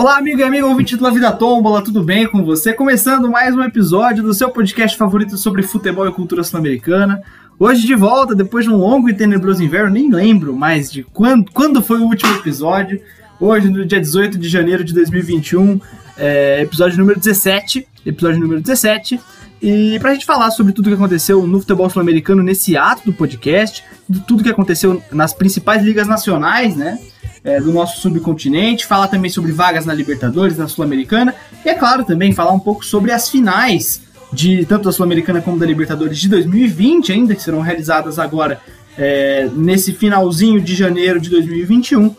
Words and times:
Olá, 0.00 0.16
amigo 0.16 0.40
e 0.40 0.42
amiga 0.42 0.66
ouvinte 0.66 0.96
do 0.96 1.04
La 1.04 1.10
Vida 1.10 1.30
Tombola, 1.30 1.84
tudo 1.84 2.02
bem 2.02 2.26
com 2.26 2.42
você? 2.42 2.72
Começando 2.72 3.30
mais 3.30 3.54
um 3.54 3.62
episódio 3.62 4.22
do 4.22 4.32
seu 4.32 4.48
podcast 4.48 4.96
favorito 4.96 5.36
sobre 5.36 5.62
futebol 5.62 6.08
e 6.08 6.10
cultura 6.10 6.42
sul-americana. 6.42 7.20
Hoje 7.58 7.86
de 7.86 7.94
volta, 7.94 8.34
depois 8.34 8.64
de 8.64 8.70
um 8.70 8.78
longo 8.78 9.10
e 9.10 9.14
tenebroso 9.14 9.62
inverno, 9.62 9.90
nem 9.90 10.10
lembro 10.10 10.56
mais 10.56 10.90
de 10.90 11.02
quando, 11.02 11.52
quando 11.52 11.82
foi 11.82 12.00
o 12.00 12.04
último 12.04 12.34
episódio. 12.36 12.98
Hoje, 13.38 13.68
no 13.68 13.84
dia 13.84 14.00
18 14.00 14.38
de 14.38 14.48
janeiro 14.48 14.82
de 14.82 14.94
2021, 14.94 15.78
é, 16.16 16.62
episódio 16.62 16.96
número 16.96 17.18
17. 17.18 17.86
Episódio 18.06 18.40
número 18.40 18.62
17. 18.62 19.20
E 19.62 19.98
pra 19.98 20.12
gente 20.14 20.24
falar 20.24 20.50
sobre 20.50 20.72
tudo 20.72 20.88
que 20.88 20.94
aconteceu 20.94 21.46
no 21.46 21.60
futebol 21.60 21.88
sul-americano 21.90 22.42
nesse 22.42 22.76
ato 22.76 23.04
do 23.04 23.12
podcast, 23.12 23.84
tudo 24.26 24.42
que 24.42 24.48
aconteceu 24.48 25.02
nas 25.12 25.34
principais 25.34 25.82
ligas 25.82 26.06
nacionais, 26.06 26.76
né? 26.76 26.98
é, 27.44 27.60
do 27.60 27.72
nosso 27.72 28.00
subcontinente, 28.00 28.86
falar 28.86 29.08
também 29.08 29.30
sobre 29.30 29.52
vagas 29.52 29.86
na 29.86 29.94
Libertadores, 29.94 30.58
na 30.58 30.68
Sul-Americana, 30.68 31.34
e 31.64 31.68
é 31.68 31.74
claro 31.74 32.04
também 32.04 32.32
falar 32.32 32.52
um 32.52 32.58
pouco 32.58 32.84
sobre 32.84 33.12
as 33.12 33.28
finais 33.28 34.02
de 34.32 34.64
tanto 34.66 34.84
da 34.84 34.92
Sul-Americana 34.92 35.40
como 35.40 35.58
da 35.58 35.66
Libertadores 35.66 36.18
de 36.18 36.28
2020, 36.28 37.12
ainda 37.12 37.34
que 37.34 37.42
serão 37.42 37.60
realizadas 37.60 38.18
agora 38.18 38.60
é, 38.96 39.48
nesse 39.54 39.92
finalzinho 39.92 40.60
de 40.60 40.74
janeiro 40.74 41.20
de 41.20 41.30
2021. 41.30 42.14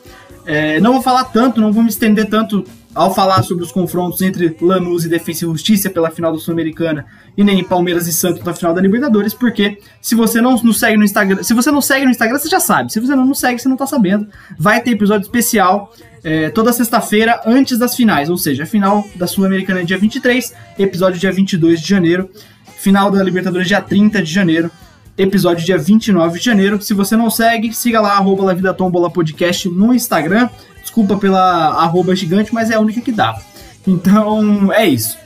É, 0.46 0.80
não 0.80 0.94
vou 0.94 1.02
falar 1.02 1.26
tanto, 1.26 1.62
não 1.62 1.72
vou 1.72 1.84
me 1.84 1.90
estender 1.90 2.28
tanto 2.28 2.66
ao 2.94 3.14
falar 3.14 3.44
sobre 3.44 3.64
os 3.64 3.72
confrontos 3.72 4.22
entre 4.22 4.56
Lanús 4.62 5.06
e 5.06 5.10
Defensa 5.10 5.46
e 5.46 5.48
Justiça 5.48 5.90
pela 5.90 6.12
final 6.12 6.34
da 6.34 6.40
Sul-Americana 6.40 7.06
e 7.38 7.44
nem 7.44 7.64
Palmeiras 7.64 8.08
e 8.08 8.14
Santos 8.14 8.44
na 8.44 8.54
final 8.54 8.74
da 8.74 8.82
Libertadores, 8.82 9.34
porque 9.34 9.80
se 10.02 10.14
você 10.14 10.42
não 10.42 10.56
nos 10.58 10.80
segue 10.80 10.98
no 10.98 11.04
Instagram, 11.04 11.42
se 11.42 11.54
você 11.54 11.72
não 11.72 11.82
segue 11.82 12.06
no 12.06 12.12
Instagram, 12.12 12.38
você 12.38 12.50
já 12.50 12.60
sabe. 12.60 12.92
Se 12.92 13.00
você 13.00 13.16
não 13.16 13.26
nos 13.26 13.40
segue, 13.40 13.62
você 13.62 13.70
não 13.70 13.78
tá 13.78 13.88
sabendo. 13.88 14.28
Vai 14.58 14.82
ter 14.82 14.92
episódio 14.92 15.26
especial 15.26 15.94
é, 16.24 16.50
toda 16.50 16.74
sexta-feira 16.74 17.42
antes 17.46 17.80
das 17.80 17.96
finais, 17.96 18.30
ou 18.30 18.38
seja, 18.38 18.64
a 18.64 18.66
final 18.66 19.08
da 19.16 19.26
Sul-Americana 19.26 19.82
é 19.82 19.84
dia 19.84 19.98
23, 19.98 20.54
episódio 20.78 21.20
dia 21.20 21.32
22 21.32 21.82
de 21.82 21.88
janeiro, 21.88 22.30
final 22.78 23.10
da 23.10 23.24
Libertadores 23.24 23.68
dia 23.68 23.82
30 23.82 24.22
de 24.22 24.32
janeiro 24.32 24.70
episódio 25.18 25.66
dia 25.66 25.78
29 25.78 26.40
de 26.40 26.46
janeiro. 26.46 26.82
Se 26.82 26.94
você 26.94 27.16
não 27.16 27.30
segue, 27.30 27.74
siga 27.74 28.02
lá, 28.02 28.14
arroba 28.14 28.44
La 28.44 28.54
Vida 28.54 28.74
Tombola 28.74 29.10
Podcast 29.10 29.70
no 29.70 29.94
Instagram. 29.94 30.50
Desculpa 30.92 31.16
pela 31.16 31.70
arroba 31.82 32.14
gigante, 32.14 32.54
mas 32.54 32.70
é 32.70 32.76
a 32.76 32.80
única 32.82 33.00
que 33.00 33.14
dá. 33.14 33.40
Então, 33.88 34.74
é 34.74 34.86
isso. 34.86 35.18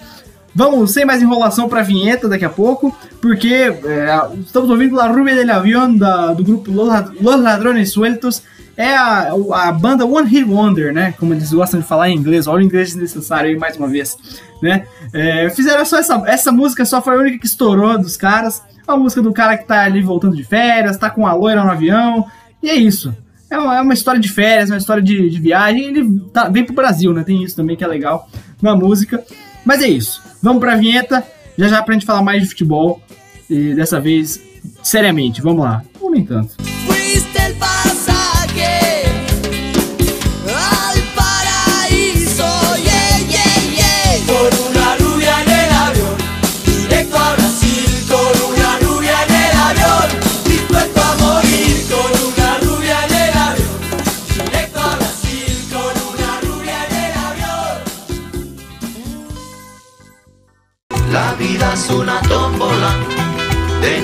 Vamos, 0.53 0.91
sem 0.91 1.03
mais 1.03 1.23
enrolação 1.23 1.67
para 1.67 1.79
a 1.79 1.83
vinheta 1.83 2.29
daqui 2.29 2.45
a 2.45 2.49
pouco, 2.51 2.95
porque 3.19 3.73
é, 3.83 4.21
estamos 4.41 4.69
ouvindo 4.69 4.95
La 4.95 5.07
Rubia 5.07 5.33
del 5.33 5.49
Avión 5.49 5.97
da, 5.97 6.33
do 6.33 6.43
grupo 6.43 6.71
Los 6.71 7.41
Ladrones 7.41 7.91
Sueltos. 7.91 8.43
É 8.77 8.95
a, 8.95 9.31
a 9.53 9.71
banda 9.71 10.05
One 10.05 10.29
Hit 10.29 10.47
Wonder, 10.47 10.93
né? 10.93 11.15
Como 11.17 11.33
eles 11.33 11.51
gostam 11.51 11.79
de 11.79 11.87
falar 11.87 12.09
em 12.09 12.15
inglês, 12.15 12.45
olha 12.45 12.61
o 12.61 12.65
inglês 12.65 12.89
desnecessário 12.89 13.49
aí 13.49 13.57
mais 13.57 13.75
uma 13.75 13.87
vez, 13.87 14.15
né? 14.61 14.85
É, 15.11 15.49
fizeram 15.49 15.83
só 15.83 15.97
essa, 15.97 16.21
essa 16.27 16.51
música, 16.51 16.85
só 16.85 17.01
foi 17.01 17.15
a 17.15 17.19
única 17.19 17.39
que 17.39 17.47
estourou 17.47 17.97
dos 17.97 18.15
caras. 18.15 18.61
A 18.87 18.95
música 18.95 19.19
do 19.19 19.33
cara 19.33 19.57
que 19.57 19.65
tá 19.65 19.83
ali 19.83 20.03
voltando 20.03 20.35
de 20.35 20.43
férias, 20.43 20.95
tá 20.95 21.09
com 21.09 21.25
a 21.25 21.33
loira 21.33 21.63
no 21.63 21.71
avião, 21.71 22.27
e 22.61 22.69
é 22.69 22.75
isso. 22.75 23.15
É 23.49 23.57
uma, 23.57 23.77
é 23.77 23.81
uma 23.81 23.93
história 23.93 24.19
de 24.19 24.29
férias, 24.29 24.69
uma 24.69 24.77
história 24.77 25.03
de, 25.03 25.29
de 25.29 25.39
viagem. 25.39 25.85
Ele 25.85 26.19
tá, 26.33 26.49
vem 26.49 26.63
pro 26.63 26.75
Brasil, 26.75 27.13
né? 27.13 27.23
Tem 27.23 27.43
isso 27.43 27.55
também 27.55 27.75
que 27.75 27.83
é 27.83 27.87
legal 27.87 28.29
na 28.61 28.75
música. 28.75 29.23
Mas 29.63 29.81
é 29.81 29.87
isso. 29.87 30.21
Vamos 30.41 30.59
pra 30.59 30.75
vinheta. 30.75 31.23
Já 31.57 31.67
já 31.67 31.81
pra 31.81 31.93
gente 31.93 32.05
falar 32.05 32.21
mais 32.21 32.41
de 32.41 32.49
futebol. 32.49 33.01
E 33.49 33.73
dessa 33.75 33.99
vez, 33.99 34.41
seriamente. 34.81 35.41
Vamos 35.41 35.63
lá. 35.63 35.83
Ou 36.01 36.11
nem 36.11 36.25
tanto. 36.25 36.55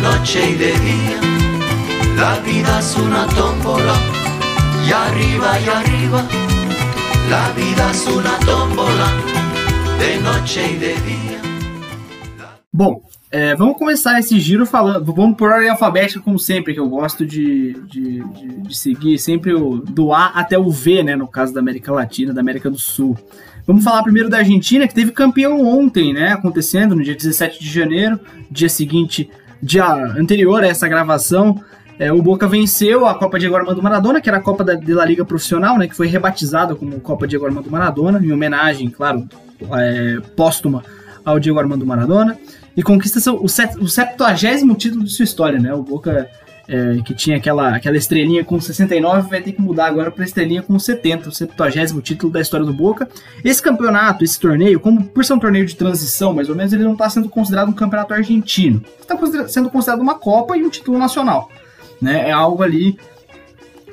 Noche 0.01 0.51
y 0.51 0.55
de 0.55 0.71
día. 0.79 1.19
La 2.15 2.39
vida 2.39 2.79
es 2.79 2.95
una 2.97 3.27
tómbola 3.27 3.95
y 4.85 4.91
arriba 4.91 5.59
y 5.59 5.69
arriba. 5.69 6.27
La 7.29 7.51
vida 7.51 7.91
es 7.91 8.07
una 8.07 8.37
tómbola 8.39 9.07
de 9.99 10.19
noche 10.21 10.71
y 10.73 10.77
de 10.77 10.93
día. 10.95 11.41
Bom, 12.73 13.01
é, 13.29 13.55
vamos 13.55 13.77
começar 13.77 14.19
esse 14.19 14.39
giro 14.39 14.65
falando. 14.65 15.13
Vamos 15.13 15.37
por 15.37 15.51
ordem 15.51 15.69
alfabética, 15.69 16.19
como 16.19 16.39
sempre, 16.39 16.73
que 16.73 16.79
eu 16.79 16.89
gosto 16.89 17.25
de, 17.25 17.73
de, 17.87 18.23
de, 18.23 18.47
de 18.67 18.77
seguir 18.77 19.19
sempre 19.19 19.53
o, 19.53 19.77
do 19.77 20.13
A 20.13 20.27
até 20.27 20.57
o 20.57 20.69
V, 20.69 21.03
né? 21.03 21.15
No 21.15 21.27
caso 21.27 21.53
da 21.53 21.59
América 21.59 21.91
Latina, 21.91 22.33
da 22.33 22.41
América 22.41 22.69
do 22.69 22.79
Sul. 22.79 23.17
Vamos 23.67 23.83
falar 23.83 24.01
primeiro 24.03 24.29
da 24.29 24.37
Argentina, 24.37 24.87
que 24.87 24.95
teve 24.95 25.11
campeão 25.11 25.61
ontem, 25.61 26.13
né? 26.13 26.31
Acontecendo 26.31 26.95
no 26.95 27.03
dia 27.03 27.15
17 27.15 27.59
de 27.59 27.69
janeiro, 27.69 28.19
dia 28.49 28.69
seguinte, 28.69 29.29
dia 29.61 29.85
anterior 30.17 30.63
a 30.63 30.67
essa 30.67 30.87
gravação. 30.87 31.61
É, 31.99 32.11
o 32.11 32.21
Boca 32.21 32.47
venceu 32.47 33.05
a 33.05 33.13
Copa 33.13 33.37
Diego 33.37 33.55
Armando 33.55 33.81
Maradona, 33.81 34.19
que 34.19 34.27
era 34.27 34.39
a 34.39 34.41
Copa 34.41 34.63
da, 34.63 34.73
Liga 35.05 35.23
Profissional, 35.23 35.77
né? 35.77 35.87
Que 35.87 35.95
foi 35.95 36.07
rebatizada 36.07 36.73
como 36.75 36.99
Copa 36.99 37.27
Diego 37.27 37.45
Armando 37.45 37.69
Maradona, 37.69 38.19
em 38.23 38.31
homenagem, 38.31 38.89
claro, 38.89 39.27
é, 39.73 40.19
póstuma 40.35 40.83
ao 41.23 41.39
Diego 41.39 41.59
Armando 41.59 41.85
Maradona. 41.85 42.37
E 42.75 42.81
conquista 42.81 43.19
seu, 43.19 43.35
o, 43.35 43.49
set, 43.49 43.77
o 43.77 43.87
70 43.87 44.35
título 44.77 45.03
de 45.03 45.11
sua 45.11 45.23
história, 45.23 45.59
né? 45.59 45.73
O 45.73 45.83
Boca 45.83 46.29
é, 46.67 47.01
que 47.03 47.13
tinha 47.13 47.37
aquela, 47.37 47.75
aquela 47.75 47.97
estrelinha 47.97 48.43
com 48.43 48.59
69, 48.59 49.29
vai 49.29 49.41
ter 49.41 49.51
que 49.51 49.61
mudar 49.61 49.87
agora 49.87 50.11
para 50.11 50.23
estrelinha 50.23 50.61
com 50.61 50.77
70, 50.77 51.29
o 51.29 51.31
70 51.31 52.01
título 52.01 52.31
da 52.31 52.41
história 52.41 52.65
do 52.65 52.73
Boca. 52.73 53.09
Esse 53.43 53.61
campeonato, 53.61 54.23
esse 54.23 54.39
torneio, 54.39 54.79
como 54.79 55.03
por 55.03 55.25
ser 55.25 55.33
um 55.33 55.39
torneio 55.39 55.65
de 55.65 55.75
transição, 55.75 56.33
mais 56.33 56.49
ou 56.49 56.55
menos, 56.55 56.71
ele 56.73 56.83
não 56.83 56.93
está 56.93 57.09
sendo 57.09 57.29
considerado 57.29 57.69
um 57.69 57.73
campeonato 57.73 58.13
argentino. 58.13 58.83
Está 58.99 59.17
sendo 59.47 59.69
considerado 59.69 60.01
uma 60.01 60.15
Copa 60.15 60.57
e 60.57 60.63
um 60.63 60.69
título 60.69 60.97
nacional. 60.97 61.49
Né? 62.01 62.29
É 62.29 62.31
algo 62.31 62.63
ali, 62.63 62.97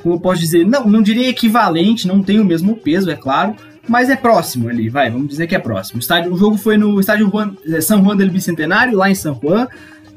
como 0.02 0.14
eu 0.14 0.20
posso 0.20 0.40
dizer, 0.40 0.66
não, 0.66 0.84
não 0.84 1.02
diria 1.02 1.28
equivalente, 1.28 2.06
não 2.06 2.22
tem 2.22 2.38
o 2.38 2.44
mesmo 2.44 2.76
peso, 2.76 3.10
é 3.10 3.16
claro, 3.16 3.56
mas 3.88 4.10
é 4.10 4.16
próximo 4.16 4.68
ali, 4.68 4.88
vai, 4.88 5.10
vamos 5.10 5.28
dizer 5.28 5.46
que 5.46 5.54
é 5.54 5.58
próximo. 5.58 5.98
O, 5.98 6.00
estádio, 6.00 6.32
o 6.32 6.36
jogo 6.36 6.56
foi 6.56 6.76
no 6.76 7.00
estádio 7.00 7.30
Juan, 7.30 7.54
é, 7.66 7.80
San 7.80 8.02
Juan 8.02 8.16
del 8.16 8.30
Bicentenário, 8.30 8.96
lá 8.96 9.10
em 9.10 9.14
San 9.14 9.34
Juan. 9.34 9.66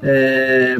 É, 0.02 0.78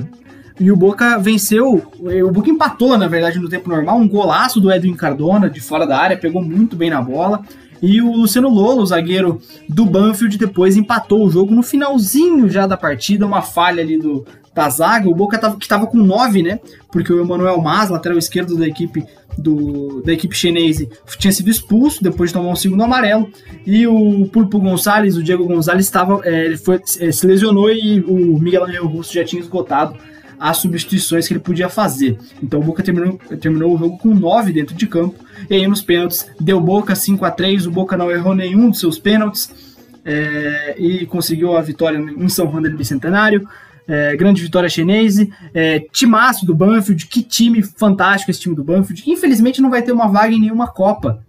e 0.61 0.71
o 0.71 0.77
Boca 0.77 1.19
venceu, 1.19 1.83
o 1.99 2.31
Boca 2.31 2.51
empatou, 2.51 2.97
na 2.97 3.09
verdade, 3.09 3.39
no 3.39 3.49
tempo 3.49 3.69
normal, 3.69 3.99
um 3.99 4.09
golaço 4.09 4.61
do 4.61 4.71
Edwin 4.71 4.95
Cardona 4.95 5.49
de 5.49 5.61
fora 5.61 5.87
da 5.87 5.99
área, 5.99 6.17
pegou 6.17 6.43
muito 6.43 6.77
bem 6.77 6.91
na 6.91 7.01
bola. 7.01 7.43
E 7.83 8.01
o 8.01 8.13
Luciano 8.13 8.49
Lolo, 8.49 8.87
zagueiro 8.87 9.41
do 9.69 9.85
Banfield, 9.85 10.39
depois 10.39 10.77
empatou 10.77 11.27
o 11.27 11.31
jogo 11.31 11.53
no 11.53 11.65
finalzinho 11.65 12.49
já 12.49 12.65
da 12.65 12.77
partida, 12.77 13.27
uma 13.27 13.43
falha 13.43 13.83
ali 13.83 13.99
do, 13.99 14.25
da 14.55 14.69
zaga. 14.69 15.09
O 15.09 15.15
Boca 15.15 15.37
tava, 15.37 15.57
que 15.57 15.65
estava 15.65 15.89
com 15.89 15.99
9, 15.99 16.45
né? 16.45 16.61
Porque 16.93 17.13
o 17.13 17.21
Emanuel 17.21 17.61
Mas, 17.61 17.91
lateral 17.91 18.17
esquerdo 18.17 18.57
da 18.57 18.69
equipe 18.69 19.05
do, 19.37 20.01
da 20.03 20.13
equipe 20.13 20.37
chinesa, 20.37 20.87
tinha 21.19 21.33
sido 21.33 21.51
expulso 21.51 22.05
depois 22.05 22.31
de 22.31 22.35
tomar 22.35 22.51
um 22.51 22.57
segundo 22.57 22.85
amarelo. 22.85 23.29
E 23.67 23.85
o 23.85 24.29
Pulpo 24.29 24.61
Gonçalves, 24.61 25.17
o 25.17 25.23
Diego 25.23 25.45
Gonçalves, 25.45 25.87
estava, 25.87 26.21
é, 26.23 26.45
ele 26.45 26.57
foi, 26.57 26.81
é, 27.01 27.11
se 27.11 27.27
lesionou 27.27 27.69
e 27.69 28.01
o 28.01 28.39
Miguel 28.39 28.65
Angel 28.65 28.87
Russo 28.87 29.13
já 29.13 29.25
tinha 29.25 29.43
esgotado 29.43 29.97
as 30.43 30.57
substituições 30.57 31.29
que 31.29 31.35
ele 31.35 31.41
podia 31.41 31.69
fazer. 31.69 32.19
Então 32.43 32.59
o 32.59 32.65
Boca 32.65 32.83
terminou, 32.83 33.17
terminou 33.41 33.77
o 33.77 33.79
jogo 33.79 33.97
com 33.97 34.13
9 34.13 34.53
dentro 34.53 34.75
de 34.75 34.89
campo. 34.89 35.25
E 35.49 35.55
aí 35.55 35.69
nos 35.69 35.81
pênaltis 35.81 36.27
deu 36.41 36.61
Boca 36.61 36.97
5 36.97 37.25
a 37.25 37.31
3 37.31 37.69
o 37.69 37.71
Boca 37.71 37.97
não 37.97 38.11
errou 38.11 38.35
nenhum 38.35 38.69
dos 38.69 38.81
seus 38.81 38.99
pênaltis 38.99 39.79
é, 40.05 40.75
e 40.77 41.07
conseguiu 41.07 41.57
a 41.57 41.63
vitória 41.63 41.97
em 41.97 42.29
São 42.29 42.51
Juan 42.51 42.61
del 42.61 42.77
Bicentenário. 42.77 43.49
É, 43.87 44.17
grande 44.17 44.43
vitória 44.43 44.69
chinese, 44.69 45.33
é, 45.55 45.81
timaço 45.93 46.45
do 46.45 46.55
Banfield, 46.55 47.07
que 47.07 47.23
time 47.23 47.63
fantástico 47.63 48.31
esse 48.31 48.41
time 48.41 48.55
do 48.55 48.65
Banfield, 48.65 49.03
infelizmente 49.07 49.61
não 49.61 49.71
vai 49.71 49.83
ter 49.83 49.93
uma 49.93 50.09
vaga 50.09 50.33
em 50.33 50.41
nenhuma 50.41 50.69
Copa, 50.69 51.21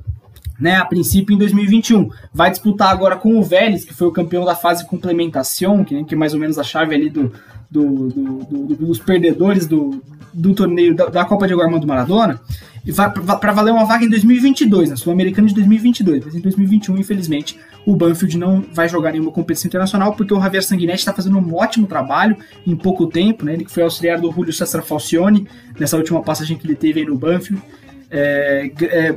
né, 0.60 0.76
a 0.76 0.86
princípio 0.86 1.34
em 1.34 1.38
2021. 1.38 2.10
Vai 2.32 2.52
disputar 2.52 2.92
agora 2.92 3.16
com 3.16 3.38
o 3.38 3.44
Vélez, 3.44 3.84
que 3.84 3.94
foi 3.94 4.08
o 4.08 4.12
campeão 4.12 4.46
da 4.46 4.56
fase 4.56 4.88
complementação, 4.88 5.84
que, 5.84 5.96
né, 5.96 6.04
que 6.08 6.14
é 6.14 6.18
mais 6.18 6.36
ou 6.36 6.40
menos 6.40 6.60
a 6.60 6.64
chave 6.64 6.94
ali 6.94 7.10
do, 7.10 7.32
do, 7.74 8.08
do, 8.10 8.66
do, 8.68 8.76
dos 8.76 9.00
perdedores 9.00 9.66
do, 9.66 10.02
do 10.32 10.54
torneio 10.54 10.96
da, 10.96 11.08
da 11.08 11.26
Copa 11.26 11.48
de 11.48 11.54
Armando 11.54 11.88
Maradona 11.88 12.40
e 12.86 12.92
para 12.92 13.54
valer 13.54 13.72
uma 13.72 13.86
vaga 13.86 14.04
em 14.04 14.10
2022, 14.10 14.90
na 14.90 14.96
Sul-Americana 14.98 15.48
de 15.48 15.54
2022. 15.56 16.26
Mas 16.26 16.36
em 16.36 16.42
2021, 16.42 16.98
infelizmente, 16.98 17.58
o 17.86 17.96
Banfield 17.96 18.38
não 18.38 18.64
vai 18.74 18.90
jogar 18.90 19.14
nenhuma 19.14 19.32
competição 19.32 19.70
internacional 19.70 20.14
porque 20.14 20.34
o 20.34 20.40
Javier 20.40 20.64
Sanguinetti 20.64 21.00
está 21.00 21.14
fazendo 21.14 21.38
um 21.38 21.56
ótimo 21.56 21.88
trabalho 21.88 22.36
em 22.68 22.76
pouco 22.76 23.08
tempo, 23.08 23.46
né? 23.46 23.54
Ele 23.54 23.66
foi 23.68 23.84
auxiliar 23.84 24.20
do 24.20 24.30
Julio 24.32 24.52
César 24.52 24.82
Falcione 24.82 25.48
nessa 25.80 25.96
última 25.96 26.22
passagem 26.22 26.58
que 26.58 26.68
ele 26.68 26.76
teve 26.76 27.00
aí 27.00 27.06
no 27.06 27.18
Banfield. 27.18 27.64
É, 28.12 28.70
é, 28.82 29.16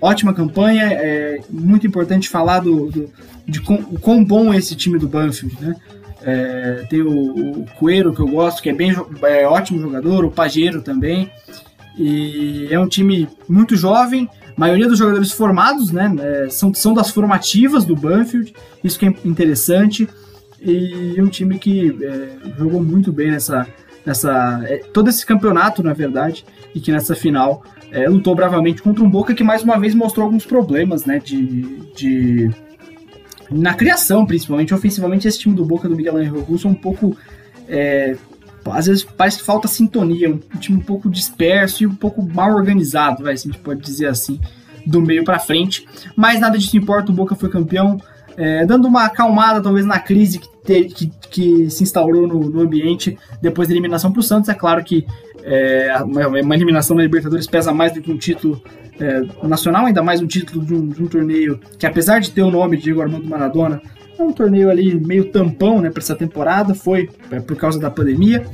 ótima 0.00 0.34
campanha, 0.34 0.84
é 0.92 1.40
muito 1.50 1.86
importante 1.86 2.28
falar 2.28 2.60
do, 2.60 2.90
do 2.90 3.10
de 3.48 3.62
com, 3.62 3.74
o 3.74 3.98
quão 3.98 4.22
bom 4.22 4.52
é 4.52 4.58
esse 4.58 4.76
time 4.76 4.98
do 4.98 5.08
Banfield, 5.08 5.56
né? 5.60 5.74
É, 6.22 6.84
tem 6.88 7.00
o, 7.02 7.62
o 7.62 7.66
que 8.12 8.20
eu 8.20 8.26
gosto, 8.26 8.62
que 8.62 8.70
é 8.70 8.74
bem 8.74 8.92
é, 9.22 9.46
ótimo 9.46 9.80
jogador, 9.80 10.24
o 10.24 10.30
Pajeiro 10.30 10.82
também. 10.82 11.30
E 11.96 12.68
é 12.70 12.78
um 12.78 12.88
time 12.88 13.28
muito 13.48 13.76
jovem, 13.76 14.28
maioria 14.56 14.88
dos 14.88 14.98
jogadores 14.98 15.32
formados, 15.32 15.90
né? 15.90 16.14
É, 16.20 16.48
são, 16.48 16.72
são 16.74 16.94
das 16.94 17.10
formativas 17.10 17.84
do 17.84 17.96
Banfield, 17.96 18.54
isso 18.82 18.98
que 18.98 19.06
é 19.06 19.14
interessante. 19.24 20.08
E 20.60 21.20
um 21.20 21.28
time 21.28 21.58
que 21.58 21.96
é, 22.02 22.28
jogou 22.56 22.82
muito 22.82 23.12
bem 23.12 23.30
nessa. 23.30 23.66
nessa 24.04 24.60
é, 24.64 24.78
todo 24.92 25.08
esse 25.08 25.24
campeonato, 25.24 25.82
na 25.82 25.92
verdade, 25.92 26.44
e 26.74 26.80
que 26.80 26.90
nessa 26.90 27.14
final 27.14 27.62
é, 27.92 28.08
lutou 28.08 28.34
bravamente 28.34 28.82
contra 28.82 29.04
um 29.04 29.10
Boca 29.10 29.34
que 29.34 29.44
mais 29.44 29.62
uma 29.62 29.78
vez 29.78 29.94
mostrou 29.94 30.26
alguns 30.26 30.44
problemas, 30.44 31.04
né? 31.04 31.18
De. 31.18 31.62
de 31.94 32.67
na 33.50 33.74
criação, 33.74 34.26
principalmente, 34.26 34.74
ofensivamente, 34.74 35.26
esse 35.26 35.38
time 35.38 35.54
do 35.54 35.64
Boca 35.64 35.88
do 35.88 35.96
Miguel 35.96 36.16
Angel 36.16 36.40
Russo 36.40 36.68
é 36.68 36.70
um 36.70 36.74
pouco. 36.74 37.16
É, 37.68 38.16
às 38.70 38.86
vezes 38.86 39.02
parece 39.02 39.38
que 39.38 39.44
falta 39.44 39.66
sintonia, 39.66 40.30
um 40.30 40.38
time 40.58 40.78
um 40.78 40.82
pouco 40.82 41.08
disperso 41.08 41.82
e 41.82 41.86
um 41.86 41.94
pouco 41.94 42.22
mal 42.22 42.54
organizado, 42.54 43.22
vai, 43.22 43.36
se 43.36 43.48
a 43.48 43.52
gente 43.52 43.62
pode 43.62 43.80
dizer 43.80 44.06
assim, 44.06 44.38
do 44.86 45.00
meio 45.00 45.24
para 45.24 45.38
frente. 45.38 45.86
Mas 46.14 46.40
nada 46.40 46.58
disso 46.58 46.76
importa, 46.76 47.10
o 47.10 47.14
Boca 47.14 47.34
foi 47.34 47.48
campeão, 47.48 47.98
é, 48.36 48.66
dando 48.66 48.86
uma 48.86 49.04
acalmada 49.04 49.60
talvez 49.60 49.86
na 49.86 49.98
crise 49.98 50.38
que, 50.38 50.48
te, 50.64 50.84
que, 50.84 51.12
que 51.30 51.70
se 51.70 51.82
instaurou 51.82 52.26
no, 52.26 52.50
no, 52.50 52.60
ambiente 52.60 53.18
depois 53.40 53.68
da 53.68 53.74
eliminação 53.74 54.12
para 54.12 54.20
o 54.20 54.22
Santos. 54.22 54.48
É 54.48 54.54
claro 54.54 54.84
que 54.84 55.06
é, 55.44 55.94
uma, 56.02 56.28
uma, 56.28 56.54
eliminação 56.54 56.96
na 56.96 57.02
Libertadores 57.02 57.46
pesa 57.46 57.72
mais 57.72 57.92
do 57.92 58.00
que 58.00 58.10
um 58.10 58.16
título 58.16 58.62
é, 59.00 59.22
nacional, 59.46 59.86
ainda 59.86 60.02
mais 60.02 60.20
um 60.20 60.26
título 60.26 60.64
de 60.64 60.74
um, 60.74 60.88
de 60.88 61.02
um, 61.02 61.06
torneio 61.06 61.60
que, 61.78 61.86
apesar 61.86 62.20
de 62.20 62.30
ter 62.30 62.42
o 62.42 62.50
nome 62.50 62.76
de 62.76 62.84
Diego 62.84 63.00
Armando 63.00 63.28
Maradona, 63.28 63.80
é 64.18 64.22
um 64.22 64.32
torneio 64.32 64.70
ali 64.70 64.98
meio 64.98 65.26
tampão 65.26 65.80
né, 65.80 65.90
para 65.90 66.02
essa 66.02 66.16
temporada, 66.16 66.74
foi 66.74 67.08
é, 67.30 67.40
por 67.40 67.56
causa 67.56 67.78
da 67.78 67.90
pandemia, 67.90 68.44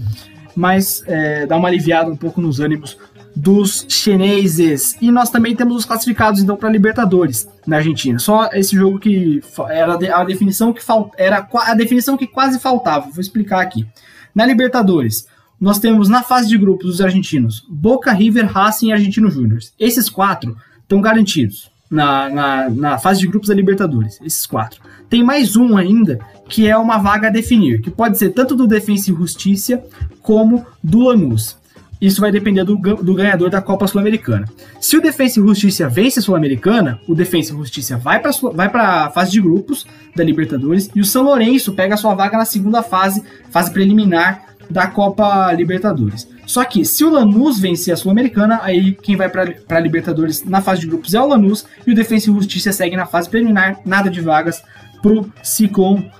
mas 0.54 1.02
é, 1.06 1.46
dá 1.46 1.56
uma 1.56 1.68
aliviada 1.68 2.10
um 2.10 2.16
pouco 2.16 2.40
nos 2.40 2.60
ânimos 2.60 2.98
dos 3.34 3.84
chineses. 3.88 4.96
E 5.00 5.10
nós 5.10 5.30
também 5.30 5.56
temos 5.56 5.76
os 5.76 5.84
classificados 5.84 6.40
então 6.40 6.56
para 6.56 6.68
Libertadores 6.68 7.48
na 7.66 7.76
Argentina. 7.76 8.18
Só 8.18 8.48
esse 8.52 8.76
jogo 8.76 8.98
que 8.98 9.42
era 9.68 9.94
a 9.94 10.24
definição 10.24 10.72
que 10.72 10.82
fal, 10.82 11.10
era 11.16 11.48
a 11.52 11.74
definição 11.74 12.16
que 12.16 12.26
quase 12.26 12.60
faltava. 12.60 13.10
Vou 13.10 13.20
explicar 13.20 13.60
aqui. 13.60 13.86
Na 14.34 14.46
Libertadores, 14.46 15.26
nós 15.64 15.78
temos 15.78 16.10
na 16.10 16.22
fase 16.22 16.46
de 16.46 16.58
grupos 16.58 16.86
dos 16.88 17.00
argentinos 17.00 17.64
Boca, 17.66 18.12
River, 18.12 18.44
Racing 18.44 18.88
e 18.88 18.92
Argentino 18.92 19.30
Júnior. 19.30 19.60
Esses 19.80 20.10
quatro 20.10 20.54
estão 20.82 21.00
garantidos 21.00 21.70
na, 21.90 22.28
na, 22.28 22.68
na, 22.68 22.98
fase 22.98 23.20
de 23.20 23.26
grupos 23.26 23.48
da 23.48 23.54
Libertadores. 23.54 24.20
Esses 24.22 24.44
quatro. 24.44 24.82
Tem 25.08 25.24
mais 25.24 25.56
um 25.56 25.74
ainda 25.74 26.18
que 26.50 26.68
é 26.68 26.76
uma 26.76 26.98
vaga 26.98 27.28
a 27.28 27.30
definir, 27.30 27.80
que 27.80 27.90
pode 27.90 28.18
ser 28.18 28.34
tanto 28.34 28.54
do 28.54 28.66
Defensa 28.66 29.10
e 29.10 29.14
Justiça 29.14 29.82
como 30.20 30.66
do 30.82 30.98
Lanús. 30.98 31.56
Isso 31.98 32.20
vai 32.20 32.30
depender 32.30 32.62
do, 32.64 32.76
do 32.76 33.14
ganhador 33.14 33.48
da 33.48 33.62
Copa 33.62 33.86
Sul-Americana. 33.86 34.46
Se 34.78 34.98
o 34.98 35.00
Defensa 35.00 35.40
e 35.40 35.42
Justiça 35.42 35.88
vence 35.88 36.18
a 36.18 36.22
Sul-Americana, 36.22 37.00
o 37.08 37.14
Defensa 37.14 37.54
e 37.54 37.56
Justiça 37.56 37.96
vai 37.96 38.20
para 38.20 39.06
a 39.06 39.10
fase 39.10 39.30
de 39.30 39.40
grupos 39.40 39.86
da 40.14 40.22
Libertadores 40.22 40.90
e 40.94 41.00
o 41.00 41.06
São 41.06 41.22
Lourenço 41.22 41.72
pega 41.72 41.94
a 41.94 41.96
sua 41.96 42.14
vaga 42.14 42.36
na 42.36 42.44
segunda 42.44 42.82
fase, 42.82 43.22
fase 43.50 43.70
preliminar 43.70 44.53
da 44.70 44.86
Copa 44.86 45.52
Libertadores. 45.52 46.28
Só 46.46 46.64
que 46.64 46.84
se 46.84 47.04
o 47.04 47.10
Lanús 47.10 47.58
vencer 47.58 47.94
a 47.94 47.96
Sul-Americana, 47.96 48.60
aí 48.62 48.92
quem 48.92 49.16
vai 49.16 49.28
para 49.28 49.80
Libertadores 49.80 50.44
na 50.44 50.60
fase 50.60 50.82
de 50.82 50.86
grupos 50.86 51.14
é 51.14 51.20
o 51.20 51.26
Lanús 51.26 51.66
e 51.86 51.92
o 51.92 51.94
Defensa 51.94 52.30
e 52.30 52.34
Justiça 52.34 52.72
segue 52.72 52.96
na 52.96 53.06
fase 53.06 53.28
preliminar, 53.28 53.80
nada 53.84 54.10
de 54.10 54.20
vagas 54.20 54.62
pro 55.00 55.30
Ciclone 55.42 56.10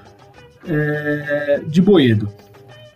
é, 0.67 1.61
de 1.67 1.83
Boedo. 1.83 2.33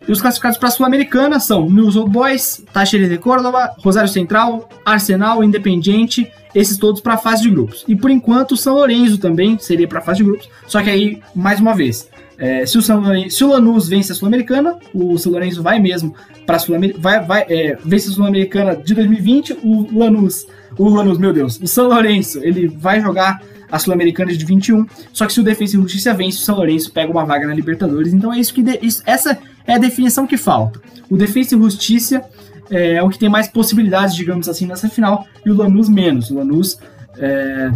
E 0.07 0.13
os 0.13 0.23
classificados 0.23 0.57
para 0.57 0.69
a 0.69 0.73
Sul-Americana 0.73 1.39
são 1.39 1.69
News 1.69 1.95
Old 1.95 2.11
Boys, 2.11 2.65
Tacheres 2.73 3.11
de 3.11 3.19
Córdoba, 3.19 3.75
Rosário 3.85 4.09
Central, 4.09 4.67
Arsenal, 4.83 5.45
Independiente, 5.45 6.33
esses 6.55 6.79
todos 6.79 7.03
para 7.03 7.15
a 7.15 7.19
fase 7.19 7.43
de 7.43 7.51
grupos. 7.51 7.85
E 7.87 7.95
por 7.95 8.11
enquanto 8.11 8.57
São 8.57 8.75
Lourenço 8.75 9.19
também 9.19 9.59
seria 9.59 9.87
para 9.87 9.99
a 9.99 10.03
fase 10.03 10.19
de 10.19 10.25
grupos, 10.25 10.49
só 10.67 10.83
que 10.83 10.89
aí, 10.89 11.23
mais 11.35 11.61
uma 11.61 11.75
vez, 11.75 12.09
é, 12.39 12.65
se, 12.65 12.79
o 12.79 12.83
São 12.83 13.03
se 13.29 13.45
o 13.45 13.49
Lanús 13.49 13.89
vence 13.89 14.13
a 14.13 14.15
Sul-Americana, 14.15 14.79
o 14.95 15.19
São 15.19 15.33
Lourenço 15.33 15.61
vai 15.63 15.81
mesmo 15.81 16.15
para 16.47 16.57
a 16.57 16.59
Sul-Americana, 16.59 17.03
vai, 17.03 17.27
vai, 17.27 17.47
é, 17.49 17.77
vence 17.85 18.09
a 18.09 18.13
Sul-Americana 18.13 18.77
de 18.77 18.95
2020, 18.95 19.59
o 19.65 19.99
Lanús, 19.99 20.47
o 20.79 20.89
Lanús, 20.89 21.19
meu 21.19 21.33
Deus, 21.33 21.61
o 21.61 21.67
São 21.67 21.89
Lourenço, 21.89 22.39
ele 22.45 22.69
vai 22.69 23.01
jogar 23.01 23.43
a 23.71 23.79
Sul-Americana 23.79 24.33
de 24.33 24.45
21, 24.45 24.87
só 25.13 25.27
que 25.27 25.33
se 25.33 25.41
o 25.41 25.43
Defensa 25.43 25.77
e 25.77 25.81
Justiça 25.81 26.15
vence, 26.15 26.39
o 26.39 26.41
São 26.41 26.57
Lourenço 26.57 26.93
pega 26.93 27.11
uma 27.11 27.25
vaga 27.25 27.47
na 27.47 27.55
Libertadores, 27.55 28.15
então 28.15 28.33
é 28.33 28.39
isso 28.39 28.55
que, 28.55 28.63
de, 28.63 28.79
isso, 28.81 29.03
essa 29.05 29.37
é 29.67 29.75
a 29.75 29.79
definição 29.79 30.27
que 30.27 30.37
falta. 30.37 30.81
O 31.11 31.17
Defensa 31.17 31.57
e 31.57 31.59
Justiça 31.59 32.23
é, 32.71 32.95
é, 32.95 33.03
o 33.03 33.09
que 33.09 33.19
tem 33.19 33.29
mais 33.29 33.49
possibilidades, 33.49 34.15
digamos 34.15 34.49
assim, 34.49 34.65
nessa 34.65 34.89
final, 34.89 35.27
e 35.45 35.51
o 35.51 35.57
Lanús 35.57 35.89
menos, 35.89 36.31
o 36.31 36.37
Lanús, 36.37 36.79
é, 37.19 37.71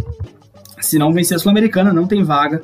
se 0.79 0.97
não 0.97 1.11
vencer 1.11 1.35
a 1.35 1.39
Sul-Americana, 1.39 1.91
não 1.91 2.07
tem 2.07 2.23
vaga 2.23 2.61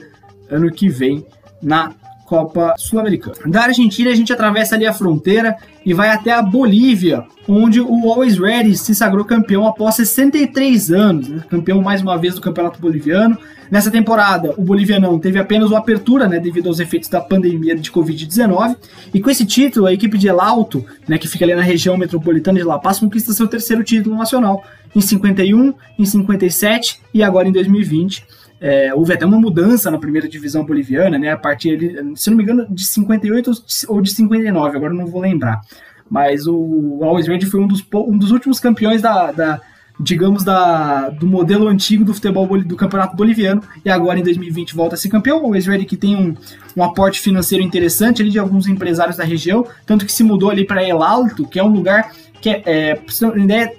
ano 0.50 0.72
que 0.72 0.88
vem 0.88 1.25
na 1.61 1.91
Copa 2.29 2.75
Sul-Americana. 2.77 3.38
Da 3.47 3.63
Argentina, 3.63 4.11
a 4.11 4.15
gente 4.15 4.31
atravessa 4.31 4.75
ali 4.75 4.85
a 4.85 4.94
fronteira 4.94 5.57
e 5.83 5.95
vai 5.95 6.11
até 6.11 6.31
a 6.31 6.44
Bolívia, 6.44 7.23
onde 7.47 7.81
o 7.81 8.07
Always 8.07 8.38
Ready 8.38 8.77
se 8.77 8.94
sagrou 8.94 9.25
campeão 9.25 9.65
após 9.65 9.95
63 9.95 10.91
anos, 10.91 11.27
né? 11.27 11.44
campeão 11.50 11.81
mais 11.81 12.03
uma 12.03 12.15
vez 12.19 12.35
do 12.35 12.41
Campeonato 12.41 12.79
Boliviano. 12.79 13.35
Nessa 13.71 13.89
temporada, 13.89 14.53
o 14.57 14.63
bolivianão 14.63 15.17
teve 15.17 15.39
apenas 15.39 15.71
o 15.71 15.75
apertura, 15.75 16.27
né, 16.27 16.39
devido 16.39 16.67
aos 16.67 16.79
efeitos 16.79 17.07
da 17.07 17.21
pandemia 17.21 17.75
de 17.75 17.91
Covid-19, 17.91 18.75
e 19.13 19.19
com 19.19 19.29
esse 19.29 19.45
título, 19.45 19.85
a 19.85 19.94
equipe 19.94 20.17
de 20.17 20.27
El 20.27 20.41
Alto, 20.41 20.83
né, 21.07 21.19
que 21.19 21.27
fica 21.27 21.45
ali 21.45 21.53
na 21.53 21.61
região 21.61 21.95
metropolitana 21.95 22.57
de 22.57 22.65
La 22.65 22.79
Paz, 22.79 23.00
conquista 23.00 23.31
seu 23.31 23.47
terceiro 23.47 23.83
título 23.83 24.17
nacional, 24.17 24.63
em 24.95 25.01
51, 25.01 25.73
em 26.00 26.06
57 26.06 27.00
e 27.13 27.21
agora 27.21 27.47
em 27.47 27.51
2020. 27.51 28.25
É, 28.61 28.94
houve 28.94 29.13
até 29.13 29.25
uma 29.25 29.39
mudança 29.39 29.89
na 29.89 29.97
primeira 29.97 30.28
divisão 30.28 30.66
boliviana, 30.66 31.18
né? 31.18 31.31
A 31.31 31.37
partir, 31.37 32.04
se 32.16 32.30
não 32.30 32.37
me 32.37 32.44
engano, 32.44 32.68
de 32.69 32.85
58 32.85 33.51
ou 33.87 34.01
de 34.01 34.11
59, 34.11 34.78
agora 34.78 34.94
não 34.94 35.07
vou 35.07 35.21
lembrar. 35.21 35.61
Mas 36.09 36.47
o 36.47 36.99
Always 37.01 37.28
Ready 37.28 37.45
foi 37.45 37.59
um 37.59 37.68
dos, 37.68 37.85
um 37.94 38.18
dos 38.18 38.31
últimos 38.31 38.59
campeões 38.59 39.01
da, 39.01 39.31
da 39.31 39.61
digamos, 39.99 40.44
da, 40.45 41.09
do 41.09 41.28
modelo 41.28 41.68
antigo 41.68 42.06
do 42.06 42.13
futebol 42.13 42.47
do 42.63 42.75
campeonato 42.78 43.18
boliviano, 43.18 43.61
e 43.83 43.89
agora 43.89 44.18
em 44.18 44.23
2020 44.23 44.73
volta 44.73 44.95
a 44.95 44.97
ser 44.97 45.09
campeão. 45.09 45.42
O 45.42 45.45
Always 45.45 45.68
Ready 45.68 45.85
que 45.85 45.97
tem 45.97 46.16
um, 46.16 46.35
um 46.75 46.83
aporte 46.83 47.19
financeiro 47.19 47.63
interessante 47.63 48.21
ali 48.21 48.31
de 48.31 48.39
alguns 48.39 48.68
empresários 48.68 49.18
da 49.18 49.25
região, 49.25 49.66
tanto 49.85 50.06
que 50.06 50.11
se 50.11 50.23
mudou 50.23 50.49
ali 50.49 50.66
para 50.66 50.83
El 50.83 51.04
Alto, 51.04 51.45
que 51.45 51.59
é 51.59 51.63
um 51.63 51.68
lugar 51.68 52.11
que 52.42 52.49
é, 52.49 52.63
é, 52.66 53.01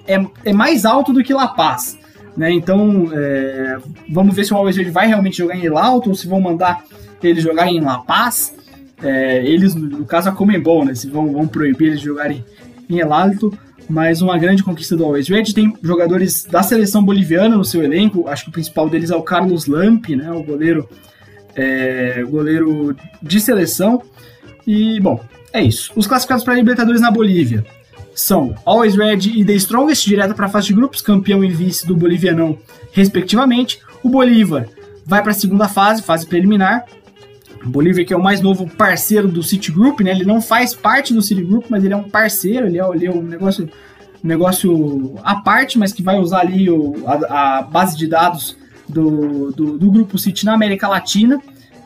é, 0.07 0.25
é 0.45 0.53
mais 0.53 0.85
alto 0.85 1.11
do 1.11 1.23
que 1.23 1.33
La 1.33 1.47
Paz. 1.47 1.97
Né? 2.35 2.51
Então, 2.51 3.09
é, 3.13 3.77
vamos 4.09 4.35
ver 4.35 4.45
se 4.45 4.53
o 4.53 4.57
Always 4.57 4.77
Ready 4.77 4.89
vai 4.89 5.07
realmente 5.07 5.37
jogar 5.37 5.55
em 5.55 5.65
El 5.65 5.77
Alto 5.77 6.09
ou 6.09 6.15
se 6.15 6.27
vão 6.27 6.39
mandar 6.39 6.83
ele 7.21 7.41
jogar 7.41 7.67
em 7.67 7.79
La 7.79 7.99
Paz. 7.99 8.55
É, 9.03 9.45
eles, 9.45 9.75
no 9.75 10.05
caso, 10.05 10.29
a 10.29 10.31
Comembol, 10.31 10.85
né? 10.85 10.95
Se 10.95 11.09
vão, 11.09 11.31
vão 11.31 11.47
proibir 11.47 11.87
eles 11.87 11.99
de 11.99 12.05
jogarem 12.05 12.43
em 12.89 12.99
El 12.99 13.13
Alto. 13.13 13.57
Mas 13.89 14.21
uma 14.21 14.37
grande 14.37 14.63
conquista 14.63 14.95
do 14.95 15.03
Always 15.03 15.27
Ready. 15.27 15.53
Tem 15.53 15.73
jogadores 15.81 16.45
da 16.45 16.63
seleção 16.63 17.03
boliviana 17.03 17.57
no 17.57 17.65
seu 17.65 17.83
elenco. 17.83 18.27
Acho 18.27 18.45
que 18.45 18.49
o 18.49 18.53
principal 18.53 18.89
deles 18.89 19.11
é 19.11 19.15
o 19.15 19.21
Carlos 19.21 19.65
Lamp, 19.65 20.09
né? 20.09 20.31
O 20.31 20.43
goleiro, 20.43 20.87
é, 21.55 22.23
goleiro 22.23 22.95
de 23.21 23.41
seleção. 23.41 24.01
E, 24.65 24.99
bom, 25.01 25.19
é 25.51 25.61
isso. 25.61 25.91
Os 25.95 26.07
classificados 26.07 26.45
para 26.45 26.53
Libertadores 26.53 27.01
na 27.01 27.11
Bolívia 27.11 27.65
são 28.13 28.55
Always 28.65 28.95
Red 28.95 29.19
e 29.35 29.45
The 29.45 29.53
Strongest, 29.53 30.07
direto 30.07 30.35
para 30.35 30.45
a 30.45 30.49
fase 30.49 30.67
de 30.67 30.73
grupos, 30.73 31.01
campeão 31.01 31.43
e 31.43 31.49
vice 31.49 31.85
do 31.85 31.95
Bolivianão, 31.95 32.57
respectivamente. 32.91 33.79
O 34.03 34.09
Bolívar 34.09 34.67
vai 35.05 35.21
para 35.21 35.31
a 35.31 35.35
segunda 35.35 35.67
fase, 35.67 36.01
fase 36.01 36.25
preliminar. 36.25 36.85
O 37.63 37.69
Bolívar 37.69 38.03
que 38.05 38.13
é 38.13 38.17
o 38.17 38.23
mais 38.23 38.41
novo 38.41 38.67
parceiro 38.67 39.27
do 39.27 39.43
Citigroup, 39.43 40.01
né? 40.01 40.11
Ele 40.11 40.25
não 40.25 40.41
faz 40.41 40.73
parte 40.73 41.13
do 41.13 41.21
Citigroup, 41.21 41.65
mas 41.69 41.83
ele 41.83 41.93
é 41.93 41.97
um 41.97 42.09
parceiro, 42.09 42.67
ele 42.67 42.79
é, 42.79 42.89
ele 42.95 43.05
é 43.05 43.11
um 43.11 43.21
negócio, 43.21 43.69
um 44.23 44.27
negócio 44.27 45.15
à 45.23 45.35
parte, 45.35 45.77
mas 45.77 45.93
que 45.93 46.01
vai 46.01 46.17
usar 46.17 46.39
ali 46.39 46.69
o, 46.69 46.95
a, 47.05 47.59
a 47.59 47.61
base 47.61 47.97
de 47.97 48.07
dados 48.07 48.57
do, 48.87 49.51
do, 49.51 49.77
do 49.77 49.91
Grupo 49.91 50.17
City 50.17 50.45
na 50.45 50.53
América 50.53 50.87
Latina. 50.87 51.41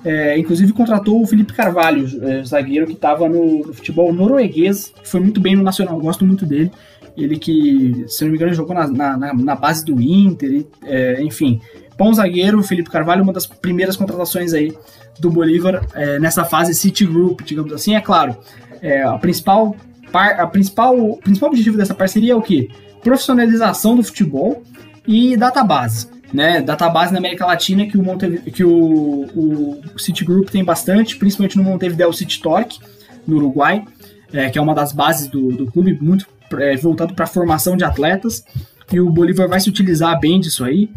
É, 0.05 0.37
inclusive 0.37 0.71
contratou 0.71 1.19
o 1.19 1.25
Felipe 1.25 1.51
Carvalho, 1.51 2.07
é, 2.21 2.43
zagueiro 2.43 2.85
que 2.85 2.93
estava 2.93 3.27
no, 3.27 3.65
no, 3.65 3.73
futebol 3.73 4.13
norueguês, 4.13 4.93
foi 5.03 5.19
muito 5.19 5.41
bem 5.41 5.55
no 5.55 5.63
Nacional, 5.63 5.99
gosto 5.99 6.23
muito 6.23 6.45
dele. 6.45 6.71
Ele 7.17 7.39
que, 7.39 8.05
se 8.07 8.23
não 8.23 8.29
me 8.29 8.37
engano, 8.37 8.53
jogou 8.53 8.75
na, 8.75 8.87
na, 8.87 9.33
na 9.33 9.55
base 9.55 9.83
do 9.83 9.99
Inter, 9.99 10.51
e, 10.51 10.67
é, 10.83 11.23
enfim. 11.23 11.59
Bom 11.97 12.13
zagueiro, 12.13 12.61
Felipe 12.61 12.89
Carvalho, 12.89 13.23
uma 13.23 13.33
das 13.33 13.47
primeiras 13.47 13.95
contratações 13.95 14.53
aí 14.53 14.77
do 15.19 15.31
Bolívar 15.31 15.83
é, 15.95 16.19
nessa 16.19 16.45
fase 16.45 16.75
City 16.75 17.05
Group, 17.05 17.41
digamos 17.41 17.73
assim. 17.73 17.95
É 17.95 18.01
claro, 18.01 18.37
é, 18.81 19.01
a 19.01 19.17
principal, 19.17 19.75
par, 20.11 20.39
a 20.39 20.45
principal, 20.45 20.99
o 20.99 21.17
principal 21.17 21.49
objetivo 21.49 21.77
dessa 21.77 21.95
parceria 21.95 22.33
é 22.33 22.35
o 22.35 22.41
que? 22.41 22.69
Profissionalização 23.01 23.95
do 23.95 24.03
futebol 24.03 24.61
e 25.07 25.35
database. 25.35 26.14
Né, 26.35 26.61
database 26.61 27.13
na 27.13 27.19
América 27.19 27.45
Latina 27.45 27.85
que 27.85 27.97
o, 27.97 28.03
Monte, 28.03 28.27
que 28.51 28.63
o, 28.63 28.71
o 28.73 29.99
Citigroup 29.99 30.49
tem 30.49 30.63
bastante, 30.63 31.15
principalmente 31.15 31.55
no 31.55 31.63
Montevideo 31.63 32.11
City 32.11 32.41
Torque, 32.41 32.79
no 33.25 33.37
Uruguai, 33.37 33.85
é, 34.33 34.49
que 34.49 34.59
é 34.59 34.61
uma 34.61 34.75
das 34.75 34.91
bases 34.91 35.27
do, 35.29 35.53
do 35.53 35.71
clube, 35.71 35.97
muito 36.01 36.27
é, 36.59 36.75
voltado 36.75 37.13
para 37.13 37.23
a 37.23 37.27
formação 37.27 37.77
de 37.77 37.85
atletas, 37.85 38.43
e 38.91 38.99
o 38.99 39.09
Bolívar 39.09 39.47
vai 39.47 39.59
se 39.61 39.69
utilizar 39.69 40.19
bem 40.19 40.39
disso 40.39 40.63
aí. 40.65 40.89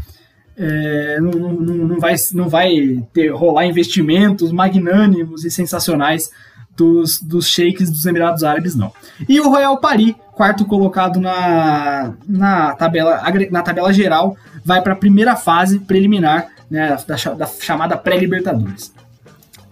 É, 0.57 1.21
não, 1.21 1.30
não, 1.30 1.75
não, 1.87 2.00
vai, 2.00 2.14
não 2.35 2.49
vai 2.49 3.00
ter, 3.12 3.28
rolar 3.28 3.64
investimentos 3.64 4.50
magnânimos 4.50 5.45
e 5.45 5.50
sensacionais 5.52 6.30
dos, 6.76 7.21
dos 7.21 7.49
sheiks 7.49 7.90
dos 7.90 8.07
Emirados 8.07 8.42
Árabes, 8.42 8.75
não. 8.75 8.92
E 9.28 9.40
o 9.40 9.49
Royal 9.49 9.78
Paris, 9.78 10.14
quarto 10.33 10.64
colocado 10.64 11.21
na, 11.21 12.14
na, 12.26 12.75
tabela, 12.75 13.23
na 13.50 13.62
tabela 13.62 13.92
geral, 13.92 14.37
vai 14.69 14.83
para 14.83 14.93
a 14.93 14.97
primeira 14.97 15.35
fase 15.35 15.79
preliminar 15.79 16.49
né, 16.71 16.95
da, 17.07 17.35
da 17.35 17.47
chamada 17.47 17.97
pré-Libertadores. 17.97 18.93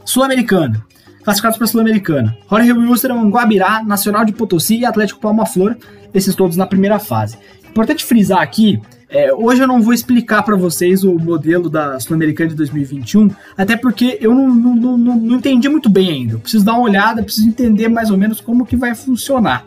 Sul-Americana. 0.07 0.83
Classificados 1.23 1.59
para 1.59 1.67
Sul-Americana. 1.67 2.35
Jorge 2.49 2.73
Wilstermann, 2.73 3.29
Guabirá, 3.29 3.83
Nacional 3.83 4.25
de 4.25 4.33
Potosí 4.33 4.79
e 4.79 4.87
Atlético 4.87 5.21
Palma 5.21 5.45
Flor, 5.45 5.77
esses 6.15 6.35
todos 6.35 6.57
na 6.57 6.67
primeira 6.67 6.99
fase. 6.99 7.37
Importante 7.69 8.07
frisar 8.07 8.41
aqui 8.41 8.81
é, 9.09 9.33
hoje 9.33 9.63
eu 9.63 9.69
não 9.69 9.81
vou 9.83 9.93
explicar 9.93 10.43
para 10.43 10.57
vocês 10.57 11.05
o 11.05 11.15
modelo 11.15 11.71
da 11.71 12.01
Sul-Americana 12.01 12.51
de 12.51 12.57
2021, 12.57 13.31
até 13.57 13.77
porque 13.77 14.19
eu 14.21 14.35
não, 14.35 14.49
não, 14.49 14.75
não, 14.75 15.17
não, 15.17 15.37
entendi 15.37 15.69
muito 15.69 15.89
bem 15.89 16.11
ainda. 16.11 16.35
Eu 16.35 16.41
preciso 16.41 16.65
dar 16.65 16.73
uma 16.73 16.83
olhada, 16.83 17.23
preciso 17.23 17.47
entender 17.47 17.89
mais 17.89 18.11
ou 18.11 18.17
menos 18.17 18.41
como 18.41 18.67
que 18.67 18.75
vai 18.75 18.97
funcionar, 18.97 19.65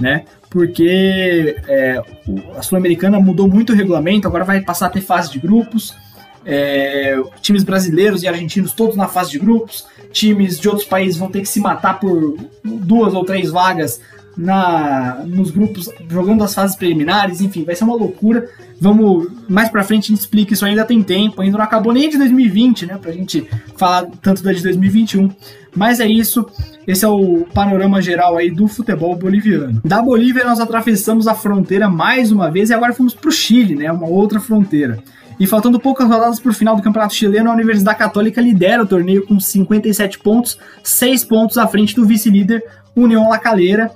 né? 0.00 0.24
Porque 0.50 1.56
é, 1.68 2.02
a 2.56 2.62
Sul-Americana 2.62 3.20
mudou 3.20 3.48
muito 3.48 3.72
o 3.72 3.76
regulamento, 3.76 4.26
agora 4.26 4.44
vai 4.44 4.60
passar 4.60 4.86
a 4.86 4.90
ter 4.90 5.00
fase 5.00 5.30
de 5.30 5.38
grupos. 5.38 5.94
É, 6.46 7.20
times 7.42 7.62
brasileiros 7.62 8.22
e 8.22 8.28
argentinos 8.28 8.72
todos 8.72 8.96
na 8.96 9.06
fase 9.06 9.32
de 9.32 9.38
grupos, 9.38 9.86
times 10.12 10.58
de 10.58 10.66
outros 10.66 10.86
países 10.86 11.18
vão 11.18 11.30
ter 11.30 11.40
que 11.40 11.48
se 11.48 11.60
matar 11.60 12.00
por 12.00 12.38
duas 12.64 13.12
ou 13.12 13.22
três 13.22 13.50
vagas 13.50 14.00
na, 14.38 15.24
nos 15.26 15.50
grupos, 15.50 15.90
jogando 16.08 16.44
as 16.44 16.54
fases 16.54 16.76
preliminares, 16.76 17.40
enfim, 17.40 17.64
vai 17.64 17.74
ser 17.74 17.82
uma 17.82 17.96
loucura. 17.96 18.48
Vamos, 18.80 19.26
mais 19.48 19.68
pra 19.68 19.82
frente 19.82 20.04
a 20.04 20.08
gente 20.14 20.20
explica 20.20 20.54
isso, 20.54 20.64
ainda 20.64 20.84
tem 20.84 21.02
tempo, 21.02 21.42
ainda 21.42 21.58
não 21.58 21.64
acabou 21.64 21.92
nem 21.92 22.08
de 22.08 22.16
2020, 22.16 22.86
né, 22.86 22.96
pra 22.96 23.10
gente 23.10 23.48
falar 23.76 24.06
tanto 24.22 24.40
da 24.44 24.52
de 24.52 24.62
2021. 24.62 25.28
Mas 25.74 25.98
é 25.98 26.06
isso, 26.06 26.46
esse 26.86 27.04
é 27.04 27.08
o 27.08 27.44
panorama 27.52 28.00
geral 28.00 28.36
aí 28.36 28.48
do 28.48 28.68
futebol 28.68 29.16
boliviano. 29.16 29.80
Da 29.84 30.00
Bolívia 30.00 30.44
nós 30.44 30.60
atravessamos 30.60 31.26
a 31.26 31.34
fronteira 31.34 31.88
mais 31.88 32.30
uma 32.30 32.48
vez 32.48 32.70
e 32.70 32.74
agora 32.74 32.94
fomos 32.94 33.14
pro 33.14 33.32
Chile, 33.32 33.74
né, 33.74 33.90
uma 33.90 34.06
outra 34.06 34.38
fronteira. 34.38 35.02
E 35.40 35.46
faltando 35.46 35.78
poucas 35.78 36.08
rodadas 36.08 36.40
por 36.40 36.52
final 36.52 36.76
do 36.76 36.82
Campeonato 36.82 37.14
Chileno, 37.14 37.50
a 37.50 37.54
Universidade 37.54 37.98
Católica 37.98 38.40
lidera 38.40 38.82
o 38.82 38.86
torneio 38.86 39.24
com 39.26 39.38
57 39.38 40.18
pontos, 40.20 40.58
6 40.82 41.24
pontos 41.24 41.58
à 41.58 41.66
frente 41.66 41.94
do 41.94 42.04
vice-líder 42.04 42.64
União 42.94 43.28
La 43.28 43.38
Calera. 43.38 43.90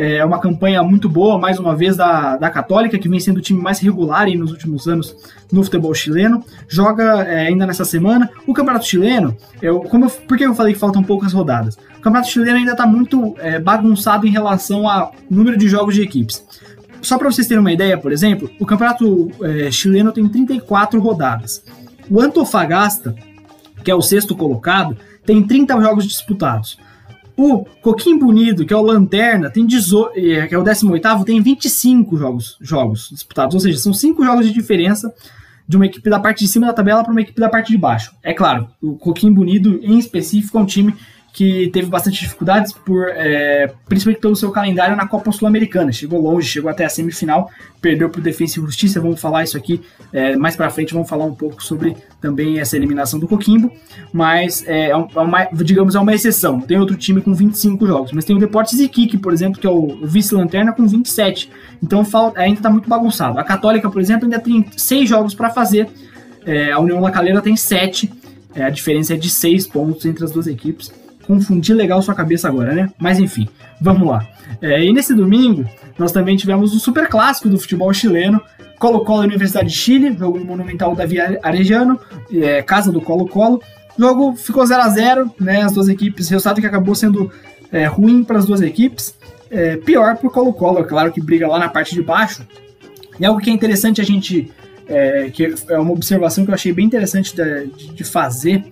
É 0.00 0.24
uma 0.24 0.38
campanha 0.38 0.80
muito 0.80 1.08
boa, 1.08 1.36
mais 1.36 1.58
uma 1.58 1.74
vez, 1.74 1.96
da, 1.96 2.36
da 2.36 2.48
Católica, 2.48 2.96
que 2.96 3.08
vem 3.08 3.18
sendo 3.18 3.38
o 3.38 3.40
time 3.40 3.60
mais 3.60 3.80
regular 3.80 4.22
aí 4.22 4.36
nos 4.36 4.52
últimos 4.52 4.86
anos 4.86 5.16
no 5.50 5.64
futebol 5.64 5.92
chileno. 5.92 6.44
Joga 6.68 7.24
é, 7.24 7.48
ainda 7.48 7.66
nessa 7.66 7.84
semana. 7.84 8.30
O 8.46 8.54
Campeonato 8.54 8.86
Chileno, 8.86 9.36
eu, 9.60 9.80
como 9.80 10.04
eu, 10.04 10.10
por 10.10 10.38
que 10.38 10.46
eu 10.46 10.54
falei 10.54 10.72
que 10.72 10.78
faltam 10.78 11.02
poucas 11.02 11.32
rodadas? 11.32 11.74
O 11.74 12.00
Campeonato 12.00 12.28
Chileno 12.28 12.58
ainda 12.58 12.72
está 12.72 12.86
muito 12.86 13.34
é, 13.38 13.58
bagunçado 13.58 14.24
em 14.24 14.30
relação 14.30 14.88
ao 14.88 15.12
número 15.28 15.56
de 15.56 15.66
jogos 15.66 15.96
de 15.96 16.02
equipes. 16.02 16.44
Só 17.02 17.18
para 17.18 17.28
vocês 17.28 17.48
terem 17.48 17.60
uma 17.60 17.72
ideia, 17.72 17.98
por 17.98 18.12
exemplo, 18.12 18.48
o 18.60 18.64
Campeonato 18.64 19.32
é, 19.42 19.68
Chileno 19.72 20.12
tem 20.12 20.28
34 20.28 21.00
rodadas. 21.00 21.60
O 22.08 22.20
Antofagasta, 22.20 23.16
que 23.82 23.90
é 23.90 23.94
o 23.96 24.00
sexto 24.00 24.36
colocado, 24.36 24.96
tem 25.26 25.42
30 25.42 25.80
jogos 25.80 26.06
disputados. 26.06 26.78
O 27.38 27.64
Coquim 27.80 28.18
Bonito, 28.18 28.66
que 28.66 28.74
é 28.74 28.76
o 28.76 28.82
Lanterna, 28.82 29.48
tem 29.48 29.64
18, 29.64 30.12
que 30.12 30.52
é 30.52 30.58
o 30.58 30.64
18 30.64 31.24
tem 31.24 31.40
25 31.40 32.16
jogos, 32.16 32.58
jogos 32.60 33.10
disputados. 33.12 33.54
Ou 33.54 33.60
seja, 33.60 33.78
são 33.78 33.94
5 33.94 34.24
jogos 34.24 34.44
de 34.44 34.52
diferença 34.52 35.14
de 35.68 35.76
uma 35.76 35.86
equipe 35.86 36.10
da 36.10 36.18
parte 36.18 36.40
de 36.40 36.48
cima 36.48 36.66
da 36.66 36.72
tabela 36.72 37.04
para 37.04 37.12
uma 37.12 37.20
equipe 37.20 37.40
da 37.40 37.48
parte 37.48 37.70
de 37.70 37.78
baixo. 37.78 38.12
É 38.24 38.34
claro, 38.34 38.68
o 38.82 38.96
Coquim 38.96 39.32
Bonito, 39.32 39.78
em 39.84 39.98
específico, 39.98 40.58
é 40.58 40.60
um 40.60 40.66
time 40.66 40.92
que 41.32 41.68
teve 41.72 41.88
bastante 41.88 42.20
dificuldades, 42.20 42.72
por, 42.72 43.08
é, 43.10 43.72
principalmente 43.88 44.20
pelo 44.20 44.34
seu 44.34 44.50
calendário 44.50 44.96
na 44.96 45.06
Copa 45.06 45.30
Sul-Americana. 45.30 45.92
Chegou 45.92 46.20
longe, 46.20 46.48
chegou 46.48 46.70
até 46.70 46.84
a 46.84 46.88
semifinal, 46.88 47.50
perdeu 47.80 48.08
para 48.08 48.18
o 48.18 48.22
Defensa 48.22 48.58
e 48.58 48.62
Justiça. 48.62 49.00
Vamos 49.00 49.20
falar 49.20 49.44
isso 49.44 49.56
aqui 49.56 49.80
é, 50.12 50.36
mais 50.36 50.56
para 50.56 50.70
frente. 50.70 50.92
Vamos 50.92 51.08
falar 51.08 51.24
um 51.24 51.34
pouco 51.34 51.62
sobre 51.62 51.96
também 52.20 52.58
essa 52.58 52.76
eliminação 52.76 53.20
do 53.20 53.28
Coquimbo. 53.28 53.70
Mas, 54.12 54.64
é, 54.66 54.90
é, 54.90 54.96
uma, 54.96 55.44
digamos, 55.52 55.94
é 55.94 56.00
uma 56.00 56.12
exceção. 56.12 56.60
Tem 56.60 56.78
outro 56.78 56.96
time 56.96 57.20
com 57.20 57.32
25 57.32 57.86
jogos, 57.86 58.12
mas 58.12 58.24
tem 58.24 58.34
o 58.34 58.38
Deportes 58.38 58.78
Iquique, 58.80 59.18
por 59.18 59.32
exemplo, 59.32 59.60
que 59.60 59.66
é 59.66 59.70
o 59.70 59.98
vice-lanterna, 60.02 60.72
com 60.72 60.86
27. 60.86 61.50
Então 61.82 62.04
falta, 62.04 62.40
ainda 62.40 62.58
está 62.58 62.70
muito 62.70 62.88
bagunçado. 62.88 63.38
A 63.38 63.44
Católica, 63.44 63.88
por 63.90 64.00
exemplo, 64.00 64.24
ainda 64.24 64.40
tem 64.40 64.64
6 64.76 65.08
jogos 65.08 65.34
para 65.34 65.50
fazer. 65.50 65.88
É, 66.44 66.72
a 66.72 66.80
União 66.80 67.00
La 67.00 67.10
Calera 67.10 67.40
tem 67.40 67.54
7. 67.54 68.10
É, 68.54 68.64
a 68.64 68.70
diferença 68.70 69.14
é 69.14 69.16
de 69.16 69.28
6 69.28 69.66
pontos 69.66 70.04
entre 70.06 70.24
as 70.24 70.32
duas 70.32 70.46
equipes 70.46 70.90
confundir 71.28 71.76
legal 71.76 72.00
sua 72.00 72.14
cabeça 72.14 72.48
agora, 72.48 72.72
né? 72.74 72.90
Mas 72.98 73.18
enfim, 73.18 73.46
vamos 73.78 74.08
lá. 74.08 74.26
É, 74.62 74.82
e 74.82 74.92
nesse 74.94 75.14
domingo, 75.14 75.68
nós 75.98 76.10
também 76.10 76.38
tivemos 76.38 76.74
o 76.74 76.80
super 76.80 77.06
clássico 77.06 77.50
do 77.50 77.58
futebol 77.58 77.92
chileno, 77.92 78.40
Colo-Colo 78.78 79.22
Universidade 79.22 79.68
de 79.68 79.74
Chile, 79.74 80.16
jogo 80.18 80.42
Monumental 80.42 80.96
da 80.96 81.04
Via 81.04 81.38
Arejano, 81.42 82.00
é, 82.32 82.62
casa 82.62 82.90
do 82.90 83.02
Colo-Colo. 83.02 83.62
Jogo 83.98 84.34
ficou 84.36 84.64
0 84.64 84.80
a 84.80 84.88
0 84.88 85.30
né? 85.38 85.62
As 85.62 85.72
duas 85.72 85.88
equipes, 85.88 86.30
resultado 86.30 86.60
que 86.60 86.66
acabou 86.66 86.94
sendo 86.94 87.30
é, 87.70 87.84
ruim 87.84 88.24
para 88.24 88.38
as 88.38 88.46
duas 88.46 88.62
equipes. 88.62 89.14
É, 89.50 89.76
pior 89.76 90.16
para 90.16 90.28
o 90.28 90.30
Colo-Colo, 90.30 90.78
é 90.78 90.84
claro 90.84 91.12
que 91.12 91.20
briga 91.20 91.46
lá 91.46 91.58
na 91.58 91.68
parte 91.68 91.94
de 91.94 92.02
baixo. 92.02 92.42
E 93.20 93.26
algo 93.26 93.38
que 93.38 93.50
é 93.50 93.52
interessante 93.52 94.00
a 94.00 94.04
gente. 94.04 94.50
É, 94.90 95.28
que 95.28 95.54
é 95.68 95.78
uma 95.78 95.92
observação 95.92 96.46
que 96.46 96.50
eu 96.50 96.54
achei 96.54 96.72
bem 96.72 96.86
interessante 96.86 97.36
de, 97.36 97.66
de 97.92 98.04
fazer 98.04 98.64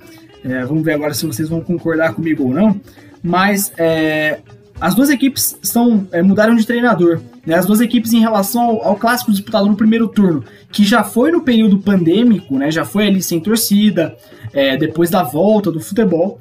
é, 0.46 0.64
vamos 0.64 0.84
ver 0.84 0.92
agora 0.92 1.12
se 1.12 1.26
vocês 1.26 1.48
vão 1.48 1.60
concordar 1.60 2.14
comigo 2.14 2.44
ou 2.44 2.54
não. 2.54 2.80
Mas 3.22 3.72
é, 3.76 4.38
as 4.80 4.94
duas 4.94 5.10
equipes 5.10 5.58
são, 5.60 6.06
é, 6.12 6.22
mudaram 6.22 6.54
de 6.54 6.64
treinador. 6.64 7.20
Né? 7.44 7.54
As 7.54 7.66
duas 7.66 7.80
equipes 7.80 8.12
em 8.12 8.20
relação 8.20 8.62
ao, 8.62 8.84
ao, 8.84 8.96
clássico 8.96 9.32
disputado 9.32 9.66
no 9.66 9.76
primeiro 9.76 10.06
turno, 10.06 10.44
que 10.70 10.84
já 10.84 11.02
foi 11.02 11.32
no 11.32 11.42
período 11.42 11.78
pandêmico, 11.78 12.56
né? 12.56 12.70
já 12.70 12.84
foi 12.84 13.08
ali 13.08 13.22
sem 13.22 13.40
torcida, 13.40 14.16
é, 14.52 14.76
depois 14.76 15.10
da 15.10 15.22
volta 15.22 15.72
do 15.72 15.80
futebol. 15.80 16.38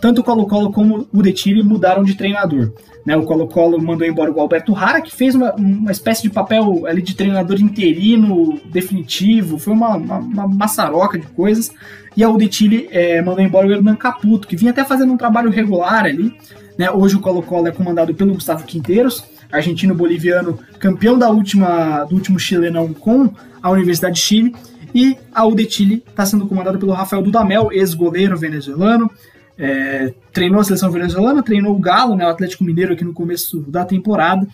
Tanto 0.00 0.22
o 0.22 0.24
Colo-Colo 0.24 0.72
como 0.72 1.06
o 1.12 1.22
Detile 1.22 1.62
mudaram 1.62 2.02
de 2.02 2.14
treinador. 2.14 2.72
Né, 3.06 3.14
o 3.16 3.24
Colo-Colo 3.24 3.80
mandou 3.80 4.06
embora 4.06 4.32
o 4.32 4.40
Alberto 4.40 4.72
Rara, 4.72 5.02
que 5.02 5.14
fez 5.14 5.34
uma, 5.34 5.54
uma 5.54 5.92
espécie 5.92 6.22
de 6.22 6.30
papel 6.30 6.86
ali 6.86 7.02
de 7.02 7.14
treinador 7.14 7.60
interino, 7.60 8.58
definitivo, 8.64 9.58
foi 9.58 9.74
uma, 9.74 9.96
uma, 9.96 10.18
uma 10.18 10.48
maçaroca 10.48 11.18
de 11.18 11.26
coisas. 11.26 11.70
E 12.16 12.22
a 12.22 12.30
Udetile 12.30 12.88
é, 12.90 13.20
mandou 13.20 13.44
embora 13.44 13.66
o 13.66 13.72
Hernan 13.72 13.96
Caputo, 13.96 14.46
que 14.46 14.56
vinha 14.56 14.70
até 14.70 14.84
fazendo 14.84 15.12
um 15.12 15.16
trabalho 15.16 15.50
regular 15.50 16.04
ali. 16.04 16.36
Né? 16.78 16.90
Hoje 16.90 17.16
o 17.16 17.20
Colo-Colo 17.20 17.68
é 17.68 17.72
comandado 17.72 18.14
pelo 18.14 18.34
Gustavo 18.34 18.64
Quinteiros, 18.64 19.24
argentino-boliviano, 19.50 20.58
campeão 20.78 21.18
da 21.18 21.28
última, 21.28 22.04
do 22.04 22.14
último 22.14 22.38
chilenão 22.38 22.92
com 22.92 23.32
a 23.62 23.70
Universidade 23.70 24.16
de 24.16 24.20
Chile. 24.20 24.54
E 24.94 25.16
a 25.34 25.44
Udetile 25.44 26.04
está 26.08 26.24
sendo 26.24 26.46
comandada 26.46 26.78
pelo 26.78 26.92
Rafael 26.92 27.22
Dudamel, 27.22 27.70
ex-goleiro 27.72 28.36
venezuelano. 28.36 29.10
É, 29.58 30.12
treinou 30.32 30.60
a 30.60 30.64
seleção 30.64 30.90
venezuelana, 30.90 31.42
treinou 31.42 31.74
o 31.74 31.78
Galo, 31.78 32.16
né, 32.16 32.26
o 32.26 32.30
Atlético 32.30 32.64
Mineiro 32.64 32.92
aqui 32.92 33.04
no 33.04 33.12
começo 33.12 33.60
da 33.60 33.84
temporada 33.84 34.46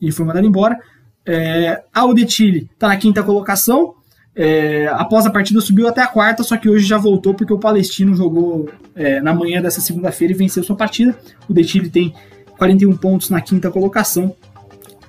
e 0.00 0.12
foi 0.12 0.24
mandado 0.24 0.46
embora. 0.46 0.78
É, 1.24 1.82
a 1.92 2.04
Udetile 2.04 2.70
está 2.72 2.88
na 2.88 2.96
quinta 2.96 3.22
colocação, 3.22 3.94
é, 4.38 4.86
após 4.88 5.24
a 5.24 5.30
partida 5.30 5.58
subiu 5.62 5.88
até 5.88 6.02
a 6.02 6.06
quarta, 6.06 6.42
só 6.42 6.58
que 6.58 6.68
hoje 6.68 6.84
já 6.84 6.98
voltou 6.98 7.32
porque 7.32 7.54
o 7.54 7.58
Palestino 7.58 8.14
jogou 8.14 8.68
é, 8.94 9.18
na 9.22 9.32
manhã 9.32 9.62
dessa 9.62 9.80
segunda-feira 9.80 10.34
e 10.34 10.36
venceu 10.36 10.62
sua 10.62 10.76
partida. 10.76 11.18
O 11.48 11.54
Detile 11.54 11.88
tem 11.88 12.12
41 12.58 12.94
pontos 12.98 13.30
na 13.30 13.40
quinta 13.40 13.70
colocação 13.70 14.36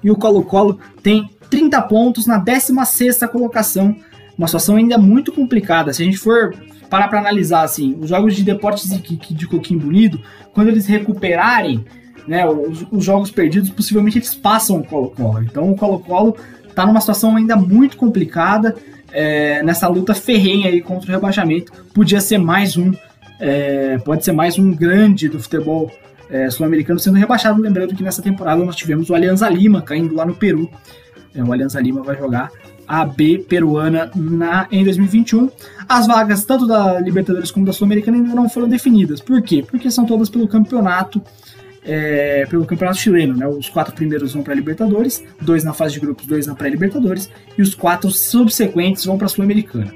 e 0.01 0.10
o 0.10 0.15
Colo-Colo 0.15 0.79
tem 1.03 1.29
30 1.50 1.81
pontos 1.84 2.25
na 2.25 2.38
16 2.38 3.19
colocação. 3.29 3.93
Uma 4.38 4.48
situação 4.48 4.77
ainda 4.77 4.98
muito 4.98 5.34
complicada. 5.34 5.91
Se 5.91 6.03
a 6.03 6.05
gente 6.05 6.17
for 6.17 6.55
parar 6.89 7.10
para 7.10 7.19
analisar 7.19 7.63
assim, 7.63 7.98
os 8.00 8.07
jogos 8.07 8.34
de 8.34 8.43
Deportes 8.43 8.89
de, 8.89 9.17
de 9.17 9.75
Unido, 9.75 10.22
quando 10.53 10.69
eles 10.69 10.86
recuperarem 10.86 11.84
né, 12.25 12.48
os, 12.48 12.86
os 12.89 13.03
jogos 13.03 13.29
perdidos, 13.29 13.69
possivelmente 13.69 14.19
eles 14.19 14.34
passam 14.34 14.77
o 14.77 14.84
Colo-Colo. 14.86 15.43
Então 15.43 15.69
o 15.69 15.75
Colo-Colo 15.75 16.38
está 16.69 16.86
numa 16.86 17.01
situação 17.01 17.36
ainda 17.36 17.57
muito 17.57 17.98
complicada 17.98 18.74
é, 19.17 19.63
nessa 19.63 19.88
luta 19.88 20.13
ferrenha 20.13 20.69
aí 20.69 20.79
contra 20.79 21.09
o 21.09 21.12
rebaixamento. 21.12 21.71
Podia 21.91 22.21
ser 22.21 22.38
mais 22.38 22.77
um, 22.77 22.93
é, 23.39 23.97
pode 23.97 24.24
ser 24.24 24.31
mais 24.31 24.59
um 24.59 24.71
grande 24.71 25.27
do 25.27 25.39
futebol 25.39 25.91
é, 26.29 26.51
sul-americano 26.51 27.00
sendo 27.00 27.17
rebaixado. 27.17 27.59
Lembrando 27.59 27.95
que 27.95 28.03
nessa 28.03 28.21
temporada 28.21 28.63
nós 28.63 28.75
tivemos 28.75 29.09
o 29.09 29.15
Alianza 29.15 29.50
Lima 29.50 29.81
caindo 29.81 30.13
lá 30.13 30.24
no 30.24 30.36
Peru. 30.36 30.69
É, 31.33 31.43
o 31.43 31.51
Alianza 31.51 31.81
Lima 31.81 32.03
vai 32.03 32.15
jogar 32.15 32.51
a 32.88 33.03
B 33.05 33.39
peruana 33.39 34.12
na, 34.15 34.67
em 34.71 34.83
2021. 34.83 35.50
As 35.89 36.05
vagas 36.05 36.45
tanto 36.45 36.67
da 36.67 37.00
Libertadores 37.00 37.50
como 37.50 37.65
da 37.65 37.74
Sul-Americana 37.74 38.17
ainda 38.17 38.36
não 38.36 38.47
foram 38.47 38.69
definidas. 38.69 39.19
Por 39.19 39.41
quê? 39.41 39.65
Porque 39.67 39.89
são 39.89 40.05
todas 40.05 40.29
pelo 40.29 40.47
campeonato 40.47 41.19
é, 41.88 42.46
pelo 42.48 42.65
campeonato 42.65 43.00
chileno, 43.00 43.36
né? 43.36 43.48
Os 43.48 43.70
quatro 43.70 43.96
primeiros 43.96 44.34
vão 44.34 44.44
para 44.44 44.53
a 44.53 44.56
Libertadores, 44.56 45.24
dois 45.41 45.63
na 45.63 45.74
fase 45.74 45.94
de 45.94 46.01
grupos, 46.01 46.25
dois 46.25 46.46
na 46.46 46.53
pré-Libertadores 46.53 47.29
e 47.58 47.62
os 47.62 47.74
quatro 47.74 48.12
subsequentes 48.12 49.06
vão 49.06 49.17
para 49.17 49.25
a 49.25 49.29
Sul-Americana. 49.29 49.94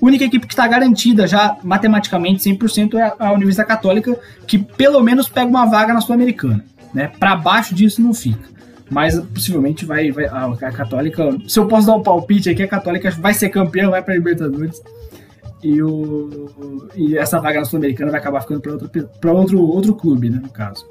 A 0.00 0.04
única 0.04 0.24
equipe 0.24 0.46
que 0.46 0.52
está 0.52 0.66
garantida 0.66 1.26
já 1.26 1.56
matematicamente 1.62 2.42
100% 2.48 2.94
é 2.94 3.14
a 3.18 3.32
Universidade 3.32 3.68
Católica, 3.68 4.18
que 4.46 4.58
pelo 4.58 5.02
menos 5.02 5.28
pega 5.28 5.48
uma 5.48 5.64
vaga 5.64 5.94
na 5.94 6.00
Sul-Americana. 6.00 6.64
Né? 6.92 7.10
Para 7.18 7.36
baixo 7.36 7.74
disso 7.74 8.02
não 8.02 8.12
fica 8.12 8.58
mas 8.90 9.20
possivelmente 9.20 9.84
vai, 9.84 10.10
vai 10.10 10.24
a, 10.24 10.46
a, 10.46 10.72
Católica. 10.72 11.22
Se 11.46 11.58
eu 11.58 11.68
posso 11.68 11.86
dar 11.86 11.94
um 11.94 12.02
palpite 12.02 12.48
aqui, 12.48 12.62
a 12.62 12.68
Católica 12.68 13.10
vai 13.10 13.34
ser 13.34 13.50
campeã, 13.50 13.90
vai 13.90 14.02
para 14.02 14.14
Libertadores. 14.14 14.82
E, 15.62 15.82
o, 15.82 16.88
e 16.94 17.18
essa 17.18 17.40
vaga 17.40 17.58
na 17.58 17.64
Sul-Americana 17.64 18.10
vai 18.10 18.20
acabar 18.20 18.40
ficando 18.40 18.60
para 18.60 18.72
outro, 18.72 18.90
outro, 19.30 19.60
outro 19.60 19.94
clube, 19.94 20.30
né, 20.30 20.40
no 20.42 20.48
caso. 20.48 20.86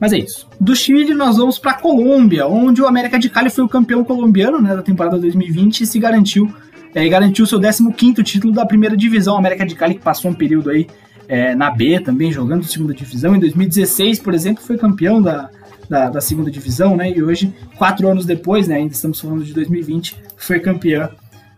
Mas 0.00 0.12
é 0.12 0.18
isso. 0.18 0.48
Do 0.60 0.76
Chile 0.76 1.14
nós 1.14 1.36
vamos 1.36 1.58
para 1.58 1.74
Colômbia, 1.74 2.46
onde 2.46 2.82
o 2.82 2.86
América 2.86 3.18
de 3.18 3.30
Cali 3.30 3.50
foi 3.50 3.64
o 3.64 3.68
campeão 3.68 4.04
colombiano 4.04 4.60
né, 4.60 4.76
da 4.76 4.82
temporada 4.82 5.18
2020 5.18 5.80
e 5.80 5.86
se 5.86 5.98
garantiu 5.98 6.52
é, 6.94 7.06
garantiu 7.08 7.44
seu 7.44 7.60
15º 7.60 8.22
título 8.22 8.54
da 8.54 8.64
primeira 8.64 8.96
divisão. 8.96 9.34
O 9.34 9.38
América 9.38 9.66
de 9.66 9.74
Cali 9.74 9.94
que 9.94 10.00
passou 10.00 10.30
um 10.30 10.34
período 10.34 10.70
aí 10.70 10.86
é, 11.28 11.54
na 11.54 11.70
B 11.70 12.00
também, 12.00 12.32
jogando 12.32 12.64
segunda 12.64 12.94
divisão. 12.94 13.36
Em 13.36 13.40
2016, 13.40 14.18
por 14.20 14.32
exemplo, 14.32 14.64
foi 14.64 14.78
campeão 14.78 15.20
da, 15.20 15.50
da, 15.90 16.08
da, 16.08 16.20
segunda 16.22 16.50
divisão, 16.50 16.96
né? 16.96 17.10
E 17.10 17.22
hoje, 17.22 17.52
quatro 17.76 18.08
anos 18.08 18.24
depois, 18.24 18.66
né? 18.66 18.76
Ainda 18.76 18.94
estamos 18.94 19.20
falando 19.20 19.44
de 19.44 19.52
2020, 19.52 20.16
foi 20.38 20.58
campeão. 20.58 21.08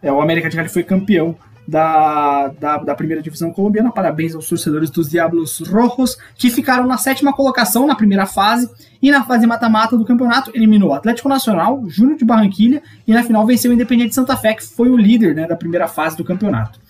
É, 0.03 0.13
o 0.13 0.21
América 0.21 0.49
de 0.49 0.57
Cali 0.57 0.69
foi 0.69 0.83
campeão 0.83 1.37
da, 1.69 2.49
da, 2.59 2.79
da, 2.79 2.95
primeira 2.95 3.23
divisão 3.23 3.53
colombiana. 3.53 3.93
Parabéns 3.93 4.35
aos 4.35 4.49
torcedores 4.49 4.89
dos 4.89 5.11
Diablos 5.11 5.61
Rojos, 5.69 6.17
que 6.35 6.49
ficaram 6.49 6.87
na 6.87 6.97
sétima 6.97 7.31
colocação 7.31 7.87
na 7.87 7.95
primeira 7.95 8.25
fase 8.25 8.71
e 9.03 9.11
na 9.11 9.23
fase 9.23 9.47
mata-mata 9.47 9.95
do 9.95 10.05
campeonato 10.07 10.51
eliminou 10.55 10.91
o 10.91 10.95
Atlético 10.95 11.29
Nacional, 11.29 11.85
Júnior 11.87 12.17
de 12.17 12.25
Barranquilha 12.25 12.83
e 13.07 13.13
na 13.13 13.23
final 13.23 13.45
venceu 13.47 13.71
o 13.71 13.75
Independiente 13.75 14.15
Santa 14.15 14.35
Fé, 14.35 14.55
que 14.55 14.65
foi 14.65 14.89
o 14.89 14.97
líder 14.97 15.35
né, 15.35 15.47
da 15.47 15.55
primeira 15.55 15.87
fase 15.87 16.17
do 16.17 16.25
campeonato. 16.25 16.81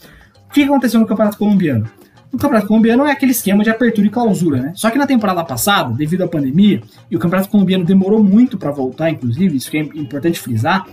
O 0.48 0.52
que 0.52 0.62
aconteceu 0.62 1.00
no 1.00 1.06
campeonato 1.06 1.36
colombiano? 1.36 1.90
O 2.30 2.36
Campeonato 2.36 2.66
Colombiano 2.66 3.06
é 3.06 3.12
aquele 3.12 3.32
esquema 3.32 3.64
de 3.64 3.70
apertura 3.70 4.06
e 4.06 4.10
clausura, 4.10 4.60
né? 4.60 4.72
Só 4.74 4.90
que 4.90 4.98
na 4.98 5.06
temporada 5.06 5.42
passada, 5.42 5.94
devido 5.94 6.24
à 6.24 6.28
pandemia, 6.28 6.82
e 7.10 7.16
o 7.16 7.18
Campeonato 7.18 7.48
Colombiano 7.48 7.86
demorou 7.86 8.22
muito 8.22 8.58
para 8.58 8.70
voltar, 8.70 9.08
inclusive, 9.08 9.56
isso 9.56 9.70
que 9.70 9.78
é 9.78 9.80
importante 9.80 10.38
frisar, 10.38 10.86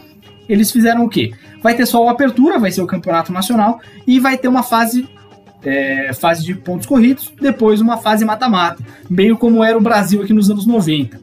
eles 0.48 0.72
fizeram 0.72 1.06
o 1.06 1.10
quê? 1.10 1.34
Vai 1.62 1.76
ter 1.76 1.86
só 1.86 2.08
a 2.08 2.12
apertura, 2.12 2.60
vai 2.60 2.72
ser 2.72 2.82
o 2.82 2.88
campeonato 2.88 3.32
nacional, 3.32 3.80
e 4.06 4.20
vai 4.20 4.38
ter 4.38 4.48
uma 4.48 4.64
fase 4.64 5.08
é, 5.64 6.14
fase 6.14 6.44
de 6.46 6.54
pontos 6.54 6.86
corridos, 6.86 7.34
depois 7.42 7.82
uma 7.82 7.98
fase 7.98 8.24
mata-mata, 8.24 8.84
meio 9.10 9.36
como 9.36 9.64
era 9.64 9.78
o 9.78 9.82
Brasil 9.82 10.22
aqui 10.22 10.32
nos 10.32 10.50
anos 10.50 10.66
90. 10.66 11.20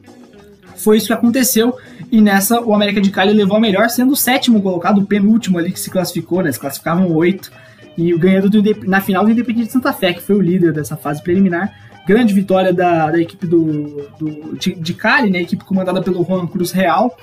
Foi 0.75 0.97
isso 0.97 1.07
que 1.07 1.13
aconteceu, 1.13 1.73
e 2.11 2.19
nessa 2.19 2.59
o 2.61 2.73
América 2.73 2.99
de 2.99 3.09
Cali 3.09 3.33
levou 3.33 3.55
a 3.55 3.59
melhor, 3.59 3.89
sendo 3.89 4.11
o 4.11 4.17
sétimo 4.17 4.61
colocado, 4.61 4.99
o 4.99 5.05
penúltimo 5.05 5.57
ali 5.57 5.71
que 5.71 5.79
se 5.79 5.89
classificou, 5.89 6.43
né? 6.43 6.51
Se 6.51 6.59
classificavam 6.59 7.09
oito, 7.13 7.51
e 7.97 8.13
o 8.13 8.19
ganhador 8.19 8.49
do, 8.49 8.61
na 8.87 8.99
final 8.99 9.23
do 9.23 9.31
Independente 9.31 9.67
de 9.67 9.71
Santa 9.71 9.93
Fé, 9.93 10.13
que 10.13 10.21
foi 10.21 10.35
o 10.35 10.41
líder 10.41 10.73
dessa 10.73 10.97
fase 10.97 11.21
preliminar. 11.21 11.73
Grande 12.05 12.33
vitória 12.33 12.73
da, 12.73 13.09
da 13.11 13.21
equipe 13.21 13.47
do, 13.47 14.09
do 14.19 14.57
de, 14.57 14.73
de 14.75 14.93
Cali, 14.93 15.29
né? 15.29 15.41
Equipe 15.41 15.63
comandada 15.63 16.01
pelo 16.01 16.23
Juan 16.25 16.45
Cruz 16.47 16.71
Real 16.71 17.15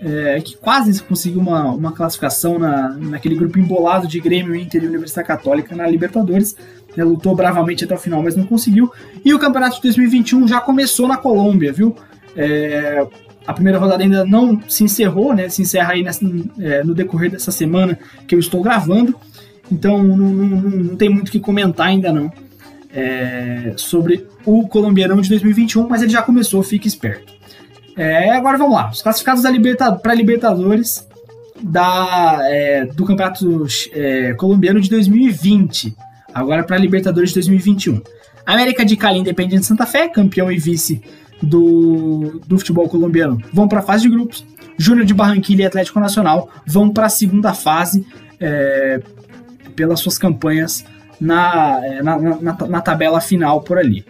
é, 0.00 0.40
que 0.40 0.56
quase 0.56 1.02
conseguiu 1.02 1.40
uma, 1.40 1.64
uma 1.72 1.92
classificação 1.92 2.58
na, 2.58 2.90
naquele 2.90 3.34
grupo 3.34 3.58
embolado 3.58 4.06
de 4.06 4.20
Grêmio, 4.20 4.54
Inter 4.54 4.82
e 4.82 4.86
Universidade 4.86 5.26
Católica 5.26 5.74
na 5.74 5.86
Libertadores. 5.86 6.56
Né, 6.96 7.04
lutou 7.04 7.34
bravamente 7.34 7.84
até 7.84 7.94
o 7.94 7.98
final, 7.98 8.22
mas 8.22 8.36
não 8.36 8.46
conseguiu. 8.46 8.90
E 9.24 9.34
o 9.34 9.38
campeonato 9.38 9.76
de 9.76 9.82
2021 9.82 10.48
já 10.48 10.60
começou 10.60 11.06
na 11.06 11.16
Colômbia, 11.16 11.72
viu? 11.72 11.94
É, 12.36 13.06
a 13.46 13.52
primeira 13.52 13.78
rodada 13.78 14.02
ainda 14.02 14.24
não 14.24 14.60
se 14.68 14.84
encerrou, 14.84 15.34
né? 15.34 15.48
Se 15.48 15.62
encerra 15.62 15.92
aí 15.92 16.02
nessa, 16.02 16.24
é, 16.58 16.82
no 16.84 16.94
decorrer 16.94 17.30
dessa 17.30 17.50
semana 17.50 17.98
que 18.26 18.34
eu 18.34 18.38
estou 18.38 18.62
gravando. 18.62 19.14
Então 19.70 20.02
não, 20.02 20.28
não, 20.28 20.70
não 20.70 20.96
tem 20.96 21.08
muito 21.08 21.28
o 21.28 21.32
que 21.32 21.40
comentar 21.40 21.88
ainda 21.88 22.12
não 22.12 22.32
é, 22.92 23.74
sobre 23.76 24.26
o 24.44 24.66
colombiano 24.66 25.20
de 25.20 25.28
2021, 25.28 25.88
mas 25.88 26.02
ele 26.02 26.10
já 26.10 26.22
começou, 26.22 26.62
fique 26.62 26.88
esperto. 26.88 27.37
É, 27.98 28.30
agora 28.30 28.56
vamos 28.56 28.74
lá. 28.74 28.90
Os 28.90 29.02
classificados 29.02 29.42
da 29.42 29.50
Liberta, 29.50 30.00
Libertadores 30.14 31.06
da, 31.60 32.38
é, 32.42 32.86
do 32.86 33.04
Campeonato 33.04 33.66
é, 33.92 34.34
Colombiano 34.34 34.80
de 34.80 34.88
2020. 34.88 35.96
Agora 36.32 36.62
para 36.62 36.78
Libertadores 36.78 37.30
de 37.30 37.34
2021. 37.34 38.00
América 38.46 38.84
de 38.84 38.96
Cali, 38.96 39.18
Independente 39.18 39.60
de 39.60 39.66
Santa 39.66 39.84
Fé, 39.84 40.08
campeão 40.08 40.50
e 40.50 40.58
vice 40.58 41.02
do, 41.42 42.40
do 42.46 42.56
futebol 42.56 42.88
colombiano, 42.88 43.42
vão 43.52 43.68
para 43.68 43.80
a 43.80 43.82
fase 43.82 44.04
de 44.04 44.10
grupos. 44.10 44.46
Júnior 44.78 45.04
de 45.04 45.12
Barranquilla 45.12 45.62
e 45.62 45.66
Atlético 45.66 45.98
Nacional 45.98 46.48
vão 46.64 46.90
para 46.90 47.06
a 47.06 47.10
segunda 47.10 47.52
fase 47.52 48.06
é, 48.38 49.02
pelas 49.74 49.98
suas 49.98 50.16
campanhas 50.16 50.84
na, 51.20 51.80
é, 51.84 52.02
na, 52.02 52.16
na, 52.16 52.52
na, 52.68 52.80
tabela 52.80 53.20
final 53.20 53.60
por 53.60 53.76
ali. 53.76 54.04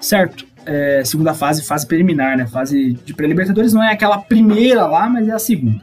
Certo? 0.00 0.47
É, 0.68 1.02
segunda 1.02 1.32
fase, 1.32 1.64
fase 1.64 1.86
preliminar, 1.86 2.36
né? 2.36 2.46
Fase 2.46 2.92
de 3.04 3.14
pré-libertadores 3.14 3.72
não 3.72 3.82
é 3.82 3.90
aquela 3.90 4.18
primeira 4.18 4.86
lá, 4.86 5.08
mas 5.08 5.26
é 5.26 5.32
a 5.32 5.38
segunda. 5.38 5.80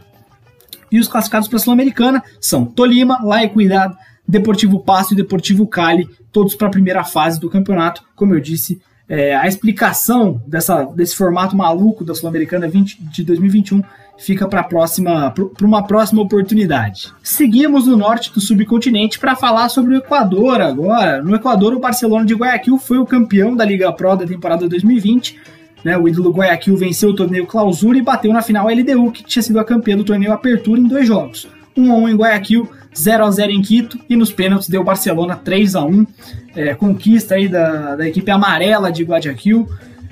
E 0.92 1.00
os 1.00 1.08
classificados 1.08 1.48
para 1.48 1.58
a 1.58 1.60
Sul-Americana 1.60 2.24
são 2.40 2.64
Tolima, 2.66 3.20
La 3.24 3.44
Equidad, 3.44 3.98
Deportivo 4.28 4.80
Pasto 4.80 5.14
e 5.14 5.18
Deportivo 5.18 5.66
Cali, 5.66 6.08
todos 6.32 6.54
para 6.54 6.68
a 6.68 6.72
primeira 6.72 7.04
fase 7.04 7.40
do 7.40 7.50
campeonato. 7.50 8.04
Como 8.16 8.36
eu 8.36 8.40
disse, 8.40 8.80
é, 9.10 9.36
a 9.36 9.48
explicação 9.48 10.40
dessa, 10.46 10.84
desse 10.84 11.16
formato 11.16 11.56
maluco 11.56 12.06
da 12.06 12.14
Sul-Americana 12.14 12.70
de 12.70 13.24
2021 13.24 13.82
fica 14.18 14.48
para 14.48 14.64
próxima 14.64 15.32
para 15.32 15.66
uma 15.66 15.86
próxima 15.86 16.22
oportunidade. 16.22 17.14
Seguimos 17.22 17.88
no 17.88 17.98
norte 17.98 18.32
do 18.32 18.40
subcontinente 18.40 19.20
para 19.20 19.36
falar 19.36 19.70
sobre 19.70 19.96
o 19.96 19.98
Equador 19.98 20.62
agora. 20.62 21.22
No 21.22 21.36
Equador, 21.36 21.74
o 21.74 21.80
Barcelona 21.80 22.26
de 22.26 22.34
Guayaquil 22.34 22.78
foi 22.78 22.98
o 22.98 23.06
campeão 23.06 23.56
da 23.56 23.66
Liga 23.66 23.92
Pro 23.92 24.16
da 24.16 24.26
temporada 24.26 24.68
2020. 24.68 25.56
Né, 25.84 25.96
o 25.96 26.08
ídolo 26.08 26.32
Guayaquil 26.32 26.76
venceu 26.76 27.10
o 27.10 27.16
torneio 27.16 27.46
Clausura 27.46 27.96
e 27.96 28.02
bateu 28.02 28.34
na 28.34 28.42
final 28.42 28.68
a 28.68 28.72
LDU, 28.72 29.12
que 29.12 29.24
tinha 29.24 29.44
sido 29.44 29.60
a 29.60 29.64
campeã 29.64 29.96
do 29.96 30.04
torneio 30.04 30.34
Apertura 30.34 30.82
em 30.82 30.88
dois 30.88 31.06
jogos. 31.06 31.48
1 31.78 31.92
a 31.92 31.96
1 31.96 32.10
em 32.10 32.16
Guayaquil, 32.16 32.68
0 32.98 33.26
a 33.26 33.30
0 33.30 33.52
em 33.52 33.62
Quito 33.62 34.00
e 34.10 34.16
nos 34.16 34.32
pênaltis 34.32 34.68
deu 34.68 34.84
Barcelona 34.84 35.36
3 35.36 35.76
a 35.76 35.84
1 35.84 36.08
é, 36.56 36.74
conquista 36.74 37.36
aí 37.36 37.48
da, 37.48 37.96
da 37.98 38.08
equipe 38.08 38.32
amarela 38.32 38.92
de 38.92 39.04
Guayaquil. 39.04 39.70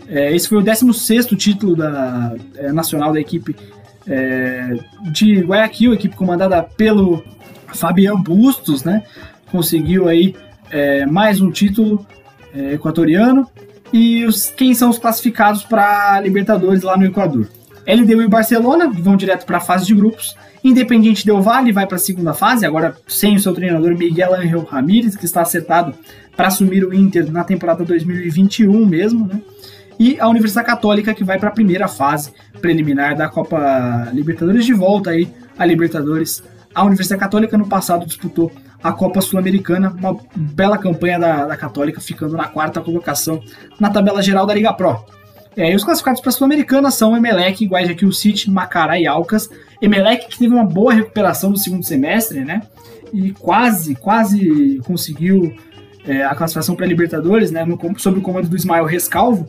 É, 0.07 0.35
esse 0.35 0.47
foi 0.47 0.59
o 0.59 0.61
16 0.61 1.25
título 1.37 1.75
da, 1.75 2.35
é, 2.55 2.71
nacional 2.71 3.11
da 3.11 3.19
equipe 3.19 3.55
é, 4.07 4.77
de 5.11 5.41
Guayaquil, 5.41 5.93
equipe 5.93 6.15
comandada 6.15 6.61
pelo 6.63 7.23
Fabian 7.73 8.15
Bustos, 8.15 8.83
né? 8.83 9.03
Conseguiu 9.51 10.07
aí 10.07 10.35
é, 10.69 11.05
mais 11.05 11.39
um 11.41 11.51
título 11.51 12.05
é, 12.53 12.73
equatoriano. 12.73 13.47
E 13.91 14.25
os, 14.25 14.49
quem 14.49 14.73
são 14.73 14.89
os 14.89 14.97
classificados 14.97 15.63
para 15.63 16.19
Libertadores 16.21 16.81
lá 16.81 16.97
no 16.97 17.05
Equador? 17.05 17.47
LDU 17.85 18.21
e 18.21 18.27
Barcelona 18.27 18.89
vão 18.89 19.15
direto 19.15 19.45
para 19.45 19.57
a 19.57 19.61
fase 19.61 19.85
de 19.85 19.93
grupos. 19.93 20.35
Independiente 20.63 21.25
Del 21.25 21.41
Valle 21.41 21.73
vai 21.73 21.85
para 21.85 21.97
a 21.97 21.99
segunda 21.99 22.33
fase, 22.33 22.65
agora 22.65 22.95
sem 23.07 23.35
o 23.35 23.39
seu 23.39 23.53
treinador 23.53 23.95
Miguel 23.95 24.33
Angel 24.33 24.63
Ramírez, 24.63 25.15
que 25.15 25.25
está 25.25 25.41
acertado 25.41 25.93
para 26.35 26.47
assumir 26.47 26.85
o 26.85 26.93
Inter 26.93 27.29
na 27.31 27.43
temporada 27.43 27.83
2021 27.83 28.85
mesmo, 28.85 29.27
né? 29.27 29.41
E 29.99 30.19
a 30.19 30.27
Universidade 30.27 30.67
Católica 30.67 31.13
que 31.13 31.23
vai 31.23 31.39
para 31.39 31.49
a 31.49 31.51
primeira 31.51 31.87
fase 31.87 32.33
preliminar 32.61 33.15
da 33.15 33.27
Copa 33.29 34.09
Libertadores 34.13 34.65
de 34.65 34.73
volta 34.73 35.11
aí 35.11 35.27
a 35.57 35.65
Libertadores. 35.65 36.43
A 36.73 36.83
Universidade 36.83 37.19
Católica 37.19 37.57
no 37.57 37.67
passado 37.67 38.05
disputou 38.05 38.51
a 38.83 38.91
Copa 38.91 39.21
Sul-Americana, 39.21 39.95
uma 39.97 40.17
bela 40.35 40.77
campanha 40.77 41.17
da, 41.17 41.45
da 41.45 41.55
Católica, 41.55 42.01
ficando 42.01 42.35
na 42.35 42.47
quarta 42.47 42.81
colocação 42.81 43.41
na 43.79 43.89
tabela 43.89 44.21
geral 44.21 44.45
da 44.45 44.53
Liga 44.53 44.73
Pro. 44.73 45.05
É, 45.55 45.71
e 45.71 45.75
os 45.75 45.83
classificados 45.83 46.19
para 46.19 46.29
a 46.29 46.33
Sul-Americana 46.33 46.91
são 46.91 47.15
Emelec, 47.15 47.65
Guayaquil 47.65 48.11
City, 48.11 48.49
Macará 48.49 48.99
e 48.99 49.05
Alcas. 49.05 49.49
Emelec 49.81 50.27
que 50.27 50.37
teve 50.37 50.53
uma 50.53 50.65
boa 50.65 50.93
recuperação 50.93 51.51
no 51.51 51.57
segundo 51.57 51.85
semestre, 51.85 52.43
né? 52.43 52.63
E 53.13 53.31
quase, 53.33 53.95
quase 53.95 54.81
conseguiu 54.83 55.55
é, 56.05 56.23
a 56.23 56.33
classificação 56.33 56.75
para 56.75 56.87
Libertadores, 56.87 57.51
né? 57.51 57.63
No, 57.63 57.77
sob 57.99 58.19
o 58.19 58.21
comando 58.21 58.49
do 58.49 58.55
Ismael 58.55 58.85
Rescalvo. 58.85 59.47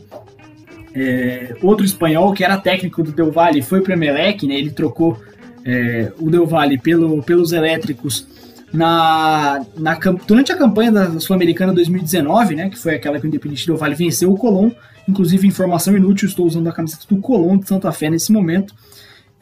É, 0.94 1.57
outro 1.61 1.85
espanhol 1.85 2.33
que 2.33 2.44
era 2.44 2.57
técnico 2.57 3.02
do 3.02 3.11
Del 3.11 3.33
Valle 3.33 3.62
foi 3.62 3.80
para 3.80 3.90
o 3.90 3.94
Emelec, 3.94 4.46
né? 4.46 4.54
Ele 4.54 4.70
trocou 4.70 5.20
é, 5.64 6.12
o 6.20 6.30
Del 6.30 6.46
Valle 6.46 6.78
pelo, 6.78 7.22
pelos 7.22 7.52
elétricos 7.52 8.26
na, 8.72 9.64
na, 9.76 9.98
durante 10.26 10.52
a 10.52 10.57
campanha 10.57 10.92
da 10.92 11.20
Sul-Americana 11.20 11.72
2019, 11.72 12.54
né? 12.54 12.68
Que 12.68 12.78
foi 12.78 12.94
aquela 12.94 13.18
que 13.18 13.26
o 13.26 13.28
Independente 13.28 13.66
Del 13.66 13.76
Valle 13.76 13.94
venceu 13.94 14.30
o 14.30 14.37
Colón. 14.37 14.70
Inclusive, 15.09 15.46
informação 15.46 15.96
inútil, 15.96 16.28
estou 16.28 16.46
usando 16.46 16.68
a 16.68 16.72
camiseta 16.72 17.04
do 17.09 17.20
Colón 17.20 17.59
de 17.59 17.68
Santa 17.68 17.90
Fé 17.92 18.09
nesse 18.09 18.33
momento. 18.33 18.74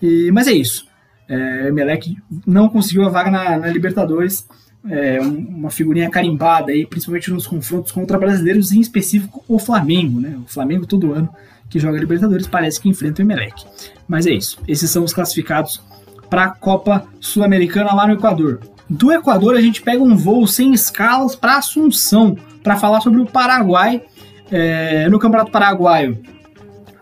E, 0.01 0.31
mas 0.33 0.49
é 0.49 0.53
isso. 0.53 0.87
É, 1.29 1.65
o 1.65 1.69
Emelec 1.69 2.17
não 2.47 2.69
conseguiu 2.69 3.05
a 3.05 3.09
vaga 3.09 3.31
na, 3.31 3.59
na 3.59 3.69
Libertadores. 3.69 4.47
É, 4.89 5.21
uma 5.21 5.71
figurinha 5.71 6.11
carimbada 6.11 6.73
aí, 6.73 6.85
principalmente 6.85 7.31
nos 7.31 7.47
confrontos 7.47 7.93
contra 7.93 8.19
brasileiros, 8.19 8.73
em 8.73 8.81
específico 8.81 9.45
o 9.47 9.59
Flamengo, 9.59 10.21
né? 10.21 10.37
O 10.45 10.49
Flamengo 10.49 10.87
todo 10.87 11.13
ano 11.13 11.29
que 11.71 11.79
joga 11.79 11.99
Libertadores 11.99 12.47
parece 12.47 12.81
que 12.81 12.89
enfrenta 12.89 13.23
o 13.23 13.25
Emelec. 13.25 13.65
Mas 14.07 14.27
é 14.27 14.33
isso. 14.33 14.59
Esses 14.67 14.91
são 14.91 15.05
os 15.05 15.15
classificados 15.15 15.81
para 16.29 16.45
a 16.45 16.51
Copa 16.51 17.07
Sul-Americana 17.21 17.95
lá 17.95 18.07
no 18.07 18.15
Equador. 18.15 18.61
Do 18.91 19.13
Equador 19.13 19.57
a 19.57 19.61
gente 19.61 19.81
pega 19.81 20.03
um 20.03 20.17
voo 20.17 20.47
sem 20.47 20.75
escalas 20.75 21.35
para 21.35 21.57
Assunção 21.57 22.37
para 22.63 22.77
falar 22.77 23.01
sobre 23.01 23.21
o 23.21 23.27
Paraguai 23.27 24.03
é, 24.51 25.09
no 25.09 25.19
Campeonato 25.19 25.51
Paraguaio 25.51 26.19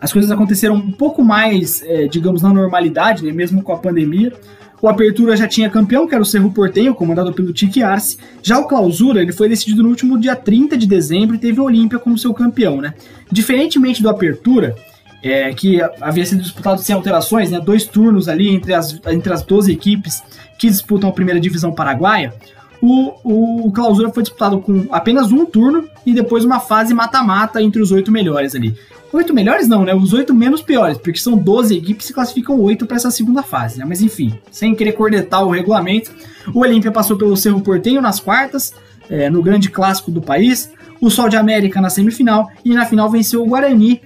as 0.01 0.11
coisas 0.11 0.31
aconteceram 0.31 0.73
um 0.73 0.91
pouco 0.91 1.23
mais, 1.23 1.83
é, 1.83 2.07
digamos, 2.07 2.41
na 2.41 2.49
normalidade, 2.49 3.23
né, 3.23 3.31
mesmo 3.31 3.61
com 3.61 3.71
a 3.71 3.77
pandemia. 3.77 4.33
O 4.81 4.87
Apertura 4.87 5.37
já 5.37 5.47
tinha 5.47 5.69
campeão, 5.69 6.07
que 6.07 6.15
era 6.15 6.23
o 6.23 6.25
Cerro 6.25 6.51
Portenho, 6.51 6.95
comandado 6.95 7.31
pelo 7.33 7.53
Tique 7.53 7.83
Arce. 7.83 8.17
Já 8.41 8.57
o 8.57 8.65
Clausura, 8.65 9.21
ele 9.21 9.31
foi 9.31 9.47
decidido 9.47 9.83
no 9.83 9.89
último 9.89 10.19
dia 10.19 10.35
30 10.35 10.75
de 10.75 10.87
dezembro 10.87 11.35
e 11.35 11.39
teve 11.39 11.59
o 11.59 11.65
Olímpia 11.65 11.99
como 11.99 12.17
seu 12.17 12.33
campeão, 12.33 12.81
né? 12.81 12.95
Diferentemente 13.31 14.01
do 14.01 14.09
Apertura, 14.09 14.75
é, 15.21 15.53
que 15.53 15.79
havia 16.01 16.25
sido 16.25 16.41
disputado 16.41 16.81
sem 16.81 16.95
alterações, 16.95 17.51
né, 17.51 17.59
dois 17.59 17.85
turnos 17.85 18.27
ali 18.27 18.49
entre 18.49 18.73
as, 18.73 18.99
entre 19.07 19.31
as 19.31 19.43
12 19.43 19.71
equipes 19.71 20.23
que 20.57 20.67
disputam 20.67 21.09
a 21.09 21.13
primeira 21.13 21.39
divisão 21.39 21.71
paraguaia, 21.71 22.33
o, 22.81 23.65
o 23.67 23.71
Clausura 23.71 24.09
foi 24.09 24.23
disputado 24.23 24.59
com 24.59 24.87
apenas 24.91 25.31
um 25.31 25.45
turno 25.45 25.87
e 26.03 26.13
depois 26.13 26.43
uma 26.43 26.59
fase 26.59 26.93
mata-mata 26.95 27.61
entre 27.61 27.79
os 27.79 27.91
oito 27.91 28.11
melhores 28.11 28.55
ali. 28.55 28.75
Oito 29.13 29.33
melhores 29.33 29.67
não, 29.67 29.83
né? 29.83 29.93
Os 29.93 30.13
oito 30.13 30.33
menos 30.33 30.61
piores, 30.61 30.97
porque 30.97 31.19
são 31.19 31.37
12 31.37 31.75
equipes 31.75 32.09
e 32.09 32.13
classificam 32.13 32.59
oito 32.61 32.85
para 32.85 32.95
essa 32.95 33.11
segunda 33.11 33.43
fase, 33.43 33.77
né? 33.77 33.85
Mas 33.85 34.01
enfim, 34.01 34.33
sem 34.49 34.73
querer 34.73 34.93
cornetar 34.93 35.45
o 35.45 35.51
regulamento, 35.51 36.11
o 36.53 36.59
Olímpia 36.59 36.91
passou 36.91 37.17
pelo 37.17 37.35
Cerro 37.35 37.61
Portenho 37.61 38.01
nas 38.01 38.19
quartas, 38.21 38.73
é, 39.09 39.29
no 39.29 39.43
grande 39.43 39.69
clássico 39.69 40.11
do 40.11 40.21
país, 40.21 40.71
o 41.01 41.09
Sol 41.09 41.27
de 41.27 41.35
América 41.35 41.81
na 41.81 41.89
semifinal 41.89 42.49
e 42.63 42.73
na 42.73 42.85
final 42.85 43.09
venceu 43.09 43.43
o 43.43 43.47
Guarani. 43.47 44.01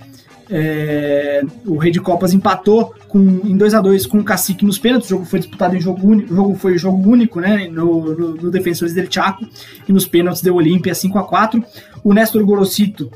É, 0.47 1.41
o 1.65 1.75
Rei 1.75 1.91
de 1.91 1.99
Copas 1.99 2.31
empatou 2.31 2.93
com, 3.07 3.19
em 3.19 3.57
2 3.57 3.73
a 3.73 3.81
2 3.81 4.05
com 4.05 4.19
o 4.19 4.23
Cacique 4.23 4.65
nos 4.65 4.77
pênaltis. 4.79 5.07
O 5.07 5.15
jogo 5.15 5.25
foi 5.25 5.39
disputado 5.39 5.75
em 5.75 5.81
jogo 5.81 6.07
único, 6.07 6.33
o 6.33 6.35
jogo 6.35 6.55
foi 6.55 6.77
jogo 6.77 7.09
único, 7.09 7.39
né? 7.39 7.67
No, 7.67 8.15
no, 8.15 8.35
no 8.35 8.51
Defensores 8.51 8.93
del 8.93 9.07
Chaco 9.09 9.45
e 9.87 9.91
nos 9.91 10.07
pênaltis 10.07 10.41
deu 10.41 10.55
Olímpia 10.55 10.95
5 10.95 11.17
a 11.17 11.23
4 11.23 11.63
O 12.03 12.13
Néstor 12.13 12.43
Gorosito 12.45 13.11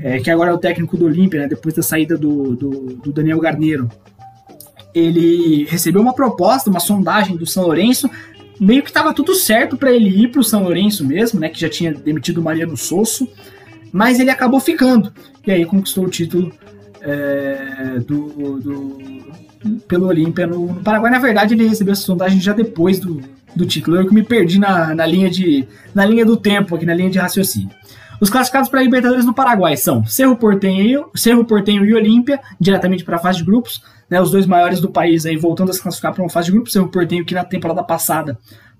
é, 0.00 0.18
que 0.18 0.30
agora 0.30 0.50
é 0.50 0.54
o 0.54 0.58
técnico 0.58 0.96
do 0.96 1.06
Olímpia, 1.06 1.40
né, 1.40 1.48
depois 1.48 1.74
da 1.74 1.82
saída 1.82 2.16
do, 2.16 2.54
do, 2.54 2.70
do, 2.96 3.12
Daniel 3.12 3.40
Garneiro, 3.40 3.88
ele 4.94 5.64
recebeu 5.64 6.02
uma 6.02 6.14
proposta, 6.14 6.70
uma 6.70 6.80
sondagem 6.80 7.36
do 7.36 7.46
São 7.46 7.64
Lourenço, 7.64 8.10
meio 8.60 8.82
que 8.82 8.90
estava 8.90 9.14
tudo 9.14 9.34
certo 9.34 9.76
para 9.76 9.92
ele 9.92 10.08
ir 10.08 10.28
para 10.28 10.40
o 10.40 10.44
São 10.44 10.62
Lourenço 10.62 11.04
mesmo, 11.04 11.40
né, 11.40 11.48
que 11.48 11.60
já 11.60 11.68
tinha 11.68 11.92
demitido 11.92 12.38
o 12.38 12.42
Mariano 12.42 12.76
Sosso, 12.76 13.28
mas 13.92 14.20
ele 14.20 14.30
acabou 14.30 14.60
ficando, 14.60 15.12
e 15.46 15.50
aí 15.50 15.64
conquistou 15.64 16.04
o 16.04 16.10
título 16.10 16.52
é, 17.02 17.98
do, 18.06 18.60
do, 18.60 18.98
pelo 19.86 20.06
Olímpia 20.06 20.46
no, 20.46 20.66
no, 20.66 20.82
Paraguai. 20.82 21.10
Na 21.10 21.18
verdade, 21.18 21.54
ele 21.54 21.68
recebeu 21.68 21.92
essa 21.92 22.02
sondagem 22.02 22.40
já 22.40 22.52
depois 22.52 22.98
do, 22.98 23.20
do 23.54 23.66
título. 23.66 23.96
Eu 23.96 24.06
que 24.06 24.14
me 24.14 24.22
perdi 24.22 24.58
na, 24.58 24.94
na, 24.94 25.06
linha 25.06 25.28
de, 25.28 25.66
na 25.94 26.06
linha 26.06 26.24
do 26.24 26.36
tempo, 26.36 26.74
aqui 26.74 26.86
na 26.86 26.94
linha 26.94 27.10
de 27.10 27.18
raciocínio. 27.18 27.70
Os 28.22 28.30
classificados 28.30 28.68
para 28.68 28.78
a 28.78 28.84
Libertadores 28.84 29.24
no 29.24 29.34
Paraguai 29.34 29.76
são 29.76 30.06
Cerro 30.06 30.36
Portenho, 30.36 31.06
Cerro 31.12 31.44
Portenho 31.44 31.84
e 31.84 31.92
Olímpia, 31.92 32.38
diretamente 32.60 33.02
para 33.02 33.16
a 33.16 33.18
fase 33.18 33.38
de 33.38 33.44
grupos, 33.44 33.82
né, 34.08 34.20
os 34.20 34.30
dois 34.30 34.46
maiores 34.46 34.80
do 34.80 34.88
país 34.88 35.26
aí 35.26 35.36
voltando 35.36 35.70
a 35.70 35.72
se 35.72 35.82
classificar 35.82 36.14
para 36.14 36.22
uma 36.22 36.30
fase 36.30 36.46
de 36.46 36.52
grupos. 36.52 36.72
Cerro 36.72 36.86
Portenho 36.86 37.24
que 37.24 37.34
na 37.34 37.42
temporada 37.42 37.82
passada 37.82 38.38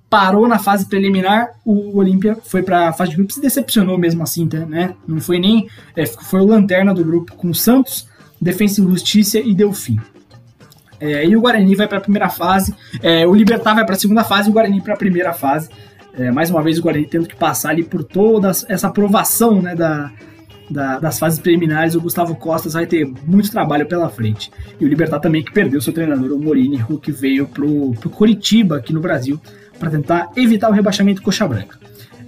parou 0.09 0.47
na 0.47 0.61
fase 0.61 0.87
preliminar, 0.87 1.49
o 1.65 1.99
Olímpia 1.99 2.39
foi 2.45 2.63
para 2.63 2.91
a 2.91 2.93
fase 2.93 3.11
de 3.11 3.17
grupos 3.17 3.37
e 3.37 3.41
decepcionou 3.41 3.99
mesmo 3.99 4.23
assim, 4.23 4.47
tá, 4.47 4.59
né? 4.59 4.95
Não 5.09 5.21
foi 5.21 5.41
nem 5.41 5.67
é, 5.97 6.07
foi 6.07 6.41
o 6.41 6.47
lanterna 6.47 6.95
do 6.95 7.05
grupo 7.05 7.35
com 7.35 7.53
Santos, 7.53 8.07
Defensa 8.41 8.81
e 8.81 8.85
Justiça 8.85 9.41
e 9.41 9.53
Delfim. 9.53 9.99
É, 11.01 11.27
e 11.27 11.37
o 11.37 11.41
Guarani 11.41 11.75
vai 11.75 11.89
para 11.89 11.99
a 11.99 12.01
primeira 12.01 12.29
fase, 12.29 12.73
é, 13.03 13.27
o 13.27 13.35
Libertar 13.35 13.75
vai 13.75 13.85
para 13.85 13.97
a 13.97 13.99
segunda 13.99 14.23
fase 14.23 14.47
e 14.47 14.51
o 14.51 14.55
Guarani 14.55 14.81
para 14.81 14.95
a 14.95 14.97
primeira 14.97 15.33
fase. 15.33 15.69
É, 16.15 16.31
mais 16.31 16.51
uma 16.51 16.63
vez 16.63 16.79
o 16.79 16.83
Guarani 16.83 17.07
tendo 17.07 17.27
que 17.27 17.37
passar 17.37 17.71
ali 17.71 17.83
por 17.83 18.05
toda 18.05 18.51
essa 18.69 18.89
aprovação 18.89 19.63
né, 19.63 19.75
da, 19.75 20.13
da, 20.69 20.99
das 20.99 21.19
fases 21.19 21.39
preliminares, 21.39 21.95
o 21.95 22.01
Gustavo 22.01 22.35
Costas 22.35 22.75
vai 22.75 22.87
ter 22.87 23.07
muito 23.27 23.51
trabalho 23.51 23.87
pela 23.87 24.09
frente. 24.09 24.51
E 24.79 24.85
o 24.85 24.89
Libertar 24.89 25.21
também 25.21 25.43
que 25.43 25.53
perdeu 25.53 25.81
seu 25.81 25.93
treinador, 25.93 26.33
o 26.33 26.39
Morini, 26.39 26.85
que 27.01 27.13
veio 27.13 27.47
pro, 27.47 27.93
pro 27.93 28.11
Curitiba 28.11 28.77
aqui 28.77 28.93
no 28.93 29.01
Brasil 29.01 29.41
para 29.79 29.91
tentar 29.91 30.31
evitar 30.37 30.69
o 30.71 30.73
rebaixamento 30.73 31.23
coxa 31.23 31.47
branca. 31.47 31.79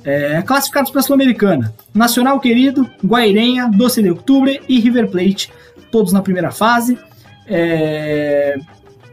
É, 0.02 0.42
classificados 0.42 0.90
para 0.90 1.00
a 1.00 1.02
Sul-Americana: 1.02 1.72
Nacional 1.94 2.38
Querido, 2.38 2.88
Guairenha, 3.04 3.68
Doce 3.68 4.02
de 4.02 4.10
Outubro 4.10 4.50
e 4.68 4.78
River 4.78 5.08
Plate, 5.08 5.50
todos 5.90 6.12
na 6.12 6.20
primeira 6.20 6.50
fase. 6.50 6.98
É, 7.46 8.56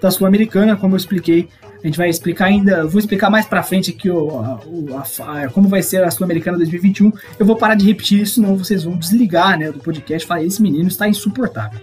da 0.02 0.10
Sul-Americana, 0.10 0.76
como 0.76 0.96
eu 0.96 0.98
expliquei, 0.98 1.48
a 1.84 1.88
gente 1.88 1.98
vai 1.98 2.10
explicar 2.10 2.46
ainda, 2.46 2.86
vou 2.86 3.00
explicar 3.00 3.30
mais 3.30 3.46
pra 3.46 3.64
frente 3.64 3.92
aqui 3.92 4.10
o, 4.10 4.40
a, 4.40 5.44
a, 5.44 5.50
como 5.50 5.68
vai 5.68 5.82
ser 5.82 6.04
a 6.04 6.12
Sul-Americana 6.12 6.58
2021. 6.58 7.12
Eu 7.40 7.46
vou 7.46 7.56
parar 7.56 7.76
de 7.76 7.86
repetir 7.86 8.22
isso, 8.22 8.36
senão 8.36 8.56
vocês 8.56 8.84
vão 8.84 8.96
desligar 8.96 9.58
né, 9.58 9.72
do 9.72 9.80
podcast 9.80 10.24
e 10.24 10.28
falar: 10.28 10.44
esse 10.44 10.62
menino 10.62 10.88
está 10.88 11.08
insuportável. 11.08 11.80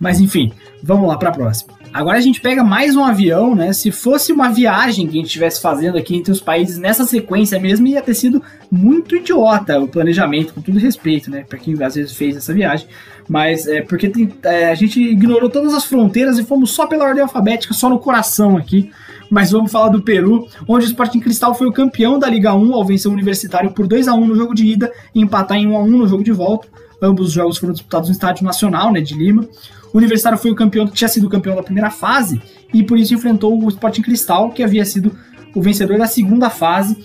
Mas 0.00 0.20
enfim, 0.20 0.52
vamos 0.82 1.06
lá 1.06 1.16
para 1.16 1.28
a 1.28 1.32
próxima. 1.32 1.74
Agora 1.92 2.16
a 2.16 2.20
gente 2.20 2.40
pega 2.40 2.64
mais 2.64 2.96
um 2.96 3.04
avião, 3.04 3.54
né? 3.54 3.72
Se 3.74 3.92
fosse 3.92 4.32
uma 4.32 4.48
viagem 4.48 5.06
que 5.06 5.12
a 5.12 5.16
gente 5.16 5.26
estivesse 5.26 5.60
fazendo 5.60 5.98
aqui 5.98 6.16
entre 6.16 6.32
os 6.32 6.40
países 6.40 6.78
nessa 6.78 7.04
sequência 7.04 7.60
mesmo, 7.60 7.86
ia 7.86 8.00
ter 8.00 8.14
sido 8.14 8.42
muito 8.70 9.14
idiota 9.14 9.78
o 9.78 9.86
planejamento, 9.86 10.54
com 10.54 10.62
todo 10.62 10.78
respeito, 10.78 11.30
né? 11.30 11.44
Para 11.46 11.58
quem 11.58 11.80
às 11.82 11.94
vezes 11.94 12.12
fez 12.12 12.36
essa 12.36 12.52
viagem. 12.54 12.88
Mas 13.28 13.66
é 13.66 13.82
porque 13.82 14.08
tem, 14.08 14.32
é, 14.42 14.70
a 14.70 14.74
gente 14.74 15.00
ignorou 15.00 15.48
todas 15.48 15.74
as 15.74 15.84
fronteiras 15.84 16.38
e 16.38 16.44
fomos 16.44 16.70
só 16.70 16.86
pela 16.86 17.04
ordem 17.04 17.22
alfabética, 17.22 17.72
só 17.72 17.88
no 17.88 17.98
coração 17.98 18.56
aqui 18.56 18.90
mas 19.32 19.50
vamos 19.50 19.72
falar 19.72 19.88
do 19.88 20.02
Peru, 20.02 20.46
onde 20.68 20.84
o 20.84 20.88
Sporting 20.88 21.18
Cristal 21.18 21.54
foi 21.54 21.66
o 21.66 21.72
campeão 21.72 22.18
da 22.18 22.28
Liga 22.28 22.52
1 22.52 22.74
ao 22.74 22.84
vencer 22.84 23.10
o 23.10 23.14
Universitário 23.14 23.72
por 23.72 23.86
2 23.86 24.06
a 24.06 24.12
1 24.12 24.26
no 24.26 24.36
jogo 24.36 24.54
de 24.54 24.66
ida 24.66 24.92
e 25.14 25.22
empatar 25.22 25.56
em 25.56 25.66
1 25.66 25.74
a 25.74 25.82
1 25.82 25.86
no 25.86 26.06
jogo 26.06 26.22
de 26.22 26.32
volta. 26.32 26.68
Ambos 27.00 27.28
os 27.28 27.32
jogos 27.32 27.56
foram 27.56 27.72
disputados 27.72 28.10
no 28.10 28.12
Estádio 28.12 28.44
Nacional, 28.44 28.92
né, 28.92 29.00
de 29.00 29.14
Lima. 29.14 29.48
O 29.90 29.96
Universitário 29.96 30.36
foi 30.36 30.50
o 30.50 30.54
campeão, 30.54 30.86
tinha 30.86 31.08
sido 31.08 31.30
campeão 31.30 31.56
da 31.56 31.62
primeira 31.62 31.90
fase 31.90 32.42
e 32.74 32.82
por 32.82 32.98
isso 32.98 33.14
enfrentou 33.14 33.58
o 33.58 33.68
Sporting 33.70 34.02
Cristal, 34.02 34.50
que 34.50 34.62
havia 34.62 34.84
sido 34.84 35.16
o 35.54 35.62
vencedor 35.62 35.96
da 35.96 36.06
segunda 36.06 36.50
fase 36.50 37.02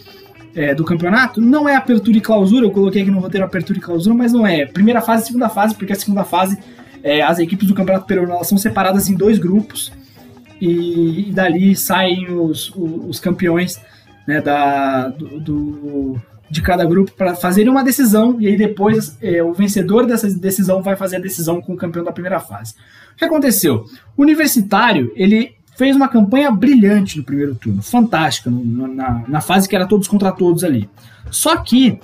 é, 0.57 0.73
do 0.73 0.83
campeonato. 0.83 1.39
Não 1.39 1.69
é 1.69 1.75
apertura 1.75 2.17
e 2.17 2.21
clausura, 2.21 2.65
eu 2.65 2.71
coloquei 2.71 3.03
aqui 3.03 3.11
no 3.11 3.19
roteiro 3.19 3.45
apertura 3.45 3.77
e 3.77 3.81
clausura, 3.81 4.15
mas 4.15 4.33
não 4.33 4.45
é. 4.45 4.65
Primeira 4.65 5.01
fase 5.01 5.23
e 5.23 5.27
segunda 5.27 5.47
fase, 5.47 5.75
porque 5.75 5.93
a 5.93 5.95
segunda 5.95 6.23
fase, 6.23 6.57
é, 7.03 7.21
as 7.21 7.37
equipes 7.37 7.67
do 7.67 7.75
Campeonato 7.75 8.07
Peruano 8.07 8.43
são 8.43 8.57
separadas 8.57 9.07
em 9.07 9.15
dois 9.15 9.37
grupos 9.37 9.91
e, 10.59 11.29
e 11.29 11.31
dali 11.31 11.75
saem 11.75 12.31
os, 12.31 12.73
os, 12.75 13.09
os 13.09 13.19
campeões 13.19 13.79
né, 14.27 14.41
da, 14.41 15.09
do, 15.09 15.39
do, 15.39 16.21
de 16.49 16.61
cada 16.63 16.83
grupo 16.83 17.11
para 17.11 17.35
fazerem 17.35 17.69
uma 17.69 17.83
decisão 17.83 18.37
e 18.41 18.47
aí 18.47 18.57
depois 18.57 19.15
é, 19.21 19.43
o 19.43 19.53
vencedor 19.53 20.07
dessa 20.07 20.27
decisão 20.27 20.81
vai 20.81 20.95
fazer 20.95 21.17
a 21.17 21.19
decisão 21.19 21.61
com 21.61 21.73
o 21.73 21.77
campeão 21.77 22.03
da 22.03 22.11
primeira 22.11 22.39
fase. 22.39 22.73
O 23.13 23.17
que 23.17 23.25
aconteceu? 23.25 23.85
O 24.17 24.23
Universitário 24.23 25.11
ele 25.15 25.56
fez 25.77 25.95
uma 25.95 26.07
campanha 26.07 26.49
brilhante 26.49 27.17
no 27.17 27.23
primeiro 27.23 27.53
turno, 27.55 27.83
fantástica, 27.83 28.49
no, 28.49 28.87
na, 28.87 29.23
na 29.27 29.41
fase 29.41 29.69
que 29.69 29.75
era 29.75 29.85
todos 29.85 30.07
contra 30.07 30.31
todos 30.31 30.63
ali. 30.63 30.89
Só 31.29 31.55
que 31.57 31.99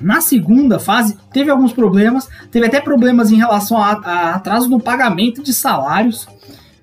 na 0.00 0.22
segunda 0.22 0.78
fase 0.78 1.16
teve 1.32 1.50
alguns 1.50 1.72
problemas, 1.72 2.28
teve 2.50 2.66
até 2.66 2.80
problemas 2.80 3.30
em 3.30 3.36
relação 3.36 3.76
a, 3.76 3.92
a 3.92 4.34
atraso 4.34 4.68
no 4.68 4.80
pagamento 4.80 5.42
de 5.42 5.52
salários 5.52 6.26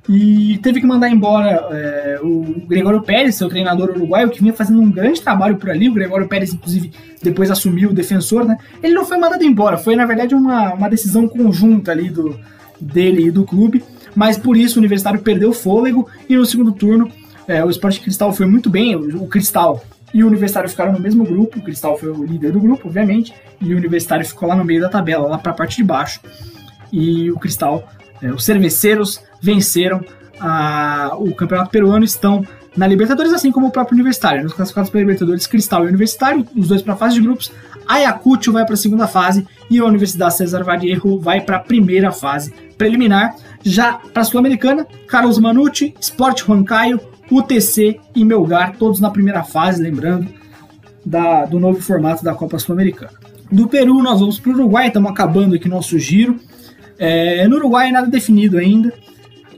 e 0.08 0.60
teve 0.62 0.82
que 0.82 0.86
mandar 0.86 1.10
embora 1.10 1.50
é, 1.72 2.20
o 2.22 2.64
Gregório 2.68 3.02
Pérez, 3.02 3.36
seu 3.36 3.50
treinador 3.50 3.90
uruguaio, 3.90 4.30
que 4.30 4.42
vinha 4.42 4.54
fazendo 4.54 4.82
um 4.82 4.92
grande 4.92 5.22
trabalho 5.22 5.56
por 5.56 5.70
ali. 5.70 5.90
O 5.90 5.94
Gregório 5.94 6.28
Pérez, 6.28 6.54
inclusive, 6.54 6.92
depois 7.22 7.50
assumiu 7.50 7.90
o 7.90 7.94
defensor, 7.94 8.46
né? 8.46 8.58
Ele 8.84 8.94
não 8.94 9.06
foi 9.06 9.18
mandado 9.18 9.44
embora, 9.44 9.78
foi 9.78 9.96
na 9.96 10.06
verdade 10.06 10.36
uma, 10.36 10.74
uma 10.74 10.90
decisão 10.90 11.28
conjunta 11.28 11.92
ali 11.92 12.10
do, 12.10 12.38
dele 12.80 13.28
e 13.28 13.32
do 13.32 13.46
clube. 13.46 13.84
Mas 14.16 14.38
por 14.38 14.56
isso 14.56 14.78
o 14.78 14.80
Universitário 14.80 15.22
perdeu 15.22 15.50
o 15.50 15.54
fôlego 15.54 16.08
e 16.30 16.36
no 16.36 16.46
segundo 16.46 16.72
turno 16.72 17.10
é, 17.48 17.64
o 17.64 17.70
Sport 17.70 18.02
Cristal 18.02 18.32
foi 18.34 18.46
muito 18.46 18.70
bem. 18.70 18.96
O, 18.96 19.28
Cristal 19.28 19.84
e 20.14 20.24
o 20.24 20.28
Universitário 20.28 20.70
ficaram 20.70 20.94
no 20.94 21.00
mesmo 21.00 21.24
grupo. 21.26 21.60
O 21.60 21.62
Cristal 21.62 21.98
foi 21.98 22.10
o 22.10 22.24
líder 22.24 22.52
do 22.52 22.60
grupo, 22.60 22.88
obviamente, 22.88 23.34
e 23.60 23.74
o 23.74 23.78
Universitário 23.78 24.26
ficou 24.26 24.48
lá 24.48 24.56
no 24.56 24.64
meio 24.64 24.82
da 24.82 24.90
tabela, 24.90 25.28
lá 25.28 25.38
para 25.38 25.52
a 25.52 25.56
parte 25.56 25.78
de 25.78 25.84
baixo. 25.84 26.20
E 26.92 27.32
o 27.32 27.40
Cristal, 27.40 27.88
é, 28.22 28.32
os 28.32 28.44
cerveceiros 28.44 29.22
venceram 29.42 30.02
a, 30.40 31.16
o 31.18 31.34
campeonato 31.34 31.70
peruano 31.70 32.04
estão 32.04 32.46
na 32.76 32.88
Libertadores, 32.88 33.32
assim 33.32 33.52
como 33.52 33.68
o 33.68 33.72
próprio 33.72 33.96
Universitário. 33.96 34.44
Nos 34.44 34.54
classificados 34.54 34.90
para 34.90 35.00
Libertadores, 35.00 35.48
Cristal 35.48 35.86
e 35.86 35.88
Universitário, 35.90 36.46
os 36.56 36.68
dois 36.68 36.82
para 36.82 36.94
a 36.94 36.98
fase 36.98 37.16
de 37.16 37.22
grupos. 37.22 37.52
Ayacucho 37.88 38.52
vai 38.52 38.66
para 38.66 38.74
a 38.74 38.78
segunda 38.78 39.08
fase 39.08 39.46
e 39.70 39.80
a 39.80 39.86
Universidade 39.86 40.38
César 40.38 40.64
Vallejo 40.64 41.20
vai 41.20 41.42
para 41.42 41.58
a 41.58 41.60
primeira 41.60 42.12
fase 42.12 42.54
preliminar. 42.78 43.36
Já 43.64 43.94
para 43.94 44.22
a 44.22 44.26
Sul-Americana, 44.26 44.86
Carlos 45.08 45.38
Manucci, 45.38 45.94
Sport 46.00 46.48
Huancayo, 46.48 47.00
UTC 47.32 48.00
e 48.16 48.26
Melgar, 48.26 48.76
todos 48.78 49.00
na 49.00 49.10
primeira 49.10 49.44
fase, 49.44 49.82
lembrando 49.82 50.28
da, 51.06 51.46
do 51.46 51.60
novo 51.60 51.82
formato 51.82 52.24
da 52.24 52.34
Copa 52.34 52.60
Sul-Americana. 52.60 53.14
Do 53.52 53.68
Peru, 53.68 54.02
nós 54.02 54.20
vamos 54.20 54.40
para 54.40 54.52
o 54.52 54.56
Uruguai, 54.56 54.88
estamos 54.88 55.12
acabando 55.12 55.56
aqui 55.56 55.70
nosso 55.70 55.98
giro. 56.00 56.40
É, 56.98 57.48
no 57.48 57.58
Uruguai, 57.58 57.92
nada 57.92 58.08
definido 58.08 58.58
ainda. 58.58 58.94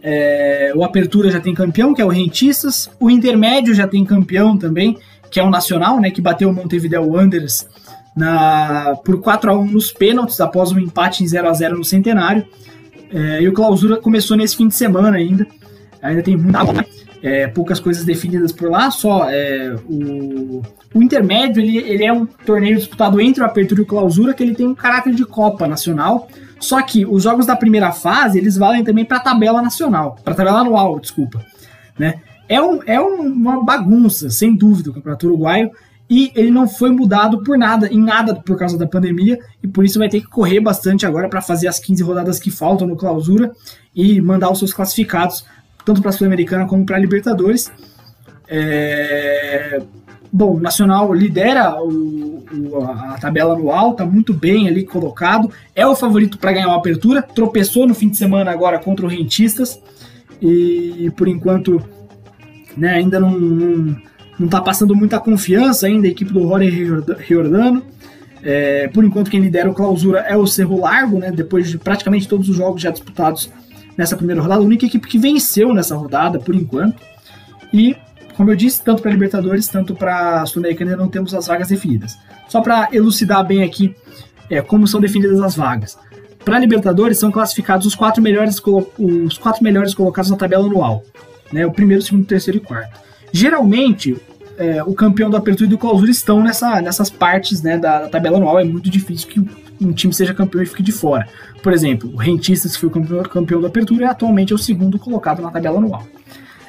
É, 0.02 0.72
o 0.76 0.84
Apertura 0.84 1.32
já 1.32 1.40
tem 1.40 1.54
campeão, 1.54 1.94
que 1.94 2.02
é 2.02 2.06
o 2.06 2.10
Rentistas. 2.10 2.90
O 3.00 3.10
Intermédio 3.10 3.74
já 3.74 3.88
tem 3.88 4.04
campeão 4.06 4.58
também, 4.58 4.98
que 5.32 5.40
é 5.40 5.44
o 5.44 5.50
Nacional, 5.50 6.00
né, 6.00 6.12
que 6.12 6.22
bateu 6.22 6.50
o 6.50 6.54
Montevideo 6.54 7.10
Wanderers 7.10 7.68
na, 8.16 8.96
por 9.04 9.20
4 9.20 9.52
a 9.52 9.58
1 9.58 9.66
nos 9.66 9.92
pênaltis, 9.92 10.40
após 10.40 10.72
um 10.72 10.80
empate 10.80 11.24
em 11.24 11.28
0 11.28 11.50
a 11.50 11.54
0 11.54 11.78
no 11.78 11.84
Centenário. 11.84 12.46
É, 13.12 13.42
e 13.42 13.48
o 13.48 13.54
Clausura 13.54 13.98
começou 13.98 14.36
nesse 14.38 14.56
fim 14.56 14.68
de 14.68 14.76
semana 14.76 15.18
ainda. 15.18 15.46
Ainda 16.02 16.22
tem 16.22 16.38
muita 16.38 16.60
é, 17.26 17.48
poucas 17.48 17.80
coisas 17.80 18.06
definidas 18.06 18.52
por 18.52 18.70
lá, 18.70 18.92
só 18.92 19.28
é, 19.30 19.76
o, 19.90 20.62
o 20.94 21.02
intermédio 21.02 21.60
ele, 21.60 21.78
ele 21.80 22.06
é 22.06 22.14
um 22.14 22.24
torneio 22.26 22.76
disputado 22.76 23.20
entre 23.20 23.42
o 23.42 23.46
Apertura 23.46 23.82
e 23.82 23.84
o 23.84 23.88
Clausura 23.88 24.32
que 24.32 24.44
ele 24.44 24.54
tem 24.54 24.68
um 24.68 24.76
caráter 24.76 25.12
de 25.12 25.26
Copa 25.26 25.68
Nacional, 25.68 26.28
só 26.60 26.80
que 26.84 27.04
os 27.04 27.24
jogos 27.24 27.48
da 27.48 27.56
primeira 27.56 27.92
fase 27.92 28.38
eles 28.38 28.56
valem 28.56 28.84
também 28.84 29.04
para 29.04 29.18
a 29.18 29.22
tabela 29.22 29.60
nacional, 29.60 30.18
para 30.24 30.34
a 30.34 30.38
tabela 30.38 30.60
anual, 30.60 31.00
desculpa, 31.00 31.44
né? 31.98 32.22
É, 32.48 32.62
um, 32.62 32.80
é 32.86 33.00
uma 33.00 33.64
bagunça, 33.64 34.30
sem 34.30 34.56
dúvida, 34.56 34.92
o 34.92 34.94
Campeonato 34.94 35.26
Uruguaio 35.26 35.72
e 36.10 36.32
ele 36.36 36.52
não 36.52 36.68
foi 36.68 36.92
mudado 36.92 37.42
por 37.44 37.58
nada, 37.58 37.88
em 37.88 38.00
nada 38.00 38.36
por 38.36 38.58
causa 38.58 38.78
da 38.78 38.86
pandemia, 38.86 39.40
e 39.64 39.68
por 39.68 39.84
isso 39.84 39.98
vai 39.98 40.08
ter 40.08 40.22
que 40.22 40.28
correr 40.28 40.60
bastante 40.60 41.06
agora 41.06 41.28
para 41.28 41.42
fazer 41.42 41.68
as 41.68 41.80
15 41.80 42.04
rodadas 42.04 42.40
que 42.40 42.52
faltam 42.52 42.88
no 42.88 42.96
clausura 42.96 43.52
e 43.94 44.22
mandar 44.22 44.52
os 44.52 44.60
seus 44.60 44.74
classificados 44.74 45.46
tanto 45.84 46.02
para 46.02 46.10
a 46.10 46.14
Sul-Americana 46.14 46.66
como 46.66 46.86
para 46.86 46.98
a 46.98 47.00
Libertadores. 47.00 47.72
É... 48.48 49.82
Bom, 50.32 50.56
o 50.56 50.60
Nacional 50.60 51.14
lidera 51.14 51.82
o, 51.82 52.44
o, 52.52 52.84
a 52.84 53.18
tabela 53.20 53.54
anual, 53.54 53.92
está 53.92 54.06
muito 54.06 54.34
bem 54.34 54.68
ali 54.68 54.84
colocado, 54.84 55.50
é 55.74 55.88
o 55.88 55.96
favorito 55.96 56.38
para 56.38 56.52
ganhar 56.52 56.68
uma 56.68 56.78
apertura, 56.78 57.22
tropeçou 57.22 57.88
no 57.88 57.96
fim 57.96 58.10
de 58.10 58.18
semana 58.18 58.52
agora 58.52 58.78
contra 58.78 59.06
o 59.06 59.10
Rentistas, 59.10 59.80
e 60.42 61.10
por 61.16 61.30
enquanto 61.30 61.82
né, 62.76 62.90
ainda 62.90 63.18
não, 63.18 63.32
não, 63.40 63.96
não 64.40 64.48
tá 64.48 64.62
passando 64.62 64.96
muita 64.96 65.20
confiança 65.20 65.88
ainda 65.88 66.08
a 66.08 66.10
equipe 66.12 66.34
do 66.34 66.46
Rory 66.46 66.70
Riordano. 66.70 67.84
É, 68.44 68.88
por 68.90 69.04
enquanto 69.04 69.32
quem 69.32 69.40
lidera 69.40 69.70
o 69.70 69.74
clausura 69.74 70.20
é 70.20 70.38
o 70.38 70.46
Cerro 70.46 70.80
Largo, 70.80 71.18
né, 71.18 71.32
depois 71.32 71.68
de 71.68 71.80
praticamente 71.80 72.28
todos 72.28 72.48
os 72.48 72.56
jogos 72.56 72.80
já 72.80 72.92
disputados 72.92 73.50
nessa 73.98 74.16
primeira 74.16 74.42
rodada, 74.42 74.62
a 74.62 74.64
única 74.64 74.86
equipe 74.86 75.08
que 75.08 75.18
venceu 75.18 75.74
nessa 75.74 75.96
rodada, 75.96 76.38
por 76.38 76.54
enquanto. 76.54 77.02
E, 77.74 77.96
como 78.38 78.52
eu 78.52 78.56
disse, 78.56 78.84
tanto 78.84 79.02
para 79.02 79.12
Libertadores, 79.12 79.68
tanto 79.68 79.96
para 79.96 80.46
Sul-Americana 80.46 80.96
não 80.96 81.08
temos 81.08 81.34
as 81.34 81.48
vagas 81.48 81.70
definidas. 81.70 82.18
Só 82.48 82.62
para 82.62 82.90
elucidar 82.92 83.44
bem 83.46 83.64
aqui 83.64 83.96
é, 84.50 84.62
como 84.62 84.88
são 84.88 85.02
definidas 85.02 85.42
as 85.42 85.56
vagas. 85.56 85.98
Para 86.44 86.60
Libertadores 86.60 87.18
são 87.18 87.32
classificados 87.32 87.88
os 87.88 87.96
quatro 87.96 88.22
melhores, 88.22 88.62
os 89.00 89.38
quatro 89.38 89.64
melhores 89.64 89.96
colocados 89.96 90.30
na 90.30 90.38
tabela 90.38 90.66
anual. 90.66 91.04
Né, 91.52 91.66
o 91.66 91.72
primeiro, 91.72 92.04
segundo, 92.04 92.26
terceiro 92.26 92.58
e 92.58 92.62
quarto. 92.62 93.05
Geralmente, 93.36 94.16
é, 94.58 94.82
o 94.82 94.94
campeão 94.94 95.30
do 95.30 95.36
Apertura 95.36 95.68
e 95.68 95.70
do 95.70 95.78
Clausura 95.78 96.10
estão 96.10 96.42
nessa, 96.42 96.82
nessas 96.82 97.10
partes 97.10 97.62
né, 97.62 97.78
da, 97.78 98.04
da, 98.04 98.08
tabela 98.08 98.38
anual. 98.38 98.58
É 98.58 98.64
muito 98.64 98.90
difícil 98.90 99.28
que 99.28 99.42
um 99.82 99.92
time 99.92 100.14
seja 100.14 100.34
campeão 100.34 100.64
e 100.64 100.66
fique 100.66 100.82
de 100.82 100.94
fora. 100.94 101.28
Por 101.62 101.74
exemplo, 101.74 102.10
o 102.14 102.16
Rentistas, 102.16 102.76
que 102.76 102.80
foi 102.80 102.88
o 102.88 102.92
campeão, 102.94 103.24
campeão 103.24 103.60
da 103.60 103.68
Apertura, 103.68 104.06
e 104.06 104.08
atualmente 104.08 104.54
é 104.54 104.56
o 104.56 104.58
segundo 104.58 104.98
colocado 104.98 105.42
na 105.42 105.52
tabela 105.52 105.80
anual. 105.80 106.08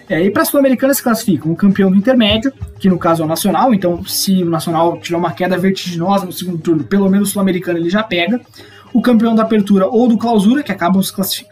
É, 0.08 0.20
e 0.24 0.28
para 0.28 0.42
a 0.42 0.44
Sul-Americana 0.44 0.92
se 0.92 1.00
classificam 1.00 1.52
o 1.52 1.56
campeão 1.56 1.88
do 1.88 1.96
intermédio, 1.96 2.52
que 2.80 2.88
no 2.88 2.98
caso 2.98 3.22
é 3.22 3.24
o 3.24 3.28
Nacional, 3.28 3.72
então 3.72 4.04
se 4.04 4.42
o 4.42 4.50
Nacional 4.50 4.98
tiver 4.98 5.16
uma 5.16 5.30
queda 5.30 5.56
vertiginosa 5.56 6.26
no 6.26 6.32
segundo 6.32 6.58
turno, 6.58 6.82
pelo 6.82 7.08
menos 7.08 7.28
o 7.28 7.32
Sul-Americano 7.32 7.78
ele 7.78 7.90
já 7.90 8.02
pega. 8.02 8.40
O 8.92 9.00
campeão 9.00 9.36
da 9.36 9.44
Apertura 9.44 9.86
ou 9.86 10.08
do 10.08 10.18
Clausura, 10.18 10.64
que 10.64 10.72
acabam 10.72 11.00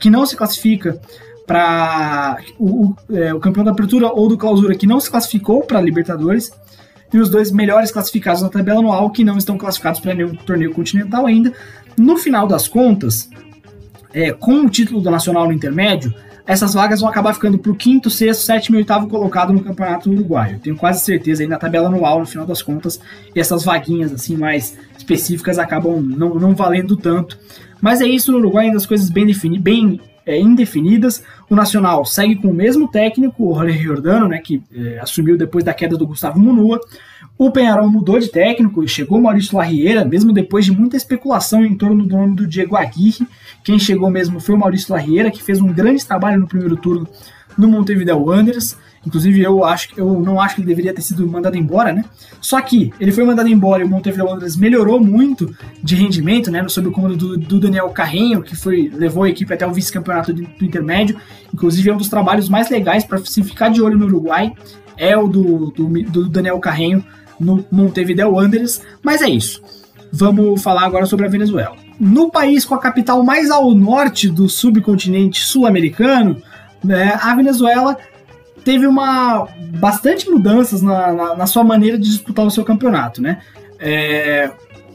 que 0.01 0.11
não 0.11 0.27
se 0.27 0.35
classifica 0.35 1.01
para 1.47 2.39
o, 2.59 2.95
é, 3.11 3.35
o, 3.35 3.41
campeão 3.41 3.65
da 3.65 3.71
Apertura 3.71 4.09
ou 4.09 4.29
do 4.29 4.37
Clausura 4.39 4.75
que 4.75 4.87
não 4.87 4.99
se 4.99 5.11
classificou 5.11 5.63
para 5.63 5.81
Libertadores 5.81 6.51
e 7.13 7.19
os 7.19 7.29
dois 7.29 7.51
melhores 7.51 7.91
classificados 7.91 8.43
na 8.43 8.49
tabela 8.49 8.81
anual 8.81 9.11
que 9.11 9.23
não 9.23 9.37
estão 9.37 9.57
classificados 9.57 10.01
para 10.01 10.15
nenhum 10.15 10.35
torneio 10.35 10.73
continental 10.73 11.27
ainda. 11.27 11.53
No 11.97 12.17
final 12.17 12.47
das 12.47 12.67
contas, 12.67 13.29
é, 14.13 14.33
com 14.33 14.63
o 14.63 14.71
título 14.71 15.01
do 15.01 15.11
Nacional 15.11 15.47
no 15.47 15.53
intermédio, 15.53 16.13
essas 16.47 16.75
vagas 16.75 17.01
vão 17.01 17.09
acabar 17.09 17.33
ficando 17.33 17.59
para 17.59 17.73
o 17.73 17.75
quinto, 17.75 18.11
sexto, 18.11 18.43
sétimo 18.43 18.77
e 18.77 18.79
oitavo 18.79 19.09
colocado 19.09 19.53
no 19.53 19.63
Campeonato 19.63 20.11
Uruguaio. 20.11 20.59
Tenho 20.59 20.77
quase 20.77 21.05
certeza 21.05 21.43
aí 21.43 21.49
na 21.49 21.57
tabela 21.57 21.89
anual, 21.89 22.21
no 22.21 22.27
final 22.27 22.47
das 22.47 22.63
contas, 22.63 23.01
e 23.35 23.41
essas 23.41 23.65
vaguinhas 23.65 24.13
assim 24.13 24.37
mais 24.37 24.77
específicas 24.97 25.59
acabam 25.59 26.03
não, 26.03 26.35
não 26.35 26.55
valendo 26.55 26.97
tanto. 26.97 27.39
Mas 27.81 28.01
é 28.01 28.07
isso 28.07 28.31
no 28.31 28.39
Uruguai, 28.39 28.67
ainda 28.67 28.77
as 28.77 28.87
coisas 28.87 29.09
bem, 29.09 29.27
defini 29.27 29.59
bem 29.59 30.01
é, 30.27 30.39
indefinidas. 30.39 31.23
O 31.49 31.55
Nacional 31.55 32.05
segue 32.05 32.37
com 32.37 32.49
o 32.49 32.55
mesmo 32.55 32.89
técnico, 32.89 33.51
o 33.51 33.55
Jorge 33.55 33.79
Jordano, 33.79 34.29
né, 34.29 34.39
que 34.39 34.63
é, 34.75 34.99
assumiu 35.01 35.37
depois 35.37 35.65
da 35.65 35.75
queda 35.75 35.97
do 35.97 36.07
Gustavo 36.07 36.39
Munua. 36.39 36.81
O 37.37 37.51
Penharol 37.51 37.89
mudou 37.89 38.19
de 38.19 38.29
técnico 38.29 38.83
e 38.83 38.89
chegou 38.89 39.21
Maurício 39.21 39.57
Larriera, 39.57 40.05
mesmo 40.05 40.33
depois 40.33 40.65
de 40.65 40.73
muita 40.73 40.97
especulação 40.97 41.65
em 41.65 41.75
torno 41.75 42.07
do 42.07 42.17
nome 42.17 42.37
do 42.37 42.47
Diego 42.47 42.77
Aguirre. 42.77 43.27
Quem 43.65 43.79
chegou 43.79 44.09
mesmo 44.09 44.39
foi 44.39 44.55
o 44.55 44.59
Maurício 44.59 44.95
Larriera, 44.95 45.31
que 45.31 45.43
fez 45.43 45.61
um 45.61 45.73
grande 45.73 46.07
trabalho 46.07 46.41
no 46.41 46.47
primeiro 46.47 46.77
turno 46.77 47.09
no 47.59 47.69
Montevideo 47.69 48.19
Wanderers. 48.19 48.77
Inclusive, 49.07 49.43
eu 49.43 49.65
acho 49.65 49.89
eu 49.97 50.21
não 50.21 50.41
acho 50.41 50.55
que 50.55 50.61
ele 50.63 50.69
deveria 50.69 50.95
ter 50.95 51.03
sido 51.03 51.27
mandado 51.27 51.57
embora, 51.57 51.93
né? 51.93 52.05
Só 52.41 52.61
que 52.61 52.93
ele 52.99 53.13
foi 53.13 53.25
mandado 53.25 53.49
embora 53.49 53.83
e 53.83 53.87
o 53.87 53.89
Montevideo 53.89 54.27
Wanderers 54.27 54.57
melhorou 54.57 55.03
muito 55.03 55.55
de 55.83 55.95
rendimento, 55.95 56.51
né? 56.51 56.67
Sob 56.69 56.89
o 56.89 56.93
comando 56.93 57.17
do, 57.17 57.37
do 57.37 57.61
Daniel 57.61 57.89
Carrenho, 57.91 58.43
que 58.43 58.57
foi 58.57 58.91
levou 58.95 59.25
a 59.25 59.29
equipe 59.29 59.53
até 59.53 59.67
o 59.67 59.73
vice-campeonato 59.73 60.33
do, 60.33 60.43
do, 60.43 60.65
intermédio. 60.65 61.17
Inclusive, 61.53 61.91
é 61.91 61.93
um 61.93 61.99
dos 61.99 62.09
trabalhos 62.09 62.49
mais 62.49 62.71
legais 62.71 63.05
para 63.05 63.19
se 63.19 63.43
ficar 63.43 63.69
de 63.69 63.83
olho 63.83 63.99
no 63.99 64.07
Uruguai. 64.07 64.53
É 64.97 65.17
o 65.17 65.27
do, 65.27 65.71
do, 65.71 66.03
do 66.05 66.29
Daniel 66.29 66.59
Carrenho 66.61 67.05
no 67.39 67.65
Montevideo 67.71 68.33
Wanderers. 68.33 68.81
Mas 69.03 69.21
é 69.21 69.29
isso. 69.29 69.61
Vamos 70.13 70.63
falar 70.63 70.85
agora 70.85 71.07
sobre 71.07 71.27
a 71.27 71.29
Venezuela. 71.29 71.75
No 71.99 72.31
país 72.31 72.65
com 72.65 72.75
a 72.75 72.79
capital 72.79 73.23
mais 73.23 73.51
ao 73.51 73.75
norte 73.75 74.29
do 74.29 74.49
subcontinente 74.49 75.45
sul-americano, 75.45 76.41
né, 76.83 77.19
a 77.21 77.35
Venezuela 77.35 77.97
teve 78.65 78.87
uma 78.87 79.47
bastante 79.79 80.29
mudanças 80.29 80.81
na, 80.81 81.13
na, 81.13 81.37
na, 81.37 81.47
sua 81.47 81.63
maneira 81.63 81.99
de 81.99 82.09
disputar 82.09 82.47
o 82.47 82.51
seu 82.51 82.65
campeonato, 82.65 83.21
né? 83.21 83.39
É, 83.79 84.51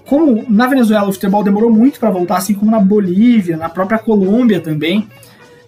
como 0.06 0.44
na 0.50 0.66
Venezuela 0.66 1.08
o 1.08 1.14
futebol 1.14 1.44
demorou 1.44 1.72
muito 1.72 2.00
para 2.00 2.10
voltar, 2.10 2.38
assim 2.38 2.56
como 2.56 2.72
na 2.72 2.80
Bolívia, 2.80 3.56
na 3.56 3.70
própria 3.70 4.00
Colômbia 4.00 4.60
também, 4.60 5.08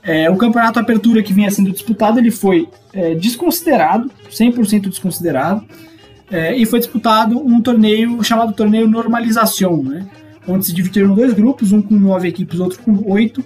é, 0.03 0.29
o 0.31 0.35
campeonato 0.35 0.79
Apertura 0.79 1.21
que 1.21 1.31
vinha 1.31 1.51
sendo 1.51 1.71
disputado 1.71 2.17
ele 2.17 2.31
foi 2.31 2.67
é, 2.91 3.13
desconsiderado, 3.13 4.09
100% 4.31 4.89
desconsiderado, 4.89 5.63
é, 6.31 6.55
e 6.57 6.65
foi 6.65 6.79
disputado 6.79 7.37
um 7.37 7.61
torneio 7.61 8.23
chamado 8.23 8.53
Torneio 8.53 8.87
Normalização, 8.87 9.83
né? 9.83 10.07
Onde 10.47 10.65
se 10.65 10.73
dividiram 10.73 11.13
dois 11.13 11.33
grupos, 11.33 11.71
um 11.71 11.81
com 11.81 11.93
nove 11.93 12.27
equipes, 12.27 12.59
outro 12.59 12.79
com 12.79 13.11
oito, 13.11 13.43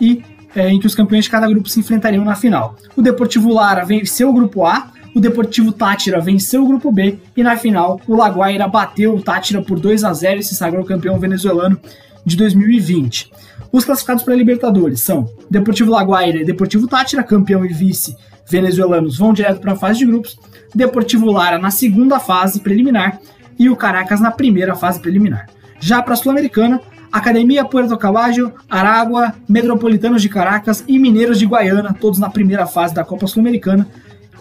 e 0.00 0.20
é, 0.54 0.68
em 0.70 0.78
que 0.78 0.86
os 0.86 0.94
campeões 0.94 1.24
de 1.24 1.30
cada 1.30 1.48
grupo 1.48 1.68
se 1.68 1.80
enfrentariam 1.80 2.24
na 2.24 2.34
final. 2.34 2.76
O 2.96 3.02
Deportivo 3.02 3.52
Lara 3.52 3.84
venceu 3.84 4.30
o 4.30 4.32
grupo 4.32 4.64
A, 4.64 4.90
o 5.14 5.20
Deportivo 5.20 5.72
Tátira 5.72 6.20
venceu 6.20 6.64
o 6.64 6.66
grupo 6.66 6.90
B 6.90 7.18
e 7.36 7.42
na 7.42 7.56
final 7.56 8.00
o 8.06 8.16
Laguaira 8.16 8.66
bateu 8.66 9.14
o 9.14 9.22
Tátira 9.22 9.62
por 9.62 9.78
2 9.78 10.04
a 10.04 10.12
0 10.12 10.40
e 10.40 10.42
se 10.42 10.54
sagrou 10.54 10.84
campeão 10.84 11.18
venezuelano 11.18 11.78
de 12.24 12.36
2020. 12.36 13.30
Os 13.70 13.84
classificados 13.84 14.24
para 14.24 14.34
a 14.34 14.36
Libertadores 14.36 15.00
são 15.00 15.28
Deportivo 15.50 15.90
Laguaira 15.90 16.38
e 16.38 16.44
Deportivo 16.44 16.88
Tátira, 16.88 17.22
campeão 17.22 17.64
e 17.64 17.68
vice 17.68 18.16
venezuelanos 18.46 19.18
vão 19.18 19.32
direto 19.32 19.60
para 19.60 19.72
a 19.72 19.76
fase 19.76 20.00
de 20.00 20.06
grupos, 20.06 20.38
Deportivo 20.74 21.30
Lara 21.30 21.58
na 21.58 21.70
segunda 21.70 22.18
fase 22.18 22.60
preliminar 22.60 23.20
e 23.58 23.70
o 23.70 23.76
Caracas 23.76 24.20
na 24.20 24.30
primeira 24.30 24.74
fase 24.74 25.00
preliminar. 25.00 25.48
Já 25.80 26.02
para 26.02 26.14
a 26.14 26.16
Sul-Americana, 26.16 26.80
Academia 27.14 27.64
Puerto 27.64 27.96
Caballo, 27.96 28.52
Aragua, 28.68 29.32
Metropolitanos 29.48 30.20
de 30.20 30.28
Caracas 30.28 30.82
e 30.88 30.98
Mineiros 30.98 31.38
de 31.38 31.46
Guaiana, 31.46 31.94
todos 31.94 32.18
na 32.18 32.28
primeira 32.28 32.66
fase 32.66 32.92
da 32.92 33.04
Copa 33.04 33.28
Sul-Americana. 33.28 33.86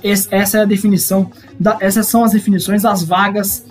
Essa 0.03 0.57
é 0.57 0.61
a 0.61 0.65
definição, 0.65 1.29
da, 1.59 1.77
essas 1.79 2.07
são 2.07 2.23
as 2.23 2.31
definições 2.31 2.81
das 2.81 3.03
vagas 3.03 3.63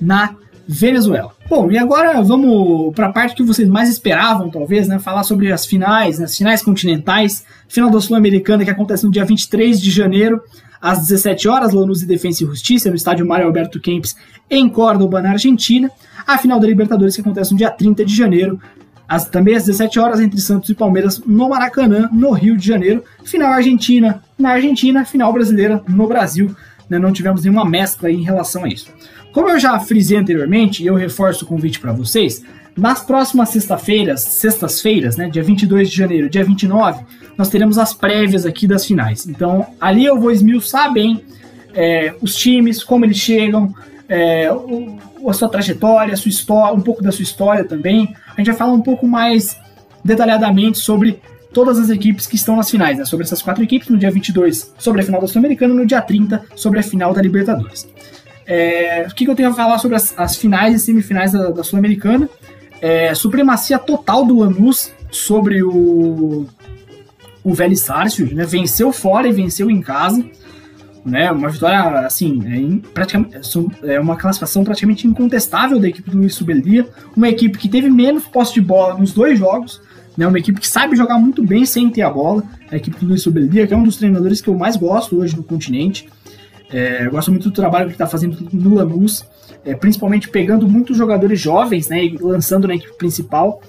na 0.00 0.34
Venezuela. 0.66 1.32
Bom, 1.50 1.70
e 1.70 1.76
agora 1.76 2.22
vamos 2.22 2.94
para 2.94 3.08
a 3.08 3.12
parte 3.12 3.34
que 3.34 3.42
vocês 3.42 3.68
mais 3.68 3.90
esperavam, 3.90 4.48
talvez, 4.48 4.88
né? 4.88 4.98
Falar 4.98 5.22
sobre 5.22 5.52
as 5.52 5.66
finais, 5.66 6.18
né, 6.18 6.24
as 6.24 6.34
finais 6.34 6.62
continentais. 6.62 7.44
Final 7.68 7.90
da 7.90 8.00
Sul-Americana 8.00 8.64
que 8.64 8.70
acontece 8.70 9.04
no 9.04 9.10
dia 9.10 9.24
23 9.26 9.78
de 9.78 9.90
janeiro, 9.90 10.40
às 10.80 11.00
17 11.00 11.46
horas, 11.46 11.74
Lanús 11.74 12.02
e 12.02 12.06
Defensa 12.06 12.42
e 12.42 12.46
Justiça, 12.46 12.88
no 12.88 12.96
estádio 12.96 13.26
Mário 13.26 13.46
Alberto 13.46 13.78
Kempes, 13.78 14.16
em 14.48 14.66
Córdoba, 14.66 15.20
na 15.20 15.32
Argentina. 15.32 15.90
A 16.26 16.38
final 16.38 16.58
da 16.58 16.66
Libertadores 16.66 17.14
que 17.14 17.20
acontece 17.20 17.52
no 17.52 17.58
dia 17.58 17.70
30 17.70 18.04
de 18.04 18.14
janeiro, 18.14 18.60
As, 19.08 19.28
também 19.28 19.54
às 19.54 19.64
17 19.64 20.00
horas 20.00 20.20
entre 20.20 20.40
Santos 20.40 20.68
e 20.68 20.74
Palmeiras 20.74 21.20
no 21.24 21.48
Maracanã, 21.48 22.08
no 22.12 22.32
Rio 22.32 22.56
de 22.56 22.66
Janeiro. 22.66 23.04
Final 23.24 23.52
Argentina 23.52 24.22
na 24.38 24.50
Argentina, 24.50 25.04
final 25.04 25.32
brasileira 25.32 25.82
no 25.88 26.06
Brasil. 26.06 26.54
Né, 26.90 26.98
não 26.98 27.12
tivemos 27.12 27.42
nenhuma 27.42 27.64
mescla 27.64 28.10
em 28.10 28.22
relação 28.22 28.64
a 28.64 28.68
isso. 28.68 28.92
Como 29.32 29.48
eu 29.50 29.58
já 29.58 29.78
frisei 29.78 30.16
anteriormente, 30.16 30.82
e 30.82 30.86
eu 30.86 30.94
reforço 30.94 31.44
o 31.44 31.48
convite 31.48 31.78
para 31.78 31.92
vocês, 31.92 32.42
nas 32.76 33.02
próximas 33.02 33.48
sexta-feiras, 33.48 34.20
sextas-feiras, 34.20 35.16
né, 35.16 35.28
dia 35.28 35.42
22 35.42 35.90
de 35.90 35.96
janeiro, 35.96 36.28
dia 36.28 36.44
29, 36.44 37.04
nós 37.36 37.48
teremos 37.48 37.78
as 37.78 37.92
prévias 37.92 38.46
aqui 38.46 38.66
das 38.66 38.84
finais. 38.84 39.26
Então, 39.26 39.66
ali 39.80 40.04
eu 40.04 40.20
vou 40.20 40.30
esmiuçar 40.30 40.92
bem 40.92 41.22
é, 41.74 42.14
os 42.20 42.36
times, 42.36 42.82
como 42.84 43.04
eles 43.04 43.16
chegam, 43.16 43.74
é, 44.08 44.50
o, 44.52 44.98
a 45.30 45.32
sua 45.32 45.48
trajetória, 45.48 46.14
a 46.14 46.16
sua 46.16 46.28
história, 46.28 46.74
um 46.74 46.80
pouco 46.80 47.02
da 47.02 47.12
sua 47.12 47.22
história 47.22 47.64
também. 47.64 48.14
A 48.28 48.40
gente 48.40 48.46
vai 48.46 48.56
falar 48.56 48.72
um 48.72 48.82
pouco 48.82 49.06
mais 49.06 49.56
detalhadamente 50.04 50.78
sobre 50.78 51.20
todas 51.52 51.78
as 51.78 51.90
equipes 51.90 52.26
que 52.26 52.36
estão 52.36 52.56
nas 52.56 52.70
finais, 52.70 52.98
né? 52.98 53.04
sobre 53.04 53.24
essas 53.24 53.40
quatro 53.40 53.62
equipes, 53.62 53.88
no 53.88 53.96
dia 53.96 54.10
22 54.10 54.74
sobre 54.78 55.00
a 55.00 55.04
final 55.04 55.20
da 55.20 55.26
Sul-Americana, 55.26 55.74
no 55.74 55.86
dia 55.86 56.00
30 56.02 56.44
sobre 56.54 56.78
a 56.78 56.82
final 56.82 57.14
da 57.14 57.22
Libertadores. 57.22 57.88
É, 58.46 59.06
o 59.10 59.14
que, 59.14 59.24
que, 59.24 59.30
eu 59.30 59.34
tenho 59.34 59.48
a 59.48 59.54
falar 59.54 59.78
sobre 59.78 59.96
as, 59.96 60.14
as 60.16 60.36
finais 60.36 60.74
e 60.74 60.78
semifinais 60.78 61.32
da, 61.32 61.50
da 61.50 61.64
Sul-Americana? 61.64 62.28
É, 62.80 63.14
supremacia 63.14 63.78
total 63.78 64.24
do 64.24 64.38
Lanús 64.38 64.92
sobre 65.10 65.62
o, 65.62 66.46
o 67.42 67.54
Vélez 67.54 67.80
Sarsfield, 67.80 68.34
né? 68.34 68.44
venceu 68.44 68.92
fora 68.92 69.26
e 69.26 69.32
venceu 69.32 69.70
em 69.70 69.80
casa 69.80 70.24
né? 71.06 71.30
Uma 71.30 71.48
vitória, 71.48 72.00
assim, 72.00 72.42
é, 72.44 72.88
praticamente, 72.92 73.38
é 73.84 74.00
uma 74.00 74.16
classificação 74.16 74.64
praticamente 74.64 75.06
incontestável 75.06 75.78
da 75.78 75.88
equipe 75.88 76.10
do 76.10 76.18
Luiz 76.18 76.34
Subelia, 76.34 76.86
uma 77.16 77.28
equipe 77.28 77.56
que 77.56 77.68
teve 77.68 77.88
menos 77.88 78.24
posse 78.24 78.54
de 78.54 78.60
bola 78.60 78.98
nos 78.98 79.12
dois 79.12 79.38
jogos, 79.38 79.80
né? 80.16 80.26
Uma 80.26 80.38
equipe 80.38 80.60
que 80.60 80.66
sabe 80.66 80.96
jogar 80.96 81.18
muito 81.18 81.44
bem 81.44 81.64
sem 81.64 81.88
ter 81.88 82.02
a 82.02 82.10
bola, 82.10 82.42
a 82.70 82.76
equipe 82.76 82.98
do 82.98 83.06
Luiz 83.06 83.22
Subelia, 83.22 83.66
que 83.66 83.72
é 83.72 83.76
um 83.76 83.84
dos 83.84 83.96
treinadores 83.96 84.40
que 84.40 84.48
eu 84.48 84.54
mais 84.58 84.76
gosto 84.76 85.16
hoje 85.16 85.36
no 85.36 85.44
continente. 85.44 86.08
É, 86.72 87.06
eu 87.06 87.12
gosto 87.12 87.30
muito 87.30 87.44
do 87.48 87.54
trabalho 87.54 87.86
que 87.86 87.92
está 87.92 88.08
fazendo 88.08 88.36
no 88.52 88.74
Lanús, 88.74 89.24
é, 89.64 89.76
principalmente 89.76 90.28
pegando 90.28 90.68
muitos 90.68 90.96
jogadores 90.96 91.40
jovens, 91.40 91.88
né? 91.88 92.04
E 92.04 92.18
lançando 92.18 92.66
na 92.66 92.74
equipe 92.74 92.96
principal. 92.98 93.62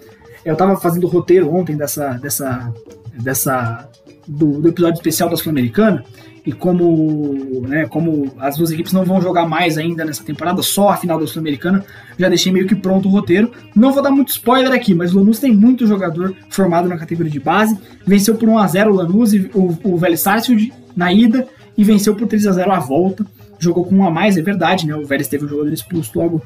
Eu 0.43 0.53
estava 0.53 0.75
fazendo 0.77 1.03
o 1.03 1.07
roteiro 1.07 1.53
ontem 1.53 1.77
dessa, 1.77 2.13
dessa, 2.13 2.73
dessa 3.21 3.87
do, 4.27 4.59
do 4.59 4.69
episódio 4.69 4.95
especial 4.95 5.29
da 5.29 5.35
Sul-Americana 5.35 6.03
e 6.47 6.53
como, 6.53 7.61
né, 7.67 7.85
como 7.87 8.31
as 8.39 8.55
duas 8.55 8.71
equipes 8.71 8.93
não 8.93 9.03
vão 9.03 9.21
jogar 9.21 9.45
mais 9.45 9.77
ainda 9.77 10.05
nessa 10.05 10.23
temporada, 10.23 10.63
só 10.63 10.87
a 10.87 10.95
final 10.95 11.19
da 11.19 11.27
Sul-Americana, 11.27 11.83
já 12.17 12.29
deixei 12.29 12.53
meio 12.53 12.65
que 12.65 12.73
pronto 12.73 13.09
o 13.09 13.11
roteiro. 13.11 13.51
Não 13.75 13.91
vou 13.91 14.01
dar 14.01 14.11
muito 14.11 14.29
spoiler 14.29 14.71
aqui, 14.71 14.95
mas 14.95 15.13
o 15.13 15.19
Lanús 15.19 15.39
tem 15.39 15.53
muito 15.53 15.85
jogador 15.85 16.33
formado 16.49 16.87
na 16.87 16.97
categoria 16.97 17.29
de 17.29 17.41
base. 17.41 17.77
Venceu 18.05 18.35
por 18.35 18.47
1 18.47 18.59
a 18.59 18.65
0 18.65 18.93
o 18.93 18.95
Lanús 18.95 19.33
e 19.33 19.51
o, 19.53 19.77
o 19.83 19.97
Vélez 19.97 20.21
Sarsfield 20.21 20.71
na 20.95 21.11
ida 21.11 21.45
e 21.77 21.83
venceu 21.83 22.15
por 22.15 22.25
3 22.25 22.47
a 22.47 22.53
0 22.53 22.71
a 22.71 22.79
volta. 22.79 23.25
Jogou 23.59 23.83
com 23.83 23.95
um 23.95 24.07
a 24.07 24.09
mais, 24.09 24.37
é 24.37 24.41
verdade, 24.41 24.87
né? 24.87 24.95
O 24.95 25.05
Vélez 25.05 25.27
teve 25.27 25.43
um 25.43 25.49
jogador 25.49 25.73
expulso 25.73 26.17
logo 26.17 26.41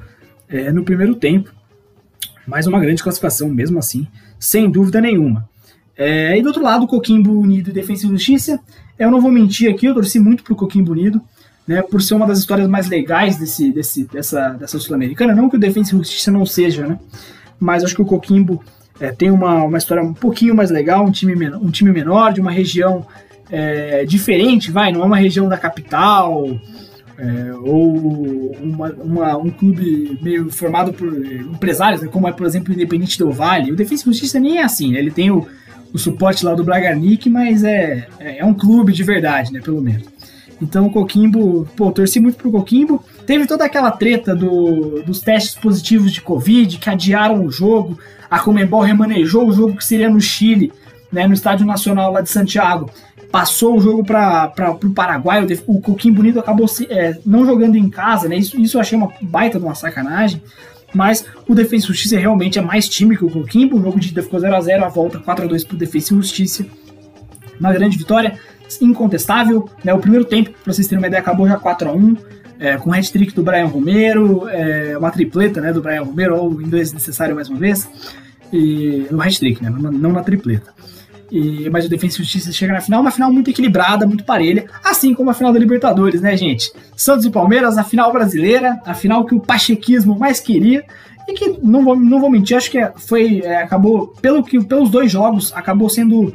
é, 0.49 0.71
no 0.71 0.83
primeiro 0.83 1.13
tempo. 1.13 1.53
Mais 2.47 2.65
uma 2.65 2.79
grande 2.79 3.03
classificação, 3.03 3.49
mesmo 3.49 3.77
assim, 3.77 4.07
sem 4.39 4.67
dúvida 4.67 4.99
nenhuma. 4.99 5.47
É, 5.95 6.35
e 6.35 6.41
do 6.41 6.47
outro 6.47 6.63
lado, 6.63 6.87
Coquimbo 6.87 7.39
Unido 7.39 7.69
e 7.69 7.73
Defesa 7.73 8.07
e 8.07 8.09
Justiça 8.09 8.59
eu 9.01 9.09
não 9.11 9.19
vou 9.19 9.31
mentir 9.31 9.69
aqui, 9.69 9.87
eu 9.87 9.93
torci 9.93 10.19
muito 10.19 10.43
pro 10.43 10.55
Coquinho 10.55 10.85
Bonito, 10.85 11.19
né, 11.67 11.81
por 11.81 12.01
ser 12.01 12.13
uma 12.13 12.27
das 12.27 12.39
histórias 12.39 12.67
mais 12.67 12.87
legais 12.87 13.37
desse, 13.37 13.71
desse, 13.71 14.05
dessa, 14.05 14.49
dessa 14.49 14.79
Sul-Americana. 14.79 15.33
Não 15.33 15.49
que 15.49 15.55
o 15.55 15.59
Defensa 15.59 15.95
e 15.95 15.97
Justiça 15.97 16.31
não 16.31 16.45
seja, 16.45 16.85
né? 16.85 16.99
Mas 17.59 17.83
acho 17.83 17.95
que 17.95 18.01
o 18.01 18.05
Coquimbo 18.05 18.63
é, 18.99 19.11
tem 19.11 19.31
uma, 19.31 19.63
uma 19.63 19.77
história 19.77 20.03
um 20.03 20.13
pouquinho 20.13 20.55
mais 20.55 20.69
legal, 20.69 21.05
um 21.05 21.11
time, 21.11 21.35
menor, 21.35 21.59
um 21.61 21.71
time 21.71 21.91
menor, 21.91 22.33
de 22.33 22.41
uma 22.41 22.51
região 22.51 23.05
é, 23.49 24.05
diferente, 24.05 24.71
vai, 24.71 24.91
não 24.91 25.01
é 25.01 25.05
uma 25.05 25.17
região 25.17 25.49
da 25.49 25.57
capital, 25.57 26.47
é, 27.17 27.53
ou 27.53 28.55
uma, 28.61 28.89
uma, 28.93 29.37
um 29.37 29.49
clube 29.49 30.19
meio 30.21 30.51
formado 30.51 30.93
por 30.93 31.07
empresários, 31.07 32.01
né, 32.01 32.07
como 32.07 32.27
é, 32.27 32.31
por 32.31 32.45
exemplo, 32.45 32.71
o 32.71 32.73
Independente 32.73 33.17
do 33.17 33.31
Vale. 33.31 33.71
O 33.71 33.75
Defensa 33.75 34.03
e 34.03 34.11
Justiça 34.11 34.39
nem 34.39 34.57
é 34.59 34.63
assim, 34.63 34.91
né, 34.91 34.99
ele 34.99 35.11
tem 35.11 35.31
o, 35.31 35.47
o 35.93 35.97
suporte 35.97 36.45
lá 36.45 36.53
do 36.53 36.63
Braganic, 36.63 37.29
mas 37.29 37.63
é, 37.63 38.07
é, 38.19 38.39
é 38.39 38.45
um 38.45 38.53
clube 38.53 38.93
de 38.93 39.03
verdade, 39.03 39.51
né, 39.51 39.59
pelo 39.59 39.81
menos. 39.81 40.07
Então 40.61 40.85
o 40.85 40.91
Coquimbo, 40.91 41.67
pô, 41.75 41.91
torci 41.91 42.19
muito 42.19 42.37
pro 42.37 42.51
Coquimbo. 42.51 43.03
Teve 43.25 43.47
toda 43.47 43.65
aquela 43.65 43.89
treta 43.89 44.35
do, 44.35 45.01
dos 45.03 45.19
testes 45.19 45.55
positivos 45.55 46.11
de 46.11 46.21
Covid 46.21 46.77
que 46.77 46.89
adiaram 46.89 47.43
o 47.43 47.51
jogo. 47.51 47.97
A 48.29 48.37
Comembol 48.39 48.81
remanejou 48.81 49.47
o 49.47 49.51
jogo 49.51 49.75
que 49.75 49.83
seria 49.83 50.09
no 50.09 50.21
Chile, 50.21 50.71
né, 51.11 51.27
no 51.27 51.33
Estádio 51.33 51.65
Nacional 51.65 52.11
lá 52.11 52.21
de 52.21 52.29
Santiago. 52.29 52.91
Passou 53.31 53.77
o 53.77 53.81
jogo 53.81 54.03
para 54.05 54.77
o 54.83 54.89
Paraguai. 54.91 55.45
O, 55.65 55.81
Coquimbo 55.81 56.17
Bonito 56.17 56.39
acabou 56.39 56.67
se, 56.67 56.85
é, 56.91 57.17
não 57.25 57.45
jogando 57.45 57.75
em 57.75 57.89
casa, 57.89 58.27
né? 58.27 58.35
Isso, 58.35 58.59
isso 58.59 58.77
eu 58.77 58.81
achei 58.81 58.97
uma 58.97 59.11
baita 59.21 59.57
de 59.57 59.65
uma 59.65 59.73
sacanagem 59.73 60.41
mas 60.93 61.25
o 61.47 61.55
Defensa 61.55 61.85
e 61.85 61.87
Justiça 61.87 62.17
realmente 62.17 62.59
é 62.59 62.61
mais 62.61 62.87
time 62.87 63.17
que 63.17 63.25
o 63.25 63.29
Coquimbo. 63.29 63.77
O 63.77 63.81
jogo 63.81 63.99
de 63.99 64.09
ficou 64.09 64.39
0x0, 64.39 64.83
a, 64.83 64.89
volta 64.89 65.19
4x2 65.19 65.67
pro 65.67 65.77
Defensa 65.77 66.13
e 66.13 66.17
Justiça. 66.17 66.65
Uma 67.59 67.71
grande 67.71 67.97
vitória, 67.97 68.37
incontestável. 68.81 69.69
Né? 69.83 69.93
O 69.93 69.99
primeiro 69.99 70.25
tempo, 70.25 70.51
para 70.63 70.73
vocês 70.73 70.87
terem 70.87 71.01
uma 71.01 71.07
ideia, 71.07 71.21
acabou 71.21 71.47
já 71.47 71.59
4x1. 71.59 72.17
É, 72.59 72.77
com 72.77 72.93
hat-trick 72.93 73.33
do 73.33 73.41
Brian 73.41 73.65
Romero, 73.65 74.47
é, 74.47 74.95
uma 74.95 75.09
tripleta 75.09 75.59
né, 75.59 75.73
do 75.73 75.81
Brian 75.81 76.03
Romero, 76.03 76.37
ou 76.37 76.61
inglês 76.61 76.93
necessário 76.93 77.33
mais 77.33 77.49
uma 77.49 77.57
vez, 77.57 77.89
e 78.53 79.07
no 79.09 79.19
hat-trick, 79.19 79.63
né, 79.63 79.73
não 79.75 80.11
na 80.11 80.21
tripleta. 80.21 80.71
E, 81.31 81.69
mas 81.69 81.85
o 81.85 81.89
Defensa 81.89 82.15
e 82.15 82.23
Justiça 82.23 82.51
chega 82.51 82.73
na 82.73 82.81
final, 82.81 82.99
uma 82.99 83.11
final 83.11 83.31
muito 83.31 83.49
equilibrada, 83.49 84.05
muito 84.05 84.25
parelha, 84.25 84.65
assim 84.83 85.13
como 85.13 85.29
a 85.29 85.33
final 85.33 85.53
da 85.53 85.59
Libertadores, 85.59 86.21
né, 86.21 86.35
gente? 86.35 86.71
Santos 86.95 87.25
e 87.25 87.31
Palmeiras, 87.31 87.77
a 87.77 87.83
final 87.83 88.11
brasileira, 88.11 88.81
a 88.85 88.93
final 88.93 89.25
que 89.25 89.33
o 89.33 89.39
pachequismo 89.39 90.19
mais 90.19 90.41
queria, 90.41 90.83
e 91.27 91.33
que, 91.33 91.57
não 91.63 91.83
vou, 91.85 91.95
não 91.95 92.19
vou 92.19 92.29
mentir, 92.29 92.57
acho 92.57 92.69
que 92.69 92.77
é, 92.77 92.91
foi, 92.97 93.41
é, 93.45 93.61
acabou, 93.61 94.07
pelo 94.21 94.43
que, 94.43 94.61
pelos 94.61 94.89
dois 94.89 95.09
jogos, 95.09 95.53
acabou 95.55 95.89
sendo 95.89 96.33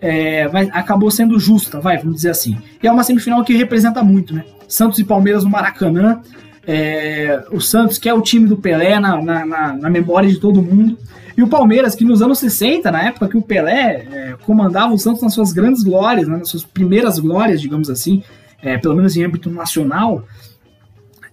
é, 0.00 0.48
vai, 0.48 0.68
acabou 0.70 1.10
sendo 1.10 1.38
justa, 1.38 1.80
vai, 1.80 1.96
vamos 1.96 2.16
dizer 2.16 2.30
assim. 2.30 2.58
E 2.82 2.86
é 2.86 2.92
uma 2.92 3.02
semifinal 3.02 3.42
que 3.42 3.56
representa 3.56 4.02
muito, 4.02 4.34
né? 4.34 4.44
Santos 4.68 4.98
e 4.98 5.04
Palmeiras 5.04 5.44
no 5.44 5.50
Maracanã, 5.50 6.20
é, 6.66 7.42
o 7.50 7.58
Santos, 7.58 7.96
que 7.96 8.06
é 8.06 8.12
o 8.12 8.20
time 8.20 8.46
do 8.46 8.56
Pelé 8.56 8.98
na, 9.00 9.20
na, 9.22 9.46
na, 9.46 9.72
na 9.72 9.90
memória 9.90 10.28
de 10.28 10.38
todo 10.38 10.60
mundo, 10.60 10.98
e 11.36 11.42
o 11.42 11.48
Palmeiras, 11.48 11.94
que 11.94 12.04
nos 12.04 12.22
anos 12.22 12.38
60, 12.38 12.90
na 12.90 13.02
época 13.02 13.28
que 13.28 13.36
o 13.36 13.42
Pelé 13.42 14.06
é, 14.10 14.36
comandava 14.44 14.92
o 14.92 14.98
Santos 14.98 15.22
nas 15.22 15.34
suas 15.34 15.52
grandes 15.52 15.82
glórias, 15.82 16.28
né, 16.28 16.36
nas 16.36 16.48
suas 16.48 16.64
primeiras 16.64 17.18
glórias, 17.18 17.60
digamos 17.60 17.90
assim, 17.90 18.22
é, 18.62 18.78
pelo 18.78 18.94
menos 18.94 19.16
em 19.16 19.24
âmbito 19.24 19.50
nacional, 19.50 20.24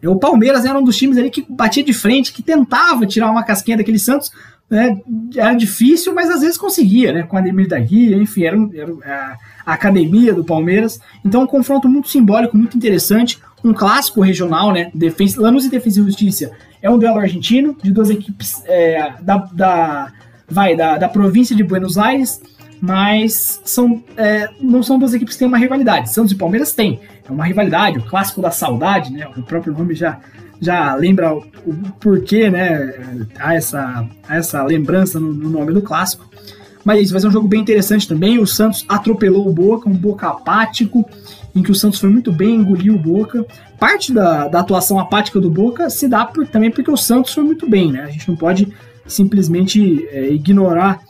é, 0.02 0.10
o 0.10 0.18
Palmeiras 0.18 0.66
era 0.66 0.78
um 0.78 0.84
dos 0.84 0.98
times 0.98 1.18
ali 1.18 1.30
que 1.30 1.46
batia 1.48 1.84
de 1.84 1.94
frente, 1.94 2.34
que 2.34 2.42
tentava 2.42 3.06
tirar 3.06 3.30
uma 3.30 3.44
casquinha 3.44 3.78
daquele 3.78 4.00
Santos. 4.00 4.32
Né, 4.68 4.98
era 5.36 5.54
difícil, 5.54 6.16
mas 6.16 6.30
às 6.30 6.40
vezes 6.40 6.58
conseguia, 6.58 7.12
né? 7.12 7.24
Com 7.24 7.36
a 7.36 7.42
Ademir 7.42 7.68
da 7.68 7.78
Guia, 7.78 8.16
enfim, 8.16 8.46
era, 8.46 8.58
era 8.74 8.94
a, 9.04 9.38
a, 9.66 9.74
academia 9.74 10.34
do 10.34 10.46
Palmeiras. 10.46 10.98
Então, 11.26 11.44
um 11.44 11.46
confronto 11.46 11.90
muito 11.90 12.08
simbólico, 12.08 12.58
muito 12.58 12.78
interessante. 12.78 13.38
Um 13.66 13.74
clássico 13.74 14.22
regional, 14.22 14.72
né? 14.72 14.90
Defensa, 14.96 15.42
Lanús 15.42 15.66
e 15.66 15.70
Defesa 15.70 16.00
e 16.00 16.04
Justiça 16.06 16.52
é 16.82 16.90
um 16.90 16.98
duelo 16.98 17.20
argentino 17.20 17.76
de 17.82 17.92
duas 17.92 18.10
equipes 18.10 18.64
é, 18.66 19.14
da, 19.22 19.38
da, 19.54 20.12
vai, 20.50 20.76
da, 20.76 20.98
da 20.98 21.10
província 21.10 21.56
de 21.56 21.64
Buenos 21.64 21.98
Aires, 21.98 22.42
mas 22.82 23.62
são, 23.64 24.04
é, 24.18 24.50
não 24.60 24.82
são 24.82 24.98
duas 24.98 25.14
equipes 25.14 25.36
que 25.36 25.40
têm 25.40 25.48
uma 25.48 25.58
rivalidade. 25.58 26.12
Santos 26.12 26.32
e 26.32 26.36
Palmeiras 26.36 26.74
têm. 26.74 27.00
É 27.28 27.32
uma 27.32 27.46
rivalidade, 27.46 28.00
o 28.00 28.04
clássico 28.04 28.42
da 28.42 28.50
saudade, 28.50 29.14
né? 29.14 29.28
O 29.38 29.44
próprio 29.44 29.72
nome 29.72 29.94
já, 29.94 30.20
já 30.60 30.96
lembra 30.96 31.34
o, 31.34 31.46
o 31.66 31.74
porquê, 32.00 32.50
né? 32.50 33.28
Há 33.40 33.54
essa, 33.54 34.08
essa 34.28 34.64
lembrança 34.64 35.20
no, 35.20 35.32
no 35.32 35.50
nome 35.50 35.72
do 35.74 35.82
clássico. 35.82 36.28
Mas 36.84 37.02
isso 37.04 37.12
vai 37.14 37.22
ser 37.22 37.28
um 37.28 37.32
jogo 37.32 37.48
bem 37.48 37.62
interessante 37.62 38.08
também. 38.08 38.40
O 38.40 38.48
Santos 38.48 38.84
atropelou 38.90 39.48
o 39.48 39.54
Boca, 39.54 39.88
um 39.88 39.94
Boca 39.94 40.28
apático, 40.28 41.08
em 41.56 41.62
que 41.62 41.72
o 41.72 41.76
Santos 41.76 42.00
foi 42.00 42.10
muito 42.10 42.32
bem, 42.32 42.56
engoliu 42.56 42.96
o 42.96 43.00
Boca. 43.00 43.46
Parte 43.82 44.14
da, 44.14 44.48
da 44.48 44.60
atuação 44.60 45.00
apática 45.00 45.40
do 45.40 45.50
Boca 45.50 45.90
se 45.90 46.08
dá 46.08 46.24
por, 46.24 46.46
também 46.46 46.70
porque 46.70 46.92
o 46.92 46.96
Santos 46.96 47.34
foi 47.34 47.44
muito 47.44 47.68
bem, 47.68 47.92
né? 47.92 48.04
A 48.04 48.12
gente 48.12 48.30
não 48.30 48.36
pode 48.36 48.72
simplesmente 49.08 50.08
é, 50.12 50.32
ignorar 50.32 51.02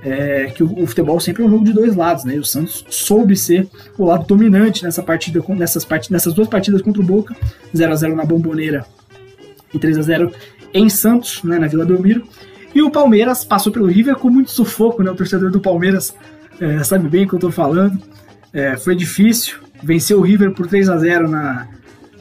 é, 0.00 0.44
que 0.54 0.62
o, 0.62 0.80
o, 0.80 0.86
futebol 0.86 1.18
sempre 1.18 1.42
é 1.42 1.46
um 1.46 1.50
jogo 1.50 1.64
de 1.64 1.72
dois 1.72 1.96
lados, 1.96 2.22
né? 2.22 2.36
E 2.36 2.38
o 2.38 2.44
Santos 2.44 2.84
soube 2.88 3.36
ser 3.36 3.68
o 3.98 4.04
lado 4.04 4.28
dominante 4.28 4.84
nessa 4.84 5.02
partida, 5.02 5.42
nessas, 5.48 5.84
part, 5.84 6.12
nessas 6.12 6.32
duas 6.32 6.46
partidas 6.46 6.80
contra 6.82 7.02
o 7.02 7.04
Boca, 7.04 7.34
0 7.76 7.92
a 7.92 7.96
0 7.96 8.14
na 8.14 8.24
Bomboneira 8.24 8.86
e 9.74 9.78
3 9.80 9.98
a 9.98 10.02
0 10.02 10.32
em 10.72 10.88
Santos, 10.88 11.42
né, 11.42 11.58
na 11.58 11.66
Vila 11.66 11.84
Belmiro. 11.84 12.22
E 12.72 12.80
o 12.80 12.92
Palmeiras 12.92 13.44
passou 13.44 13.72
pelo 13.72 13.86
River 13.86 14.14
com 14.14 14.30
muito 14.30 14.52
sufoco, 14.52 15.02
né? 15.02 15.10
O 15.10 15.16
torcedor 15.16 15.50
do 15.50 15.58
Palmeiras 15.58 16.14
é, 16.60 16.80
sabe 16.84 17.08
bem 17.08 17.24
o 17.24 17.28
que 17.28 17.34
eu 17.34 17.40
tô 17.40 17.50
falando. 17.50 18.00
É, 18.52 18.76
foi 18.76 18.94
difícil, 18.94 19.58
venceu 19.82 20.18
o 20.18 20.22
River 20.22 20.52
por 20.52 20.68
3 20.68 20.88
a 20.88 20.96
0 20.96 21.28
na, 21.28 21.66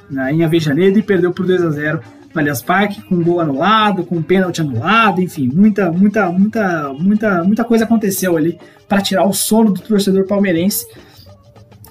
na, 0.09 0.31
em 0.31 0.43
Avejaneira 0.43 0.97
e 0.97 1.03
perdeu 1.03 1.31
por 1.31 1.45
2 1.45 1.63
a 1.63 1.69
0 1.69 1.99
no 2.33 2.39
Allianz 2.39 2.61
Parque, 2.61 3.01
com 3.01 3.21
gol 3.23 3.39
anulado, 3.39 4.03
com 4.03 4.21
pênalti 4.21 4.61
anulado, 4.61 5.21
enfim, 5.21 5.49
muita, 5.53 5.91
muita, 5.91 6.31
muita, 6.31 6.93
muita, 6.93 7.43
muita 7.43 7.63
coisa 7.63 7.85
aconteceu 7.85 8.37
ali 8.37 8.59
para 8.87 9.01
tirar 9.01 9.25
o 9.25 9.33
sono 9.33 9.73
do 9.73 9.81
torcedor 9.81 10.27
palmeirense. 10.27 10.85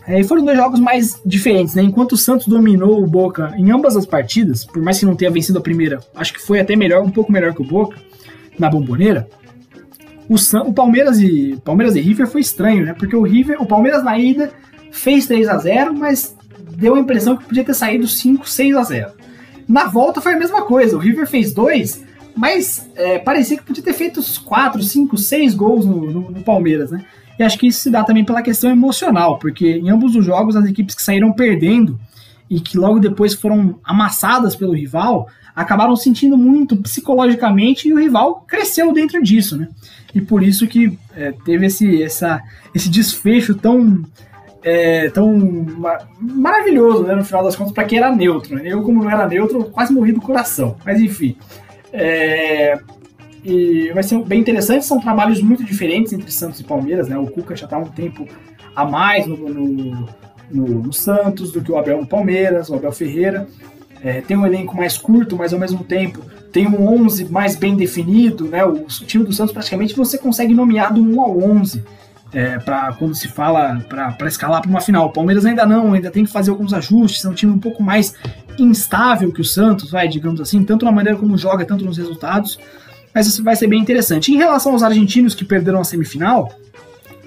É, 0.07 0.21
e 0.21 0.25
foram 0.25 0.43
dois 0.45 0.57
jogos 0.57 0.81
mais 0.81 1.21
diferentes, 1.25 1.75
né? 1.75 1.83
Enquanto 1.83 2.13
o 2.13 2.17
Santos 2.17 2.47
dominou 2.47 3.03
o 3.03 3.07
Boca 3.07 3.53
em 3.59 3.71
ambas 3.71 3.95
as 3.95 4.07
partidas, 4.07 4.65
por 4.65 4.83
mais 4.83 4.99
que 4.99 5.05
não 5.05 5.15
tenha 5.15 5.31
vencido 5.31 5.59
a 5.59 5.61
primeira, 5.61 6.01
acho 6.15 6.33
que 6.33 6.41
foi 6.41 6.61
até 6.61 6.75
melhor, 6.75 7.03
um 7.03 7.11
pouco 7.11 7.31
melhor 7.31 7.53
que 7.53 7.61
o 7.61 7.65
Boca 7.65 7.99
na 8.59 8.71
Bomboneira. 8.71 9.29
O, 10.27 10.39
San, 10.39 10.63
o 10.63 10.73
Palmeiras 10.73 11.21
e 11.21 11.59
Palmeiras 11.63 11.95
e 11.95 12.01
River 12.01 12.27
foi 12.27 12.41
estranho, 12.41 12.87
né? 12.87 12.95
Porque 12.95 13.15
o 13.15 13.23
River, 13.23 13.61
o 13.61 13.67
Palmeiras 13.67 14.03
na 14.03 14.19
ida 14.19 14.51
fez 14.91 15.27
3 15.27 15.47
a 15.47 15.59
0, 15.59 15.95
mas 15.95 16.35
deu 16.79 16.95
a 16.95 17.01
impressão 17.01 17.37
que 17.37 17.45
podia 17.45 17.65
ter 17.65 17.75
saído 17.75 18.07
5, 18.07 18.49
6 18.49 18.77
a 18.77 18.83
0. 18.85 19.11
Na 19.69 19.87
volta 19.87 20.21
foi 20.21 20.35
a 20.35 20.39
mesma 20.39 20.63
coisa, 20.63 20.97
o 20.97 21.01
River 21.01 21.27
fez 21.27 21.53
dois, 21.53 22.05
mas 22.37 22.89
é, 22.95 23.19
parecia 23.19 23.59
que 23.59 23.65
podia 23.65 23.83
ter 23.83 23.93
feito 23.93 24.21
4, 24.45 24.81
5, 24.81 25.19
6 25.19 25.55
gols 25.55 25.85
no, 25.85 26.09
no, 26.09 26.31
no 26.31 26.43
Palmeiras, 26.43 26.93
né? 26.93 27.05
E 27.37 27.43
acho 27.43 27.59
que 27.59 27.67
isso 27.67 27.81
se 27.81 27.91
dá 27.91 28.05
também 28.05 28.25
pela 28.25 28.43
questão 28.43 28.71
emocional, 28.71 29.39
porque 29.39 29.77
em 29.77 29.91
ambos 29.91 30.15
os 30.15 30.25
jogos 30.25 30.55
as 30.55 30.67
equipes 30.67 30.95
que 30.95 31.03
saíram 31.03 31.33
perdendo 31.33 31.99
e 32.49 32.61
que 32.61 32.79
logo 32.79 33.01
depois 33.01 33.35
foram 33.35 33.79
amassadas 33.85 34.55
pelo 34.55 34.73
rival 34.73 35.29
acabaram 35.55 35.97
sentindo 35.97 36.39
muito 36.39 36.77
psicologicamente 36.77 37.89
e 37.89 37.93
o 37.93 37.99
rival 37.99 38.45
cresceu 38.47 38.93
dentro 38.93 39.21
disso, 39.21 39.57
né? 39.57 39.69
E 40.15 40.21
por 40.21 40.45
isso 40.45 40.67
que 40.69 40.97
é, 41.17 41.33
teve 41.45 41.67
esse, 41.67 42.03
essa, 42.05 42.41
esse 42.73 42.89
desfecho 42.89 43.57
tão 43.57 44.05
é, 44.63 45.09
tão 45.11 45.37
maravilhoso, 46.21 47.05
né, 47.05 47.15
no 47.15 47.25
final 47.25 47.45
das 47.45 47.57
contas, 47.57 47.73
para 47.73 47.85
quem 47.85 47.99
era 47.99 48.15
neutro. 48.15 48.57
Né? 48.57 48.63
Eu, 48.65 48.83
como 48.83 49.03
não 49.03 49.11
era 49.11 49.27
neutro, 49.27 49.65
quase 49.65 49.93
morri 49.93 50.13
do 50.13 50.21
coração. 50.21 50.77
Mas 50.85 51.01
enfim. 51.01 51.37
É, 51.93 52.79
e 53.45 53.91
vai 53.93 54.03
ser 54.03 54.23
bem 54.25 54.41
interessante, 54.41 54.85
são 54.85 55.01
trabalhos 55.01 55.41
muito 55.41 55.65
diferentes 55.65 56.13
entre 56.13 56.31
Santos 56.31 56.61
e 56.61 56.65
Palmeiras, 56.65 57.09
né? 57.09 57.17
O 57.17 57.27
Cuca 57.27 57.57
já 57.57 57.65
está 57.65 57.79
um 57.79 57.85
tempo 57.85 58.27
a 58.75 58.85
mais 58.85 59.27
no, 59.27 59.37
no, 59.37 60.09
no, 60.51 60.67
no, 60.83 60.93
Santos 60.93 61.53
do 61.53 61.63
que 61.63 61.71
o 61.71 61.79
Abel 61.79 62.01
no 62.01 62.07
Palmeiras, 62.07 62.69
o 62.69 62.75
Abel 62.75 62.93
Ferreira. 62.93 63.47
É, 64.03 64.21
tem 64.21 64.37
um 64.37 64.47
elenco 64.47 64.77
mais 64.77 64.99
curto, 64.99 65.37
mas 65.37 65.53
ao 65.53 65.59
mesmo 65.59 65.83
tempo 65.83 66.21
tem 66.53 66.67
um 66.67 66.87
11 67.05 67.27
mais 67.27 67.57
bem 67.57 67.77
definido, 67.77 68.45
né? 68.45 68.65
O, 68.65 68.85
o 68.85 68.87
time 68.87 69.25
do 69.25 69.33
Santos 69.33 69.53
praticamente 69.53 69.95
você 69.95 70.19
consegue 70.19 70.53
nomear 70.53 70.93
do 70.93 71.01
1 71.01 71.21
ao 71.21 71.39
11 71.39 71.83
é, 72.33 72.59
para 72.59 72.93
quando 72.93 73.15
se 73.15 73.29
fala 73.29 73.81
para 73.89 74.29
escalar 74.29 74.61
para 74.61 74.71
uma 74.71 74.81
final. 74.81 75.07
O 75.07 75.13
Palmeiras 75.13 75.45
ainda 75.45 75.65
não, 75.65 75.93
ainda 75.93 76.11
tem 76.11 76.25
que 76.25 76.31
fazer 76.33 76.51
alguns 76.51 76.73
ajustes, 76.73 77.25
é 77.25 77.29
um 77.29 77.35
time 77.35 77.53
um 77.53 77.59
pouco 77.59 77.83
mais 77.83 78.15
instável 78.59 79.33
que 79.33 79.41
o 79.41 79.45
Santos, 79.45 79.91
vai, 79.91 80.09
digamos 80.09 80.41
assim, 80.41 80.65
tanto 80.65 80.85
na 80.85 80.93
maneira 80.93 81.19
como 81.19 81.39
joga, 81.39 81.65
tanto 81.65 81.85
nos 81.85 81.97
resultados 81.97 82.59
mas 83.15 83.27
isso 83.27 83.43
vai 83.43 83.57
ser 83.57 83.67
bem 83.67 83.81
interessante. 83.81 84.33
Em 84.33 84.37
relação 84.37 84.73
aos 84.73 84.83
argentinos 84.83 85.35
que 85.35 85.45
perderam 85.45 85.81
a 85.81 85.85
semifinal, 85.85 86.53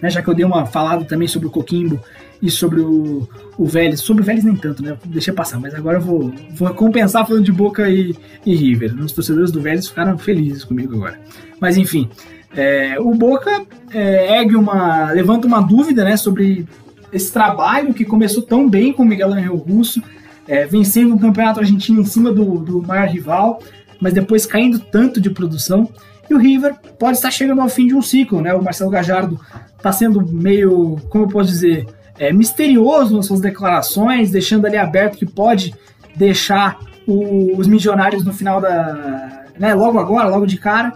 né, 0.01 0.09
já 0.09 0.21
que 0.21 0.29
eu 0.29 0.33
dei 0.33 0.45
uma 0.45 0.65
falada 0.65 1.05
também 1.05 1.27
sobre 1.27 1.47
o 1.47 1.51
Coquimbo 1.51 1.99
e 2.41 2.49
sobre 2.49 2.79
o, 2.79 3.27
o 3.57 3.65
Vélez, 3.65 3.99
sobre 3.99 4.23
o 4.23 4.25
Vélez 4.25 4.43
nem 4.43 4.55
tanto, 4.55 4.81
né? 4.81 4.97
Deixa 5.05 5.33
passar, 5.33 5.59
mas 5.59 5.75
agora 5.75 5.97
eu 5.97 6.01
vou, 6.01 6.33
vou 6.51 6.73
compensar 6.73 7.27
falando 7.27 7.43
de 7.43 7.51
Boca 7.51 7.89
e, 7.89 8.15
e 8.45 8.55
River. 8.55 8.95
Os 8.99 9.11
torcedores 9.11 9.51
do 9.51 9.61
Vélez 9.61 9.87
ficaram 9.87 10.17
felizes 10.17 10.63
comigo 10.63 10.95
agora. 10.95 11.19
Mas 11.59 11.77
enfim, 11.77 12.09
é, 12.55 12.99
o 12.99 13.13
Boca 13.13 13.63
é, 13.93 14.41
uma, 14.55 15.11
levanta 15.11 15.47
uma 15.47 15.61
dúvida 15.61 16.03
né, 16.03 16.17
sobre 16.17 16.67
esse 17.11 17.31
trabalho 17.31 17.93
que 17.93 18.05
começou 18.05 18.43
tão 18.43 18.69
bem 18.69 18.93
com 18.93 19.03
o 19.03 19.05
Miguel 19.05 19.33
Angel 19.33 19.55
Russo, 19.55 20.01
é, 20.47 20.65
vencendo 20.65 21.15
o 21.15 21.19
campeonato 21.19 21.59
argentino 21.59 22.01
em 22.01 22.05
cima 22.05 22.31
do, 22.31 22.59
do 22.59 22.81
maior 22.81 23.07
rival, 23.07 23.61
mas 23.99 24.13
depois 24.13 24.45
caindo 24.45 24.79
tanto 24.79 25.21
de 25.21 25.29
produção. 25.29 25.89
E 26.29 26.33
o 26.33 26.37
River 26.37 26.75
pode 26.97 27.17
estar 27.17 27.31
chegando 27.31 27.61
ao 27.61 27.69
fim 27.69 27.87
de 27.87 27.95
um 27.95 28.01
ciclo, 28.01 28.41
né? 28.41 28.53
O 28.53 28.63
Marcelo 28.63 28.89
Gajardo 28.89 29.39
está 29.77 29.91
sendo 29.91 30.25
meio, 30.25 30.97
como 31.09 31.25
eu 31.25 31.27
posso 31.27 31.49
dizer, 31.49 31.85
é, 32.17 32.31
misterioso 32.31 33.15
nas 33.15 33.25
suas 33.25 33.41
declarações, 33.41 34.31
deixando 34.31 34.65
ali 34.65 34.77
aberto 34.77 35.17
que 35.17 35.25
pode 35.25 35.73
deixar 36.15 36.79
o, 37.05 37.57
os 37.57 37.67
milionários 37.67 38.23
no 38.23 38.33
final 38.33 38.61
da. 38.61 39.45
Né, 39.59 39.73
logo 39.73 39.99
agora, 39.99 40.29
logo 40.29 40.45
de 40.45 40.57
cara. 40.57 40.93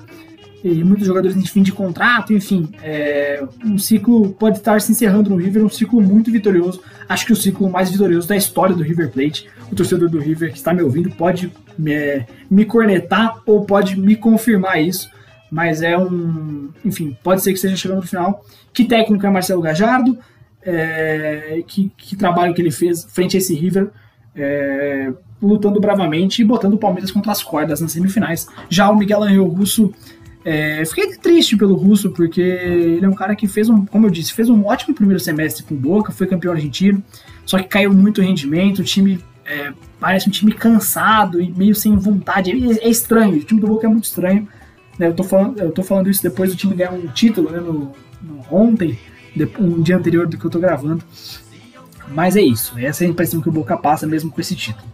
E 0.65 0.83
muitos 0.83 1.05
jogadores 1.05 1.37
em 1.37 1.45
fim 1.45 1.61
de 1.61 1.71
contrato, 1.71 2.33
enfim. 2.33 2.67
É, 2.81 3.43
um 3.63 3.77
ciclo 3.77 4.33
pode 4.33 4.57
estar 4.57 4.81
se 4.81 4.91
encerrando 4.91 5.29
no 5.29 5.35
River, 5.35 5.63
um 5.63 5.69
ciclo 5.69 6.01
muito 6.01 6.31
vitorioso. 6.31 6.81
Acho 7.07 7.23
que 7.27 7.33
o 7.33 7.35
ciclo 7.35 7.69
mais 7.69 7.91
vitorioso 7.91 8.27
da 8.27 8.35
história 8.35 8.75
do 8.75 8.81
River 8.81 9.11
Plate. 9.11 9.47
O 9.71 9.75
torcedor 9.75 10.09
do 10.09 10.17
River 10.17 10.49
que 10.49 10.57
está 10.57 10.73
me 10.73 10.81
ouvindo 10.81 11.11
pode 11.11 11.53
me, 11.77 12.25
me 12.49 12.65
cornetar 12.65 13.43
ou 13.45 13.63
pode 13.63 13.95
me 13.95 14.15
confirmar 14.15 14.81
isso. 14.81 15.07
Mas 15.51 15.83
é 15.83 15.95
um. 15.95 16.71
Enfim, 16.83 17.15
pode 17.21 17.43
ser 17.43 17.51
que 17.51 17.57
esteja 17.57 17.75
chegando 17.75 17.97
no 17.97 18.07
final. 18.07 18.43
Que 18.73 18.85
técnico 18.85 19.23
é 19.23 19.29
Marcelo 19.29 19.61
Gajardo? 19.61 20.17
É, 20.63 21.63
que, 21.67 21.91
que, 21.95 22.15
trabalho 22.15 22.55
que 22.55 22.61
ele 22.63 22.71
fez 22.71 23.03
frente 23.03 23.37
a 23.37 23.39
esse 23.39 23.53
River, 23.53 23.91
é, 24.35 25.13
lutando 25.39 25.79
bravamente 25.79 26.41
e 26.41 26.45
botando 26.45 26.73
o 26.73 26.79
Palmeiras 26.79 27.11
contra 27.11 27.31
as 27.31 27.43
cordas 27.43 27.81
nas 27.81 27.91
semifinais. 27.91 28.47
Já 28.67 28.89
o 28.89 28.97
Miguel 28.97 29.21
Angel 29.21 29.45
Russo, 29.45 29.93
é, 30.47 30.85
fiquei 30.85 31.17
triste 31.17 31.57
pelo 31.57 31.73
Russo, 31.73 32.11
porque 32.11 32.39
ele 32.39 33.03
é 33.03 33.09
um 33.09 33.15
cara 33.15 33.35
que 33.35 33.47
fez 33.47 33.67
um, 33.67 33.83
como 33.83 34.05
eu 34.05 34.11
disse, 34.11 34.31
fez 34.31 34.47
um 34.47 34.63
ótimo 34.63 34.93
primeiro 34.93 35.19
semestre 35.19 35.63
com 35.63 35.73
o 35.73 35.77
Boca, 35.77 36.11
foi 36.11 36.27
campeão 36.27 36.53
argentino, 36.53 37.03
só 37.47 37.57
que 37.57 37.67
caiu 37.67 37.91
muito 37.91 38.21
o 38.21 38.23
rendimento, 38.23 38.79
o 38.79 38.83
time 38.83 39.19
é, 39.43 39.73
parece 39.99 40.29
um 40.29 40.31
time 40.31 40.51
cansado 40.51 41.41
e 41.41 41.51
meio 41.51 41.73
sem 41.73 41.95
vontade. 41.97 42.51
É, 42.51 42.85
é, 42.85 42.89
estranho, 42.89 43.37
o 43.37 43.43
time 43.43 43.59
do 43.59 43.65
Boca 43.65 43.87
é 43.87 43.89
muito 43.89 44.03
estranho. 44.03 44.47
Né? 44.99 45.07
Eu, 45.07 45.15
tô 45.15 45.23
falando, 45.23 45.59
eu 45.59 45.71
tô 45.71 45.81
falando 45.81 46.11
isso 46.11 46.21
depois 46.21 46.51
do 46.51 46.55
time 46.55 46.75
ganhar 46.75 46.91
um 46.91 47.07
título 47.07 47.49
né, 47.49 47.59
no, 47.59 47.91
no, 48.21 48.45
ontem, 48.51 48.99
um 49.59 49.81
dia 49.81 49.97
anterior 49.97 50.27
do 50.27 50.37
que 50.37 50.45
eu 50.45 50.51
tô 50.51 50.59
gravando. 50.59 51.03
Mas 52.09 52.35
é 52.35 52.41
isso, 52.41 52.77
essa 52.77 53.03
é 53.03 53.07
a 53.07 53.09
impressão 53.09 53.41
que 53.41 53.49
o 53.49 53.51
Boca 53.51 53.75
passa 53.75 54.05
mesmo 54.05 54.29
com 54.29 54.39
esse 54.39 54.55
título. 54.55 54.87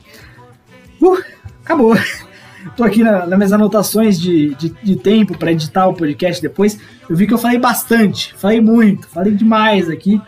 Uh, 1.01 1.21
acabou. 1.61 1.93
Tô 2.75 2.83
aqui 2.83 3.03
na, 3.03 3.25
nas 3.25 3.37
minhas 3.37 3.53
anotações 3.53 4.19
de, 4.19 4.55
de, 4.55 4.69
de 4.69 4.95
tempo 4.95 5.37
para 5.37 5.51
editar 5.51 5.87
o 5.87 5.93
podcast 5.93 6.41
depois. 6.41 6.79
Eu 7.09 7.15
vi 7.15 7.27
que 7.27 7.33
eu 7.33 7.37
falei 7.37 7.57
bastante, 7.57 8.33
falei 8.37 8.61
muito, 8.61 9.07
falei 9.07 9.33
demais 9.33 9.89
aqui. 9.89 10.21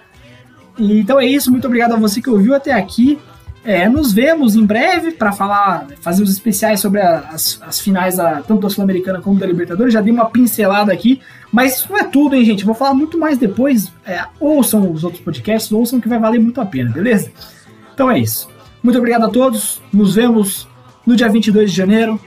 E, 0.77 0.99
então 0.99 1.19
é 1.19 1.25
isso, 1.25 1.51
muito 1.51 1.67
obrigado 1.67 1.93
a 1.93 1.97
você 1.97 2.21
que 2.21 2.29
ouviu 2.29 2.53
até 2.53 2.73
aqui. 2.73 3.19
É, 3.65 3.87
nos 3.87 4.11
vemos 4.11 4.57
em 4.57 4.65
breve 4.65 5.11
para 5.11 5.31
falar, 5.31 5.87
fazer 6.01 6.21
os 6.21 6.29
especiais 6.29 6.81
sobre 6.81 6.99
a, 6.99 7.19
as, 7.31 7.61
as 7.61 7.79
finais 7.79 8.17
da, 8.17 8.41
tanto 8.41 8.61
da 8.61 8.69
Sul-Americana 8.69 9.21
como 9.21 9.39
da 9.39 9.45
Libertadores. 9.45 9.93
Já 9.93 10.01
dei 10.01 10.11
uma 10.11 10.25
pincelada 10.25 10.91
aqui, 10.91 11.21
mas 11.49 11.77
isso 11.77 11.87
não 11.89 11.97
é 11.97 12.03
tudo, 12.03 12.35
hein, 12.35 12.43
gente? 12.43 12.65
Vou 12.65 12.75
falar 12.75 12.93
muito 12.93 13.17
mais 13.17 13.37
depois. 13.37 13.89
É, 14.05 14.21
ouçam 14.37 14.91
os 14.91 15.05
outros 15.05 15.23
podcasts, 15.23 15.71
ouçam 15.71 16.01
que 16.01 16.09
vai 16.09 16.19
valer 16.19 16.39
muito 16.39 16.59
a 16.59 16.65
pena, 16.65 16.91
beleza? 16.91 17.31
Então 17.93 18.11
é 18.11 18.19
isso. 18.19 18.49
Muito 18.81 18.97
obrigado 18.97 19.23
a 19.23 19.29
todos. 19.29 19.81
Nos 19.93 20.15
vemos 20.15 20.67
no 21.05 21.15
dia 21.15 21.29
22 21.29 21.71
de 21.71 21.77
janeiro. 21.77 22.19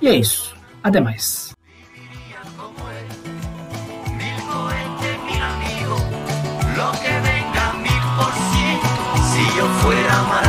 E 0.00 0.08
é 0.08 0.14
isso. 0.14 0.54
Até 0.82 1.00
mais. 1.00 1.54
fuera 9.84 10.43